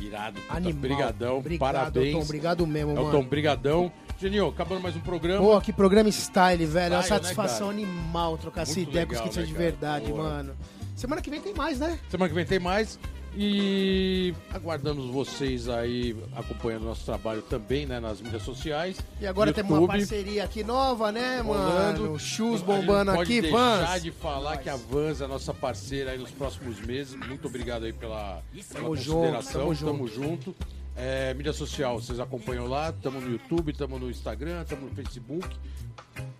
Irado. 0.00 0.40
puta. 0.40 0.56
Animal. 0.56 0.80
Brigadão, 0.80 1.38
Obrigado, 1.38 1.60
parabéns. 1.60 2.06
Elton. 2.06 2.24
Obrigado 2.24 2.66
mesmo, 2.66 2.90
Elton, 2.92 3.04
mano. 3.04 3.22
brigadão. 3.22 3.92
Geninho, 4.18 4.48
acabando 4.48 4.80
mais 4.80 4.94
um 4.94 5.00
programa. 5.00 5.40
Pô, 5.40 5.60
que 5.60 5.72
programa 5.72 6.08
style, 6.10 6.64
velho. 6.66 6.94
É 6.94 6.96
uma 6.96 7.02
né, 7.02 7.08
satisfação 7.08 7.68
cara? 7.68 7.80
animal 7.80 8.38
trocar 8.38 8.62
essa 8.62 8.74
Muito 8.74 8.90
ideia 8.90 9.06
com 9.06 9.14
os 9.14 9.20
legal, 9.20 9.36
né, 9.36 9.42
de 9.44 9.52
verdade, 9.52 10.06
Boa. 10.06 10.22
mano. 10.22 10.56
Semana 10.94 11.20
que 11.20 11.30
vem 11.30 11.40
tem 11.40 11.54
mais, 11.54 11.78
né? 11.80 11.98
Semana 12.08 12.28
que 12.28 12.34
vem 12.34 12.44
tem 12.44 12.58
mais. 12.60 12.98
E 13.34 14.34
aguardamos 14.52 15.06
vocês 15.10 15.66
aí 15.68 16.14
acompanhando 16.36 16.84
nosso 16.84 17.04
trabalho 17.04 17.40
também, 17.42 17.86
né, 17.86 17.98
nas 17.98 18.20
mídias 18.20 18.42
sociais. 18.42 18.98
E 19.20 19.26
agora 19.26 19.50
YouTube, 19.50 19.64
temos 19.64 19.78
uma 19.78 19.88
parceria 19.88 20.44
aqui 20.44 20.62
nova, 20.62 21.10
né, 21.10 21.40
rolando. 21.40 22.02
mano? 22.02 22.18
Shoes 22.18 22.60
A 22.60 22.64
bombando 22.64 23.10
gente 23.12 23.18
pode 23.18 23.32
aqui, 23.32 23.40
deixar 23.40 23.86
Vans. 23.86 24.02
de 24.02 24.10
falar 24.10 24.56
que 24.58 24.68
a 24.68 24.76
Vans 24.76 25.20
é 25.20 25.24
a 25.24 25.28
nossa 25.28 25.54
parceira 25.54 26.10
aí 26.10 26.18
nos 26.18 26.30
próximos 26.30 26.78
meses. 26.80 27.14
Muito 27.14 27.48
obrigado 27.48 27.84
aí 27.84 27.92
pela, 27.92 28.42
pela 28.52 28.64
Tamo 28.74 28.96
junto, 28.96 29.32
consideração. 29.32 29.74
tamo 29.74 29.92
Tamo 29.92 30.08
junto. 30.08 30.54
É, 30.94 31.32
mídia 31.32 31.54
social, 31.54 31.98
vocês 31.98 32.20
acompanham 32.20 32.66
lá. 32.66 32.90
Estamos 32.90 33.24
no 33.24 33.30
YouTube, 33.30 33.72
estamos 33.72 33.98
no 33.98 34.10
Instagram, 34.10 34.60
estamos 34.60 34.90
no 34.90 34.94
Facebook. 34.94 35.48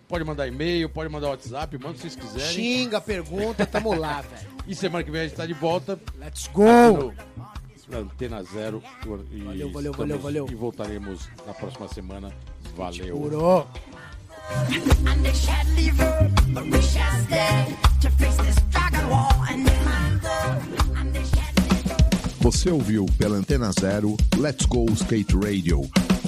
Pode 0.07 0.23
mandar 0.23 0.47
e-mail, 0.47 0.89
pode 0.89 1.09
mandar 1.09 1.29
WhatsApp, 1.29 1.77
manda 1.77 1.97
se 1.97 2.01
vocês 2.09 2.15
quiserem. 2.15 2.53
Xinga, 2.53 3.01
pergunta, 3.01 3.65
tamo 3.65 3.93
lá, 3.93 4.21
velho. 4.29 4.53
E 4.67 4.75
semana 4.75 5.03
que 5.03 5.09
vem 5.11 5.21
a 5.21 5.23
gente 5.27 5.35
tá 5.35 5.45
de 5.45 5.53
volta. 5.53 5.99
Let's 6.19 6.47
go! 6.53 7.13
Antena 7.93 8.41
Zero. 8.43 8.81
E 9.31 9.39
Valeu, 9.41 9.71
valeu, 9.71 9.91
estamos- 9.91 9.95
valeu, 9.97 10.19
valeu. 10.19 10.47
E 10.49 10.55
voltaremos 10.55 11.27
na 11.45 11.53
próxima 11.53 11.87
semana. 11.87 12.31
Valeu. 12.75 13.17
Curou. 13.17 13.67
and 15.05 15.23
they 15.23 15.33
shan't 15.33 15.69
leave 15.75 15.97
her, 16.01 16.29
but 16.53 16.63
we 16.65 16.81
shall 16.81 17.11
stay 17.25 17.75
to 18.01 18.09
face 18.17 18.35
this 18.37 18.55
dragon 18.71 19.07
wall 19.09 19.31
and 19.49 19.63
climb 19.65 20.19
the, 20.19 20.99
and 20.99 21.13
they 21.13 21.23
shan't 21.23 21.59
leave 21.69 21.91
her. 21.91 21.97
Você 22.41 22.69
ouviu 22.71 23.05
pela 23.17 23.37
Antena 23.37 23.71
Zero 23.79 24.17
Let's 24.37 24.65
Go 24.65 24.85
Skate 24.95 25.33
Radio. 25.35 25.81